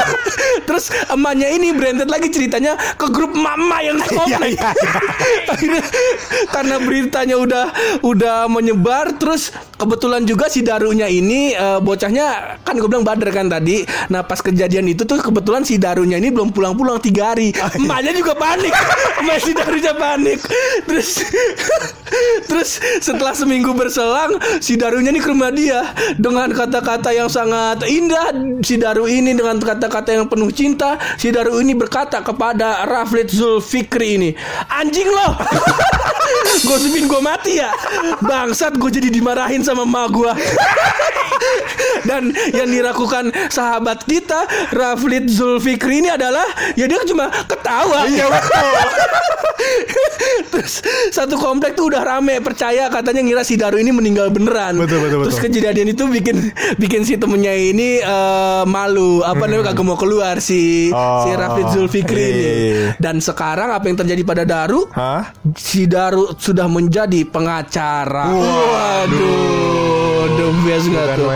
terus 0.68 0.92
emaknya 1.08 1.48
ini 1.50 1.72
branded 1.72 2.08
lagi 2.08 2.28
ceritanya 2.28 2.76
ke 2.96 3.08
grup 3.08 3.32
mama 3.32 3.80
yang 3.80 3.96
Iya, 3.98 4.12
komplek. 4.12 4.52
iya, 4.54 4.70
iya. 4.76 5.00
Akhirnya 5.54 5.84
karena 6.48 6.76
beritanya 6.78 7.36
udah 7.38 7.66
udah 8.04 8.38
menyebar 8.48 9.16
terus 9.16 9.50
kebetulan 9.76 10.24
juga 10.24 10.48
si 10.48 10.60
Darunya 10.62 11.08
ini 11.08 11.56
eh, 11.56 11.80
bocahnya 11.80 12.60
kan 12.62 12.76
gue 12.76 12.86
bilang 12.86 13.07
bader 13.08 13.32
kan 13.32 13.48
tadi. 13.48 13.88
Nah 14.12 14.28
pas 14.28 14.44
kejadian 14.44 14.92
itu 14.92 15.08
tuh 15.08 15.24
kebetulan 15.24 15.64
si 15.64 15.80
Darunya 15.80 16.20
ini 16.20 16.28
belum 16.28 16.52
pulang-pulang 16.52 17.00
tiga 17.00 17.32
hari. 17.32 17.56
Emaknya 17.80 18.12
juga 18.12 18.36
panik. 18.36 18.76
Emak 19.24 19.40
si 19.40 19.52
Darunya 19.56 19.94
panik. 19.96 20.40
Terus 20.84 21.10
terus 22.48 22.70
setelah 23.00 23.32
seminggu 23.32 23.72
berselang 23.72 24.36
si 24.60 24.76
Darunya 24.76 25.16
ini 25.16 25.24
ke 25.24 25.32
rumah 25.32 25.56
dia 25.56 25.96
dengan 26.20 26.52
kata-kata 26.52 27.16
yang 27.16 27.32
sangat 27.32 27.88
indah. 27.88 28.36
Si 28.66 28.76
Daru 28.76 29.08
ini 29.08 29.32
dengan 29.32 29.62
kata-kata 29.62 30.12
yang 30.12 30.28
penuh 30.28 30.52
cinta. 30.52 31.00
Si 31.16 31.32
Daru 31.32 31.62
ini 31.64 31.78
berkata 31.78 32.20
kepada 32.20 32.84
Raflit 32.90 33.30
Zulfikri 33.32 34.18
ini, 34.20 34.30
anjing 34.68 35.08
loh. 35.08 35.38
Gosipin 36.68 37.06
gue 37.08 37.22
mati 37.22 37.60
ya 37.60 37.72
Bangsat 38.24 38.76
gue 38.76 38.90
jadi 38.92 39.10
dimarahin 39.12 39.64
sama 39.64 39.84
emak 39.88 40.08
gue 40.12 40.32
Dan 42.08 42.32
dan 42.58 42.68
yang 42.68 42.70
dirakukan 42.98 43.30
sahabat 43.54 44.02
kita 44.10 44.50
Raflid 44.74 45.30
Zulfikri 45.30 46.02
ini 46.02 46.10
adalah 46.10 46.44
ya 46.74 46.90
dia 46.90 46.98
cuma 47.06 47.30
ketawa. 47.46 48.10
Iya 48.10 48.26
betul. 48.26 48.74
Terus 50.54 50.82
satu 51.14 51.38
komplek 51.38 51.78
tuh 51.78 51.94
udah 51.94 52.02
rame 52.02 52.42
percaya 52.42 52.90
katanya 52.90 53.22
ngira 53.22 53.44
si 53.46 53.54
Daru 53.54 53.78
ini 53.78 53.94
meninggal 53.94 54.34
beneran. 54.34 54.82
Betul, 54.82 55.06
betul, 55.06 55.30
Terus 55.30 55.38
betul. 55.38 55.62
kejadian 55.62 55.94
itu 55.94 56.04
bikin 56.10 56.38
bikin 56.82 57.02
si 57.06 57.22
temennya 57.22 57.54
ini 57.54 58.02
eh, 58.02 58.64
malu 58.66 59.22
apa 59.22 59.46
namanya 59.46 59.74
kagak 59.74 59.86
mau 59.86 59.98
keluar 59.98 60.42
si 60.42 60.90
Oh, 60.90 61.22
si 61.22 61.30
Rafid 61.36 61.68
Zulfikri 61.70 62.18
iya, 62.18 62.32
ini. 62.32 62.42
iya, 62.42 62.54
iya. 62.58 62.88
Dan 62.98 63.22
sekarang 63.22 63.70
apa 63.70 63.86
yang 63.86 63.98
terjadi 64.00 64.22
pada 64.26 64.44
Daru? 64.48 64.90
Hah? 64.90 65.36
Si 65.54 65.86
Daru 65.86 66.34
sudah 66.34 66.66
menjadi 66.66 67.22
pengacara. 67.28 68.32
Waduh. 68.34 68.66
Waduh, 68.74 69.77
nggak 70.50 70.80
Bukan 70.88 71.18
tuh? 71.18 71.28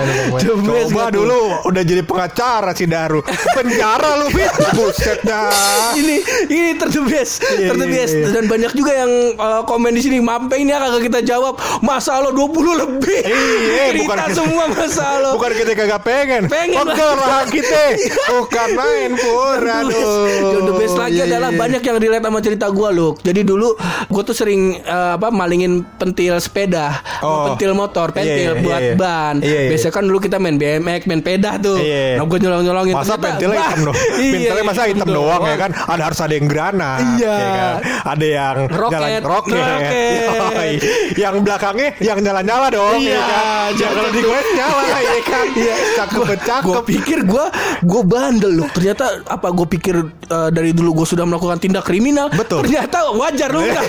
best 0.63 0.89
Coba 0.89 1.03
tuh? 1.03 1.11
dulu 1.13 1.39
udah 1.65 1.83
jadi 1.83 2.01
pengacara 2.01 2.71
si 2.71 2.85
Daru. 2.85 3.19
Penjara 3.51 4.09
lu 4.17 4.27
Fit. 4.29 4.51
Buset 4.71 5.19
dah. 5.21 5.93
ini 5.93 6.19
ini 6.47 6.71
terdebes 6.73 7.43
Iya, 7.51 7.67
terdebes 7.69 8.09
iya, 8.09 8.19
iya. 8.21 8.31
dan 8.31 8.43
banyak 8.45 8.71
juga 8.71 8.91
yang 8.95 9.11
uh, 9.35 9.61
komen 9.63 9.91
di 9.91 10.01
sini 10.01 10.17
mampe 10.19 10.55
ini 10.55 10.71
kagak 10.71 11.03
kita 11.03 11.19
jawab 11.21 11.53
masa 11.81 12.19
lo 12.19 12.31
20 12.31 12.47
lebih 12.79 13.21
Iya, 13.21 13.85
cerita 13.91 14.01
bukan 14.07 14.29
semua 14.31 14.63
masa 14.69 15.19
lo 15.19 15.29
Bukan 15.33 15.51
kita 15.53 15.71
kagak 15.73 16.01
pengen. 16.01 16.41
Pengen 16.47 16.83
Pegel 16.83 17.11
lah. 17.13 17.43
kita. 17.45 17.83
Bukan 18.29 18.67
main 18.71 19.11
pur. 19.13 19.59
Aduh. 19.59 20.61
The 20.61 20.73
best 20.77 20.95
lagi 20.95 21.19
adalah 21.21 21.49
banyak 21.51 21.81
yang 21.81 21.97
relate 21.97 22.23
sama 22.23 22.39
cerita 22.39 22.67
gue 22.69 22.89
loh. 22.89 23.11
Jadi 23.17 23.41
dulu 23.41 23.75
gue 24.07 24.21
tuh 24.21 24.33
sering 24.33 24.77
eh, 24.77 25.11
apa 25.13 25.27
malingin 25.29 25.83
pentil 25.91 26.37
sepeda, 26.37 27.01
Oh. 27.21 27.45
pentil 27.47 27.73
motor, 27.73 28.09
pentil 28.11 28.61
buat. 28.61 28.81
Ban. 29.01 29.35
Iya, 29.41 29.59
iya. 29.59 29.69
Biasanya 29.69 29.93
kan 29.93 30.03
dulu 30.03 30.19
kita 30.19 30.37
main 30.37 30.55
BMX, 30.55 31.01
main 31.05 31.21
peda 31.21 31.57
tuh. 31.57 31.77
Iya. 31.77 32.21
Nah 32.21 32.25
gue 32.25 32.37
nyolong 32.39 32.63
nyolongin. 32.63 32.93
Masa 32.93 33.17
pentilnya 33.17 33.57
hitam 33.59 33.79
dong? 33.83 33.97
Pentilnya 34.31 34.63
masa 34.63 34.81
hitam 34.85 35.09
doang 35.09 35.41
ya 35.43 35.57
kan? 35.57 35.71
Ada 35.73 36.01
harus 36.03 36.19
ada 36.19 36.33
yang 36.33 36.45
granat, 36.45 36.99
Iya. 37.17 37.33
ya 37.33 37.49
kan? 37.51 37.73
Ada 38.07 38.25
yang 38.27 38.55
Roket. 38.69 38.93
jalan 38.93 39.09
roket, 39.23 39.57
Roket. 39.57 40.27
Yoi. 40.51 40.71
yang 41.15 41.35
belakangnya 41.41 41.89
yang 41.99 42.17
nyala-nyala 42.19 42.67
dong, 42.69 42.97
Iya, 42.97 43.11
ya 43.11 43.21
kan? 43.23 43.69
Jangan 43.73 43.93
kalau 43.93 44.09
tuh. 44.09 44.15
digoreng 44.15 44.49
nyala, 44.53 44.83
ya 44.99 45.21
kan? 45.23 45.45
Iya, 45.51 45.75
cakep 45.97 46.17
Gue 46.21 46.37
cakep. 46.37 46.83
pikir 46.85 47.19
gue 47.23 47.45
gue 47.81 48.01
bandel 48.03 48.51
loh. 48.55 48.69
Ternyata 48.69 49.05
apa? 49.25 49.47
Gue 49.49 49.65
pikir 49.65 49.95
eh, 50.27 50.49
dari 50.49 50.71
dulu 50.71 51.01
gue 51.01 51.07
sudah 51.07 51.25
melakukan 51.25 51.57
tindak 51.57 51.81
kriminal. 51.81 52.29
Betul. 52.29 52.63
Ternyata 52.63 53.09
wajar 53.13 53.49
loh. 53.49 53.63
Udah. 53.67 53.83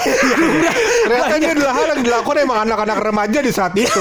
Ternyata 1.04 1.34
ini 1.36 1.48
adalah 1.50 1.72
hal 1.74 1.86
yang 1.90 2.00
dilakukan 2.00 2.36
emang 2.38 2.58
anak-anak 2.62 2.98
remaja 2.98 3.38
di 3.38 3.50
saat 3.50 3.72
itu. 3.74 4.00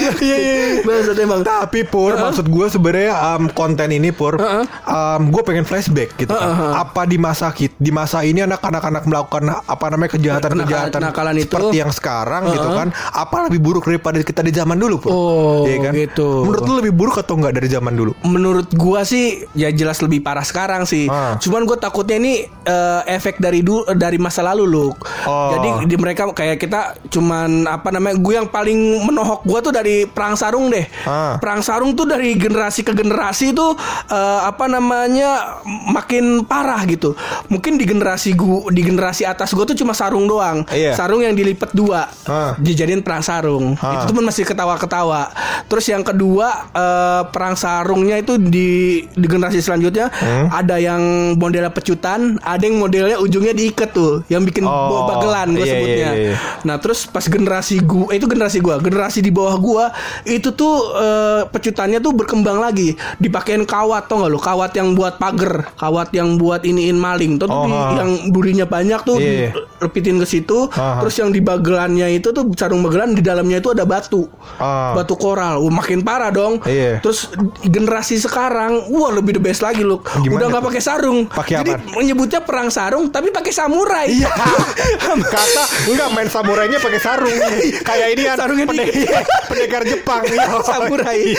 Iya, 0.00 0.10
iya, 0.20 0.36
iya. 0.36 0.66
Maksud 0.82 1.16
emang. 1.16 1.40
Tapi 1.42 1.84
Pur, 1.84 2.14
maksud 2.14 2.46
gue 2.46 2.66
sebenarnya 2.68 3.12
um, 3.34 3.50
konten 3.50 3.90
ini 3.90 4.10
Pur, 4.10 4.36
Uh-uh. 4.36 4.64
um, 4.86 5.30
gue 5.30 5.42
pengen 5.42 5.64
flashback 5.64 6.14
gitu 6.16 6.30
kan. 6.30 6.76
Apa 6.76 7.04
di 7.04 7.16
masa 7.16 7.52
di 7.56 7.90
masa 7.90 8.22
ini 8.22 8.40
anak-anak 8.40 8.82
anak 8.82 9.02
melakukan 9.06 9.42
apa 9.60 9.84
namanya 9.90 10.10
kejahatan-kejahatan 10.16 11.00
Kenakalan 11.00 11.34
itu. 11.36 11.44
seperti 11.50 11.76
yang 11.78 11.92
sekarang 11.92 12.42
gitu 12.52 12.68
kan. 12.70 12.88
Apa 13.12 13.50
lebih 13.50 13.60
buruk 13.60 13.84
daripada 13.86 14.20
kita 14.20 14.40
di 14.40 14.52
zaman 14.52 14.76
dulu 14.78 14.96
Pur? 15.00 15.10
Oh, 15.10 15.62
Iya 15.66 15.90
kan? 15.90 15.92
gitu. 15.96 16.46
Menurut 16.46 16.62
lu 16.64 16.74
lebih 16.80 16.94
buruk 16.94 17.16
atau 17.18 17.34
enggak 17.36 17.56
dari 17.56 17.68
zaman 17.68 17.92
dulu? 17.94 18.12
Menurut 18.22 18.68
gua 18.74 19.02
sih 19.02 19.44
ya 19.52 19.68
jelas 19.70 20.00
lebih 20.00 20.20
parah 20.20 20.44
sekarang 20.44 20.84
sih. 20.84 21.06
Ah. 21.06 21.36
Cuman 21.36 21.64
gua 21.64 21.76
takutnya 21.76 22.16
ini 22.16 22.34
eh, 22.46 23.00
efek 23.10 23.38
dari 23.38 23.60
du 23.60 23.82
dari 23.92 24.16
masa 24.16 24.42
lalu 24.42 24.64
loh. 24.66 24.90
Oh. 25.26 25.50
Jadi 25.56 25.88
di 25.88 25.96
mereka 25.96 26.28
kayak 26.30 26.58
kita 26.58 26.80
cuman 27.10 27.66
apa 27.66 27.90
namanya? 27.90 28.16
Gue 28.20 28.34
yang 28.36 28.48
paling 28.48 28.76
menohok 29.06 29.39
gua 29.42 29.58
tuh 29.60 29.70
dari 29.70 30.04
perang 30.04 30.34
sarung 30.34 30.68
deh. 30.68 30.84
Ah. 31.04 31.36
Perang 31.36 31.60
sarung 31.60 31.92
tuh 31.92 32.04
dari 32.04 32.34
generasi 32.34 32.80
ke 32.80 32.92
generasi 32.92 33.52
itu 33.52 33.66
eh, 34.08 34.40
apa 34.42 34.66
namanya 34.66 35.60
makin 35.90 36.42
parah 36.44 36.82
gitu. 36.84 37.14
Mungkin 37.48 37.76
di 37.76 37.84
generasi 37.84 38.32
gua 38.32 38.68
di 38.68 38.82
generasi 38.82 39.24
atas 39.24 39.52
gua 39.52 39.64
tuh 39.64 39.74
cuma 39.74 39.92
sarung 39.92 40.24
doang. 40.24 40.64
Iya. 40.68 40.94
Sarung 40.94 41.22
yang 41.22 41.34
dilipat 41.34 41.72
dua. 41.72 42.08
Ah. 42.24 42.54
Dijadiin 42.56 43.00
perang 43.00 43.22
sarung. 43.22 43.74
Ah. 43.78 44.00
Itu 44.00 44.12
tuh 44.12 44.20
masih 44.20 44.44
ketawa-ketawa. 44.44 45.30
Terus 45.66 45.86
yang 45.86 46.02
kedua 46.02 46.48
eh, 46.70 47.22
perang 47.28 47.54
sarungnya 47.54 48.16
itu 48.16 48.36
di 48.36 48.70
di 49.06 49.26
generasi 49.26 49.60
selanjutnya 49.60 50.12
Hmm? 50.20 50.52
ada 50.52 50.76
yang 50.76 51.00
modelnya 51.34 51.72
pecutan, 51.72 52.36
ada 52.42 52.60
yang 52.60 52.76
modelnya 52.76 53.16
ujungnya 53.16 53.56
diikat 53.56 53.90
tuh, 53.90 54.20
yang 54.28 54.44
bikin 54.44 54.62
Oh, 54.62 54.70
bawa 54.70 55.00
bagelan 55.16 55.54
gue 55.54 55.64
iya, 55.64 55.72
sebutnya. 55.72 56.10
iya, 56.12 56.24
iya. 56.30 56.36
Nah 56.62 56.76
terus 56.76 57.06
pas 57.06 57.24
generasi 57.24 57.80
gua, 57.80 58.12
itu 58.12 58.26
generasi 58.26 58.58
gua, 58.60 58.76
generasi 58.78 59.24
di 59.24 59.29
bawah 59.30 59.56
gua 59.56 59.84
itu 60.22 60.50
tuh 60.50 60.74
eh, 60.92 61.40
pecutannya 61.46 61.98
tuh 61.98 62.12
berkembang 62.12 62.58
lagi, 62.58 62.92
dipakein 63.16 63.62
kawat 63.62 64.06
tau 64.06 64.20
gak 64.20 64.28
lo, 64.28 64.38
kawat 64.38 64.72
yang 64.72 64.92
buat 64.92 65.16
pagar, 65.16 65.72
kawat 65.74 66.10
yang 66.10 66.36
buat 66.36 66.62
iniin 66.62 66.94
maling, 66.94 67.36
tuh 67.36 67.46
Oh, 67.46 67.64
di- 67.64 67.96
yang 67.96 68.10
durinya 68.28 68.64
banyak 68.64 69.00
tuh 69.00 69.16
Iya. 69.16 69.50
dilepitin 69.78 70.16
ke 70.16 70.26
situ, 70.26 70.68
terus 70.70 71.14
yang 71.14 71.28
di 71.28 71.40
bagelannya 71.40 72.12
itu 72.12 72.30
tuh 72.30 72.46
sarung 72.54 72.80
bagelan 72.80 73.12
di 73.12 73.20
dalamnya 73.20 73.58
itu 73.58 73.70
ada 73.70 73.82
batu, 73.82 74.26
Ah. 74.56 74.92
batu 74.92 75.14
koral, 75.14 75.58
Wah, 75.58 75.72
makin 75.72 76.00
parah 76.00 76.28
dong. 76.28 76.62
Iya. 76.62 76.98
Terus 77.00 77.30
generasi 77.60 78.16
sekarang, 78.16 78.88
wah 78.88 79.10
lebih 79.10 79.32
the 79.32 79.42
best 79.42 79.60
lagi 79.60 79.82
Gimana 80.16 80.36
udah 80.36 80.46
nggak 80.48 80.64
pakai 80.66 80.80
sarung, 80.80 81.18
Pakai 81.26 81.54
jadi 81.58 81.72
apa? 81.72 81.94
menyebutnya 81.94 82.40
perang 82.40 82.68
sarung 82.68 83.08
tapi 83.08 83.28
pakai 83.28 83.50
samurai. 83.50 84.08
Iya. 84.08 84.30
Kata 85.34 85.62
enggak 85.86 86.08
main 86.10 86.28
samurainya 86.28 86.78
pakai 86.78 87.00
sarung. 87.00 87.32
Kayak 87.88 88.08
ini 88.10 88.22
kan 88.24 88.36
Sarungnya 88.38 88.66
di- 88.66 88.78
pendekar 89.48 89.82
Jepang. 89.86 90.22
Iya. 90.26 90.60
samurai. 90.68 91.20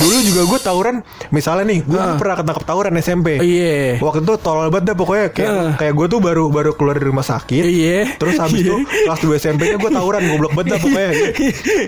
Dulu 0.00 0.16
juga 0.22 0.42
gue 0.46 0.58
tawuran, 0.60 0.96
misalnya 1.32 1.64
nih, 1.72 1.80
gue 1.84 2.00
pernah 2.18 2.36
ketangkep 2.38 2.64
tawuran 2.64 2.94
SMP. 3.00 3.40
Iya. 3.40 3.98
Waktu 4.00 4.20
itu 4.24 4.34
tolol 4.40 4.68
banget 4.68 4.92
dah 4.92 4.96
pokoknya 4.96 5.26
kayak 5.32 5.50
Heeh. 5.50 5.70
kayak 5.80 5.92
gue 5.96 6.06
tuh 6.10 6.20
baru 6.20 6.44
baru 6.50 6.70
keluar 6.74 6.96
dari 6.98 7.08
rumah 7.10 7.26
sakit. 7.26 7.64
Iya. 7.64 8.00
Terus 8.18 8.36
habis 8.40 8.60
itu 8.62 8.76
kelas 8.84 9.20
2 9.22 9.42
SMP 9.42 9.70
nya 9.70 9.76
gue 9.78 9.90
tawuran 9.90 10.22
goblok 10.28 10.52
banget 10.56 10.76
dah 10.76 10.78
pokoknya. 10.82 11.10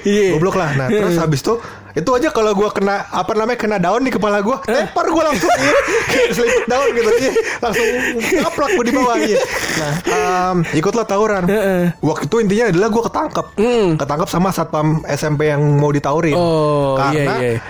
Iya. 0.04 0.26
Goblok 0.36 0.56
lah. 0.56 0.70
Nah, 0.78 0.88
terus 0.88 1.16
habis 1.18 1.40
itu 1.42 1.54
itu 1.98 2.10
aja 2.14 2.28
kalau 2.30 2.54
gue 2.54 2.68
kena 2.70 3.10
apa 3.10 3.32
namanya 3.34 3.58
kena 3.58 3.76
daun 3.82 4.06
di 4.06 4.12
kepala 4.14 4.38
gue, 4.38 4.56
tepar 4.64 5.06
gue 5.10 5.22
langsung 5.26 5.50
iya. 5.58 6.30
selipit 6.30 6.64
daun 6.70 6.88
gitu 6.94 7.10
iya. 7.18 7.32
langsung 7.58 7.86
kaplak 8.46 8.70
gue 8.78 8.84
di 8.86 8.92
bawah 8.94 9.16
iya. 9.18 9.38
Nah, 9.78 9.92
em, 10.06 10.56
ikutlah 10.78 11.06
tawuran. 11.06 11.44
Waktu 11.98 12.24
itu 12.30 12.36
intinya 12.38 12.64
adalah 12.70 12.88
gue 12.90 13.02
ketangkep, 13.10 13.46
ketangkep 13.98 14.28
sama 14.30 14.48
satpam 14.54 15.02
SMP 15.10 15.50
yang 15.50 15.62
mau 15.78 15.90
ditawurin. 15.90 16.36
Oh, 16.38 16.94
karena 16.94 17.34
iya, 17.42 17.50
iya. 17.58 17.60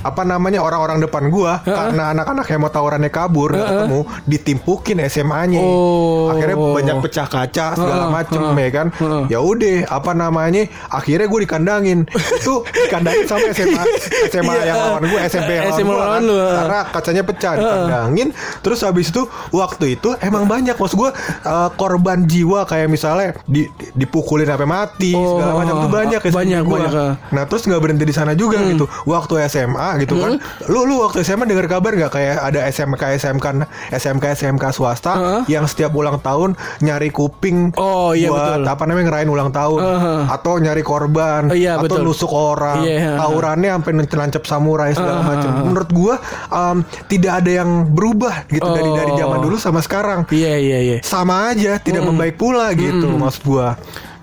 Apa 0.00 0.22
namanya 0.22 0.60
orang-orang 0.60 0.98
depan 0.98 1.26
gua 1.28 1.60
karena 1.60 2.12
anak-anak 2.12 2.46
yang 2.46 2.60
mau 2.60 2.68
tawurannya 2.68 3.08
kabur 3.08 3.50
nggak 3.50 3.66
ketemu 3.66 4.00
ditimpukin 4.24 4.96
SMA-nya 5.04 5.60
Oh. 5.60 6.30
akhirnya 6.30 6.54
banyak 6.54 6.96
pecah 7.00 7.26
kaca 7.26 7.66
segala 7.74 8.04
macem 8.08 8.40
heeh, 8.40 8.58
ya 8.60 8.70
kan 8.70 8.86
heeh. 8.92 9.22
ya 9.28 9.38
udah 9.38 9.76
apa 9.88 10.12
namanya 10.12 10.62
akhirnya 10.88 11.26
gue 11.26 11.40
dikandangin 11.42 11.98
itu 12.08 12.54
dikandangin 12.64 13.24
sama 13.24 13.46
SMA 13.50 13.82
SMA 14.28 14.52
Iya, 14.54 14.64
yang 14.66 14.78
lawan 14.78 15.02
gue 15.04 15.18
SMP 15.24 15.50
yang 15.52 15.66
SMA 15.72 15.90
lawan 15.90 16.08
kan 16.08 16.22
lu, 16.22 16.34
heeh. 16.34 16.52
karena 16.54 16.78
kacanya 16.88 17.22
pecah 17.22 17.52
dikandangin 17.54 18.28
terus 18.60 18.80
habis 18.80 19.08
itu 19.08 19.22
waktu 19.50 19.94
itu 19.94 20.14
emang 20.20 20.44
banyak 20.44 20.74
maksud 20.74 20.96
gue 20.96 21.10
eh, 21.42 21.68
korban 21.74 22.24
jiwa 22.24 22.64
kayak 22.64 22.88
misalnya 22.88 23.34
di, 23.44 23.66
di- 23.70 23.90
dipukulin 23.96 24.46
sampai 24.46 24.66
mati 24.66 25.12
segala 25.12 25.46
Oh, 25.48 25.58
macam 25.58 25.74
itu 25.76 25.88
banyak 25.90 26.20
ya 26.20 26.30
banyak, 26.30 26.60
gua. 26.62 26.74
banyak, 26.76 26.92
ah. 26.94 27.12
Nah 27.30 27.42
terus 27.44 27.62
nggak 27.62 27.78
berhenti 27.78 28.04
di 28.04 28.12
sana 28.12 28.32
juga 28.32 28.60
gitu. 28.60 28.84
Waktu 29.04 29.48
SMA 29.48 29.87
gitu 29.96 30.18
kan. 30.18 30.36
Lu 30.66 30.84
lu 30.84 31.00
waktu 31.00 31.22
SMA 31.22 31.44
dengar 31.44 31.64
kabar 31.64 31.90
nggak 31.90 32.10
kayak 32.10 32.36
ada 32.42 32.60
SMK 32.66 33.02
SMK 33.16 33.46
SMK 33.90 34.24
SMK 34.34 34.64
swasta 34.70 35.12
Heeh. 35.14 35.40
yang 35.48 35.64
setiap 35.64 35.92
ulang 35.92 36.18
tahun 36.18 36.52
nyari 36.78 37.08
kuping 37.08 37.72
Oh, 37.74 38.12
iya, 38.12 38.28
buat 38.28 38.42
betul. 38.58 38.62
apa 38.66 38.82
namanya 38.84 39.04
ngerayain 39.08 39.30
ulang 39.30 39.50
tahun 39.50 39.80
Heeh. 39.80 40.20
atau 40.28 40.52
nyari 40.56 40.82
korban 40.82 41.42
Oh, 41.48 41.56
iya, 41.56 41.76
atau 41.76 41.86
betul. 41.86 42.04
nusuk 42.04 42.28
orang 42.28 42.82
Iya, 42.82 42.96
heeh. 42.98 43.16
tawurannya 43.16 43.70
sampai 43.72 43.92
nancep 43.94 44.44
samurai 44.44 44.90
segala 44.92 45.20
Heeh, 45.20 45.28
macam. 45.30 45.50
Menurut 45.64 45.90
gua 45.90 46.14
um, 46.48 46.76
tidak 47.06 47.40
ada 47.40 47.50
yang 47.62 47.70
berubah 47.88 48.44
gitu 48.46 48.66
dari 48.66 48.90
dari 48.90 49.12
Oh. 49.14 49.18
zaman 49.18 49.38
dulu 49.40 49.56
sama 49.56 49.80
sekarang. 49.80 50.26
Iya 50.28 50.54
iya 50.56 50.78
iya. 50.80 50.96
Sama 51.00 51.50
aja, 51.50 51.78
tidak 51.78 52.02
membaik 52.02 52.34
pula 52.34 52.74
gitu 52.74 53.06
maksud 53.10 53.42
gua. 53.44 53.78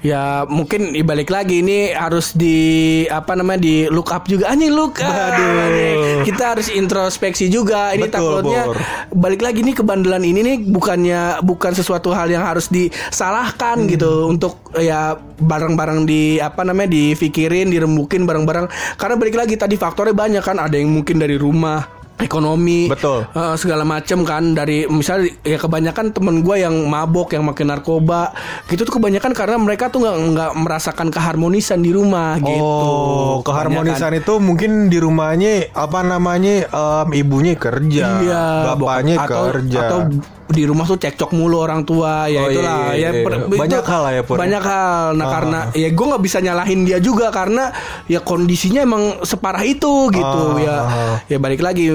Ya 0.05 0.45
mungkin 0.45 0.93
dibalik 0.93 1.33
lagi 1.33 1.65
ini 1.65 1.89
harus 1.89 2.37
di 2.37 2.57
apa 3.09 3.33
namanya 3.33 3.65
di 3.65 3.89
look 3.89 4.13
up 4.13 4.29
juga. 4.29 4.53
Anjing 4.53 4.69
look 4.69 5.01
up. 5.01 5.09
Aduh. 5.09 6.21
Kita 6.21 6.53
harus 6.53 6.69
introspeksi 6.69 7.49
juga. 7.49 7.89
Ini 7.97 8.05
Betul, 8.05 8.45
takutnya 8.45 8.69
Bor. 8.69 8.77
balik 9.17 9.41
lagi 9.41 9.65
nih 9.65 9.73
kebandelan 9.73 10.21
ini 10.21 10.39
nih 10.45 10.57
bukannya 10.69 11.41
bukan 11.41 11.73
sesuatu 11.73 12.13
hal 12.13 12.29
yang 12.29 12.45
harus 12.45 12.69
disalahkan 12.69 13.81
Hmm. 13.81 13.89
gitu 13.89 14.29
untuk 14.29 14.61
ya 14.77 15.17
barang-barang 15.17 16.05
di 16.05 16.37
apa 16.37 16.61
namanya 16.61 16.93
difikirin, 16.93 17.73
dirembukin 17.73 18.29
barang-barang. 18.29 18.69
Karena 19.01 19.15
balik 19.17 19.35
lagi 19.35 19.57
tadi 19.57 19.73
faktornya 19.73 20.13
banyak 20.13 20.43
kan. 20.45 20.61
Ada 20.61 20.77
yang 20.77 20.93
mungkin 20.93 21.17
dari 21.17 21.35
rumah 21.35 21.94
ekonomi 22.15 22.87
Betul. 22.87 23.27
eh, 23.27 23.55
segala 23.55 23.83
macam 23.83 24.23
kan 24.23 24.55
dari 24.55 24.87
misalnya 24.87 25.35
ya 25.43 25.57
kebanyakan 25.57 26.15
temen 26.15 26.39
gue 26.39 26.55
yang 26.57 26.87
mabok 26.87 27.35
yang 27.35 27.43
makin 27.43 27.67
narkoba 27.67 28.31
gitu 28.65 28.87
tuh 28.87 28.97
kebanyakan 28.97 29.35
karena 29.35 29.57
mereka 29.57 29.91
tuh 29.91 29.99
nggak 29.99 30.15
nggak 30.31 30.51
merasakan 30.55 31.07
keharmonisan 31.09 31.79
di 31.79 31.91
rumah 31.91 32.39
gitu 32.39 32.53
Oh, 32.55 33.43
keharmonisan 33.43 34.15
Kebanyakan. 34.15 34.21
itu 34.23 34.33
mungkin 34.39 34.71
di 34.87 34.97
rumahnya 34.97 35.53
apa 35.71 35.99
namanya 36.01 36.65
em, 36.65 37.07
ibunya 37.13 37.53
kerja, 37.55 38.05
iya 38.21 38.45
bapaknya 38.71 39.15
atau, 39.21 39.51
kerja. 39.51 39.79
atau 39.81 39.99
di 40.45 40.61
rumah 40.61 40.85
tuh 40.85 40.95
cekcok 40.95 41.33
mulu 41.33 41.57
orang 41.57 41.81
tua 41.81 42.27
ya 42.27 42.37
Oh, 42.39 42.47
iya, 42.47 42.53
itulah 42.53 42.77
iya, 42.93 42.93
ya 42.93 43.09
iya. 43.11 43.23
per- 43.23 43.49
Banyak 43.49 43.81
itu 43.81 43.89
hal 43.89 44.03
ya, 44.07 44.21
Pur. 44.21 44.35
banyak 44.37 44.63
hal 44.63 45.03
nah 45.11 45.25
Ah. 45.25 45.31
karena 45.31 45.59
ya 45.73 45.89
gue 45.89 46.05
nggak 46.05 46.23
bisa 46.23 46.37
nyalahin 46.37 46.79
dia 46.83 46.97
juga 46.99 47.27
karena 47.29 47.73
ya 48.05 48.19
kondisinya 48.19 48.79
emang 48.79 49.03
separah 49.21 49.63
itu 49.63 49.93
gitu 50.09 50.41
Ah. 50.53 50.61
ya 50.61 50.77
ya 51.27 51.37
balik 51.37 51.59
lagi 51.59 51.89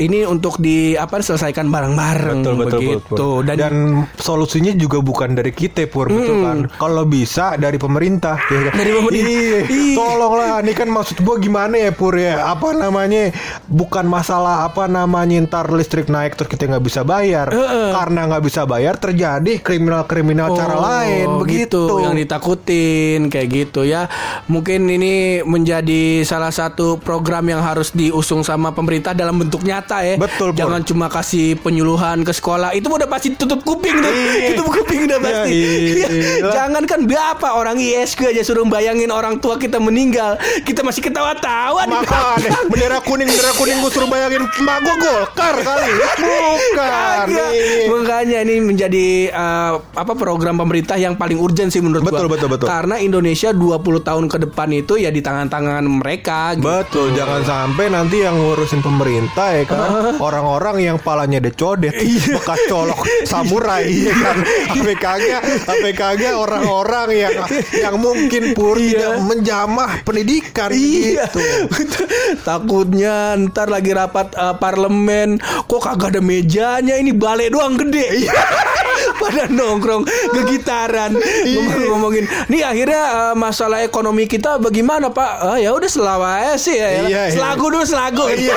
ini 0.00 0.24
untuk 0.24 0.56
di 0.56 0.96
apa 0.96 1.20
selesaikan 1.20 1.68
bareng-bareng 1.68 2.40
Betul 2.40 2.54
betul 2.56 2.80
begitu 2.80 2.98
betul. 3.06 3.36
dan, 3.44 3.56
Dan, 3.56 3.74
solusinya 4.16 4.72
juga 4.72 4.98
bukan 4.98 5.32
dari 5.32 5.52
kita 5.52 5.84
pur 5.84 6.08
betul 6.08 6.40
kan. 6.40 6.58
Kalau 6.72 7.04
bisa 7.04 7.54
dari 7.54 7.76
pemerintah. 7.76 8.40
ya 8.42 8.60
kan? 8.66 8.74
Dari 8.74 8.90
pemerintah. 8.90 9.28
Iya, 9.30 9.58
Iya. 9.62 9.94
Tolonglah, 9.94 10.54
ini 10.60 10.72
kan 10.72 10.88
maksud 10.88 11.20
gua 11.20 11.36
gimana 11.36 11.74
ya 11.76 11.90
pur 11.90 12.14
ya? 12.14 12.48
Apa 12.48 12.72
namanya? 12.72 13.28
Bukan 13.66 14.06
masalah 14.06 14.64
apa 14.64 14.86
namanya 14.86 15.44
ntar 15.44 15.68
listrik 15.68 16.08
naik 16.08 16.34
terus 16.34 16.48
kita 16.48 16.64
nggak 16.66 16.82
bisa 16.82 17.00
bayar. 17.02 17.46
Heeh. 17.46 17.92
Karena 17.92 18.24
nggak 18.26 18.42
bisa 18.42 18.64
bayar 18.64 18.96
terjadi 18.96 19.60
kriminal-kriminal 19.60 20.48
cara 20.52 20.68
Oh, 20.70 20.80
lain 20.80 21.26
begitu. 21.38 21.82
yang 22.00 22.14
ditakutin 22.14 23.26
kayak 23.26 23.48
gitu 23.50 23.82
ya 23.82 24.06
mungkin 24.46 24.86
ini 24.86 25.10
menjadi 25.42 26.22
salah 26.22 26.48
satu 26.48 26.96
program 26.96 27.42
yang 27.44 27.58
harus 27.58 27.90
diusung 27.90 28.40
sama 28.40 28.70
pemerintah 28.70 29.10
dalam 29.10 29.34
bentuk 29.36 29.60
nyata 29.60 29.89
ya 30.00 30.14
Betul, 30.14 30.50
Pur. 30.50 30.56
jangan 30.56 30.80
cuma 30.80 31.06
kasih 31.06 31.58
penyuluhan 31.58 32.22
ke 32.22 32.30
sekolah 32.30 32.70
itu 32.70 32.86
udah 32.86 33.06
pasti 33.06 33.34
tutup 33.34 33.60
kuping 33.60 33.96
tuh 33.96 34.12
Iya. 34.12 34.54
tutup 34.54 34.70
kuping 34.72 35.00
udah 35.04 35.18
Ya, 35.18 35.26
pasti 35.26 35.58
iya. 35.96 36.08
jangan 36.48 36.82
kan 36.84 37.00
berapa 37.02 37.48
orang 37.50 37.76
ISQ 37.76 38.20
aja 38.26 38.42
suruh 38.42 38.62
bayangin 38.64 39.10
orang 39.10 39.36
tua 39.36 39.56
kita 39.56 39.76
meninggal 39.76 40.36
kita 40.62 40.80
masih 40.80 41.02
ketawa-tawa 41.02 41.82
di 41.82 41.92
Makanya 41.92 42.50
bendera 42.70 42.98
kuning 43.00 43.26
bendera 43.26 43.52
kuning 43.52 43.76
gue 43.78 43.90
suruh 43.90 44.06
bayangin 44.06 44.42
mak 44.60 44.78
gue 44.80 44.94
golkar 44.96 45.54
kali 45.58 45.90
bukan. 46.20 47.24
Iya. 47.26 47.46
Makanya 47.88 48.38
ini 48.42 48.54
menjadi 48.60 49.06
uh, 49.30 49.72
apa 49.92 50.12
program 50.14 50.56
pemerintah 50.56 50.96
yang 50.96 51.14
paling 51.14 51.36
urgent 51.36 51.70
sih 51.70 51.80
menurut 51.80 52.02
Betul, 52.02 52.26
gua. 52.26 52.34
betul, 52.36 52.48
betul. 52.48 52.66
Karena 52.66 52.96
Indonesia 52.98 53.50
20 53.50 53.80
tahun 54.00 54.24
ke 54.26 54.38
depan 54.42 54.68
itu 54.72 54.94
ya 54.96 55.08
di 55.08 55.20
tangan-tangan 55.20 55.82
mereka 55.82 56.54
gitu. 56.54 56.66
Betul, 56.66 57.06
jangan 57.12 57.40
sampai 57.42 57.88
nanti 57.88 58.20
yang 58.20 58.36
ngurusin 58.36 58.80
pemerintah 58.80 59.48
ya 59.52 59.64
kan 59.64 59.78
orang-orang 60.26 60.76
yang 60.82 60.96
palanya 60.96 61.38
decodet, 61.38 61.94
bekas 62.30 62.60
colok 62.66 63.00
samurai 63.24 63.84
ya 63.86 64.14
kan. 64.14 64.36
APK-nya 64.74 65.38
APK-nya 65.66 66.30
orang-orang 66.34 67.08
yang 67.12 67.34
yang 67.72 67.96
mungkin 67.96 68.52
pur 68.52 68.76
Iya. 68.76 68.86
tidak 68.90 69.12
menjamah 69.26 69.90
pendidikan 70.02 70.70
Iya, 70.70 71.26
gitu. 71.28 71.40
Betul. 71.68 72.06
takutnya 72.48 73.14
ntar 73.36 73.68
lagi 73.68 73.92
rapat 73.92 74.32
uh, 74.34 74.54
parlemen 74.54 75.36
kok 75.66 75.80
kagak 75.80 76.16
ada 76.16 76.20
mejanya 76.20 76.96
ini 76.96 77.12
balai 77.12 77.48
doang 77.48 77.76
gede. 77.76 78.24
Iya. 78.24 78.32
Pada 79.20 79.48
nongkrong 79.48 80.04
gegitaran 80.32 81.12
Iya. 81.16 81.56
ngomong-ngomongin. 81.56 82.24
Nih 82.48 82.62
akhirnya 82.62 83.02
uh, 83.10 83.34
masalah 83.34 83.80
ekonomi 83.80 84.24
kita 84.24 84.56
bagaimana 84.56 85.08
Pak? 85.10 85.32
Ah, 85.42 85.58
ya 85.58 85.72
udah 85.72 85.88
selawa 85.88 86.40
aja 86.40 86.56
sih 86.56 86.74
ya. 86.74 86.88
Iya, 87.04 87.04
iya. 87.06 87.22
Selagu 87.30 87.66
dulu 87.66 87.84
selagu. 87.84 88.24
Iya, 88.30 88.56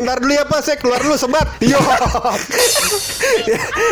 bentar 0.00 0.16
dulu 0.16 0.32
ya 0.32 0.44
Pak, 0.48 0.60
saya 0.64 0.76
keluar 0.80 1.00
dulu 1.00 1.16
sebat. 1.16 1.46
Yo. 1.60 1.76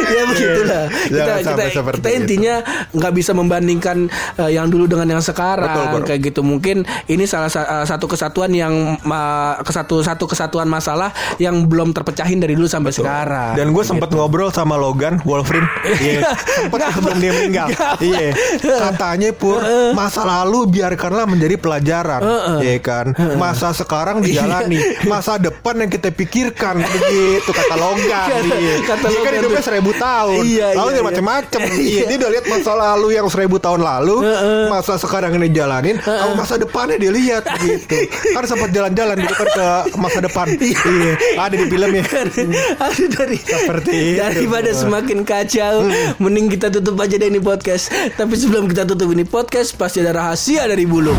ya 0.09 0.23
begitulah 0.27 0.85
Jangan 1.09 1.39
kita 1.41 1.65
kita, 1.71 1.91
kita 2.01 2.09
intinya 2.11 2.55
nggak 2.91 3.13
bisa 3.15 3.33
membandingkan 3.33 4.09
eh, 4.41 4.51
yang 4.53 4.67
dulu 4.69 4.89
dengan 4.89 5.19
yang 5.19 5.23
sekarang 5.23 5.69
Betul, 5.69 6.01
Bro. 6.03 6.07
kayak 6.09 6.21
gitu 6.33 6.41
mungkin 6.43 6.77
ini 7.07 7.25
salah 7.25 7.51
sa- 7.53 7.83
eh, 7.83 7.87
satu 7.87 8.09
kesatuan 8.09 8.51
yang 8.53 8.99
kesatu 9.63 10.01
satu 10.03 10.25
kesatuan 10.27 10.67
masalah 10.67 11.13
yang 11.37 11.69
belum 11.69 11.93
terpecahin 11.93 12.41
dari 12.41 12.57
dulu 12.57 12.67
sampai 12.67 12.91
sekarang 12.91 13.55
Dan 13.55 13.71
gue 13.73 13.85
sempet 13.85 14.11
ngobrol 14.11 14.51
sama 14.51 14.75
Logan 14.77 15.21
Wolverine. 15.25 15.69
Iya, 15.99 16.31
sempet 16.31 16.79
Ngapa? 16.79 16.95
sebelum 16.95 17.19
dia 17.19 17.33
meninggal. 17.35 17.69
Iya, 17.99 18.29
katanya 18.87 19.31
pur 19.35 19.61
masa 19.93 20.23
lalu 20.23 20.79
biarkanlah 20.79 21.27
menjadi 21.27 21.59
pelajaran, 21.59 22.21
ya 22.63 22.77
kan. 22.79 23.13
Masa 23.35 23.75
sekarang 23.75 24.23
dijalani, 24.23 24.79
masa 25.05 25.37
depan 25.37 25.75
yang 25.81 25.88
kita 25.89 26.09
pikirkan 26.11 26.81
begitu 26.95 27.51
kata. 27.51 27.75
Kata- 27.75 28.57
Iya. 28.59 28.75
kata 28.85 29.07
Dia 29.09 29.21
kan 29.21 29.33
hidupnya 29.35 29.63
seribu 29.63 29.91
tahun, 29.93 30.43
Iya, 30.43 30.67
lalu 30.75 30.85
iya, 30.85 30.85
dia 30.89 30.97
iya. 30.97 31.09
macam-macam. 31.09 31.61
Iya, 31.89 32.03
dia 32.05 32.17
udah 32.19 32.31
lihat 32.31 32.45
masa 32.47 32.73
lalu 32.75 33.09
yang 33.13 33.27
seribu 33.27 33.57
tahun 33.57 33.81
lalu, 33.81 34.17
masa 34.67 34.95
sekarang 34.97 35.33
ini 35.35 35.49
jalanin, 35.49 35.97
sama 35.99 36.35
masa 36.35 36.55
depannya 36.57 36.97
dia 36.97 37.11
lihat 37.11 37.45
gitu. 37.59 37.97
Kan 38.33 38.45
sempat 38.45 38.71
jalan-jalan 38.71 39.17
gitu 39.19 39.35
kan 39.35 39.49
ke 39.49 39.67
masa 39.97 40.19
depan. 40.19 40.47
Iya, 40.53 41.13
ada 41.37 41.55
di 41.55 41.67
filmnya. 41.67 42.05
Aduh 42.79 43.09
dari 43.09 43.39
Seperti 43.39 43.91
itu. 43.91 44.19
daripada 44.19 44.71
semakin 44.71 45.19
kacau, 45.23 45.87
mending 46.19 46.47
kita 46.49 46.69
tutup 46.71 46.99
aja 46.99 47.15
deh 47.15 47.27
ini 47.27 47.39
podcast. 47.39 47.89
Tapi 48.11 48.35
sebelum 48.35 48.67
kita 48.67 48.85
tutup 48.85 49.09
ini 49.09 49.23
podcast, 49.23 49.75
pasti 49.75 50.01
ada 50.01 50.13
rahasia 50.13 50.65
dari 50.65 50.85
bulu. 50.85 51.15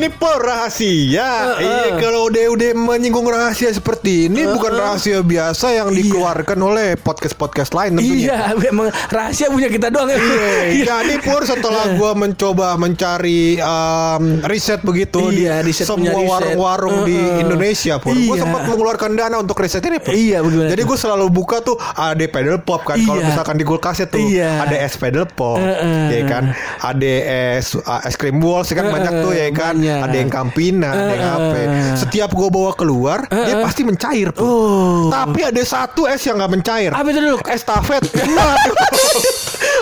Ini 0.00 0.08
pur 0.08 0.40
rahasia. 0.40 1.60
Iya 1.60 2.00
kalau 2.00 2.26
udah 2.26 2.44
udah 2.48 2.70
menyinggung 2.72 3.28
rahasia 3.28 3.68
seperti 3.68 4.26
ini 4.26 4.48
bukan 4.48 4.72
rahasia 4.72 5.20
biasa 5.20 5.76
yang 5.76 5.92
dikeluarkan 5.92 6.56
oleh 6.56 6.96
podcast 6.96 7.36
podcast 7.36 7.70
lain 7.70 8.00
tentunya. 8.00 8.32
Iya, 8.32 8.40
memang 8.64 8.88
rahasia 9.06 9.52
punya 9.52 9.68
kita 9.68 9.92
doang 9.92 10.08
ya. 10.08 10.16
Iya, 10.16 10.48
jadi 11.04 11.20
Pur 11.20 11.44
setelah 11.44 11.92
gua 11.94 12.16
mencoba 12.16 12.74
mencari 12.74 13.60
um, 13.60 14.40
riset 14.42 14.80
begitu 14.80 15.20
Iya, 15.28 15.60
di 15.60 15.68
riset 15.68 15.84
semua 15.84 16.16
warung-warung 16.16 17.04
di 17.04 17.12
Uh-uh. 17.14 17.42
Indonesia, 17.44 18.00
Pur. 18.00 18.16
Gua 18.16 18.34
Iya. 18.34 18.40
sempat 18.40 18.62
mengeluarkan 18.64 19.10
dana 19.12 19.36
untuk 19.36 19.60
riset 19.60 19.84
ini, 19.84 20.00
Pur. 20.00 20.16
Iya, 20.16 20.40
bagaimana 20.40 20.72
Jadi 20.72 20.82
gue 20.82 20.96
selalu 20.96 21.26
buka 21.28 21.60
tuh 21.60 21.76
ada 21.76 22.24
pedal 22.24 22.56
pop 22.58 22.80
kan. 22.82 22.96
Kalau 22.96 23.20
Iya. 23.20 23.28
misalkan 23.28 23.54
di 23.54 23.64
kulkasnya 23.64 24.08
tuh 24.08 24.24
Iya. 24.24 24.64
ada 24.64 24.76
es 24.80 24.96
pedal 24.96 25.28
pop, 25.28 25.60
Uh-uh. 25.60 26.08
ya 26.08 26.22
kan. 26.24 26.56
Ada 26.80 27.12
es 27.52 27.76
uh, 27.76 28.00
es 28.00 28.16
krim 28.16 28.40
balls 28.40 28.64
ya 28.66 28.80
kan 28.80 28.88
Uh-uh, 28.88 28.94
banyak 28.96 29.12
tuh 29.20 29.32
ya 29.34 29.48
kan. 29.52 29.74
banyak. 29.76 29.88
Ada 30.00 30.16
yang 30.16 30.30
Campina, 30.30 30.88
ada 30.88 31.12
yang 31.12 31.24
Uh-uh. 31.26 31.50
apa. 31.50 31.58
Setiap 31.96 32.30
gue 32.30 32.48
bawa 32.48 32.72
keluar, 32.72 33.18
dia 33.26 33.58
pasti 33.60 33.82
mencair, 33.82 34.30
Pur. 34.30 34.46
Oh. 34.46 35.02
Tapi 35.08 35.40
ada 35.42 35.62
satu 35.62 36.04
es 36.04 36.22
yang 36.22 36.38
nggak 36.38 36.52
mencair. 36.52 36.90
Apa 36.90 37.08
itu 37.08 37.20
dulu? 37.20 37.38
Estafet. 37.44 38.02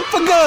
Pegel. 0.09 0.47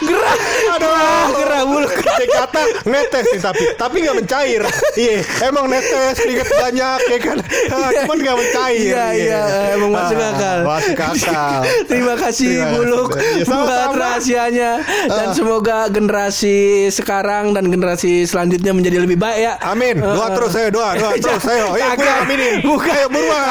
Gerah. 0.00 0.36
Aduh, 0.70 0.90
gerah 1.34 1.62
bulu. 1.64 1.88
Dia 2.18 2.26
kata 2.34 2.60
netes 2.84 3.24
nih 3.28 3.40
tapi 3.40 3.62
tapi 3.76 3.96
nggak 4.02 4.16
mencair. 4.16 4.62
Iya, 4.98 5.20
emang 5.46 5.70
netes 5.70 6.18
keringet 6.18 6.48
banyak 6.50 7.00
ya 7.06 7.18
kan. 7.22 7.38
Ah, 7.70 7.90
Cuman 8.02 8.18
nggak 8.18 8.36
mencair. 8.36 8.82
Iya, 8.90 9.04
iya, 9.14 9.42
emang 9.76 9.90
masuk 9.94 10.16
Ah, 10.16 10.30
akal. 10.32 10.58
Masuk 10.66 10.98
akal. 10.98 11.58
Terima 11.86 12.14
kasih 12.16 12.50
Terima 12.50 12.72
Buluk. 12.74 13.10
Iya, 13.14 13.44
buat 13.46 13.94
rahasianya 13.94 14.70
dan 15.06 15.26
Ah. 15.28 15.32
semoga 15.32 15.78
generasi 15.88 16.56
sekarang 16.90 17.52
dan 17.52 17.68
generasi 17.68 18.24
selanjutnya 18.24 18.37
menjadi 18.46 18.98
lebih 19.00 19.16
baik 19.16 19.38
ya. 19.40 19.52
Amin. 19.64 19.98
Doa 19.98 20.14
Ah. 20.20 20.30
terus 20.30 20.50
saya 20.50 20.68
doa, 20.68 20.94
doa 20.94 21.12
terus 21.18 21.40
saya. 21.40 21.64
Iya, 21.70 21.86
gue 21.90 21.98
Kagak. 21.98 22.18
aminin. 22.22 22.56
Bukan. 22.62 22.90
Ayo 22.90 23.06
buruan. 23.08 23.46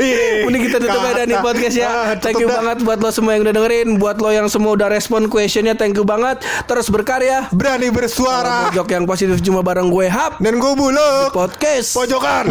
Mending 0.46 0.62
kita 0.64 0.76
tutup 0.78 1.02
aja 1.02 1.22
nih 1.24 1.38
podcast 1.38 1.76
ya. 1.76 1.88
Ah, 1.88 2.12
thank 2.14 2.36
you 2.36 2.46
dah. 2.46 2.56
banget 2.56 2.76
buat 2.80 2.98
lo 2.98 3.10
semua 3.10 3.32
yang 3.32 3.42
udah 3.42 3.54
dengerin, 3.54 3.88
buat 3.96 4.16
lo 4.16 4.30
yang 4.30 4.46
semua 4.46 4.72
udah 4.72 4.88
respon 4.88 5.26
questionnya, 5.26 5.74
thank 5.74 5.92
you 5.92 6.04
banget. 6.04 6.38
Terus 6.64 6.88
berkarya. 6.88 7.50
Berani 7.50 7.88
bersuara. 7.88 8.70
Pojok 8.70 8.88
yang 8.88 9.04
positif 9.04 9.40
cuma 9.40 9.60
bareng 9.60 9.88
gue 9.88 10.06
Hap 10.06 10.38
Dan 10.38 10.56
gue 10.56 10.72
buluk. 10.72 11.30
podcast. 11.30 11.92
Pojokan. 11.92 12.48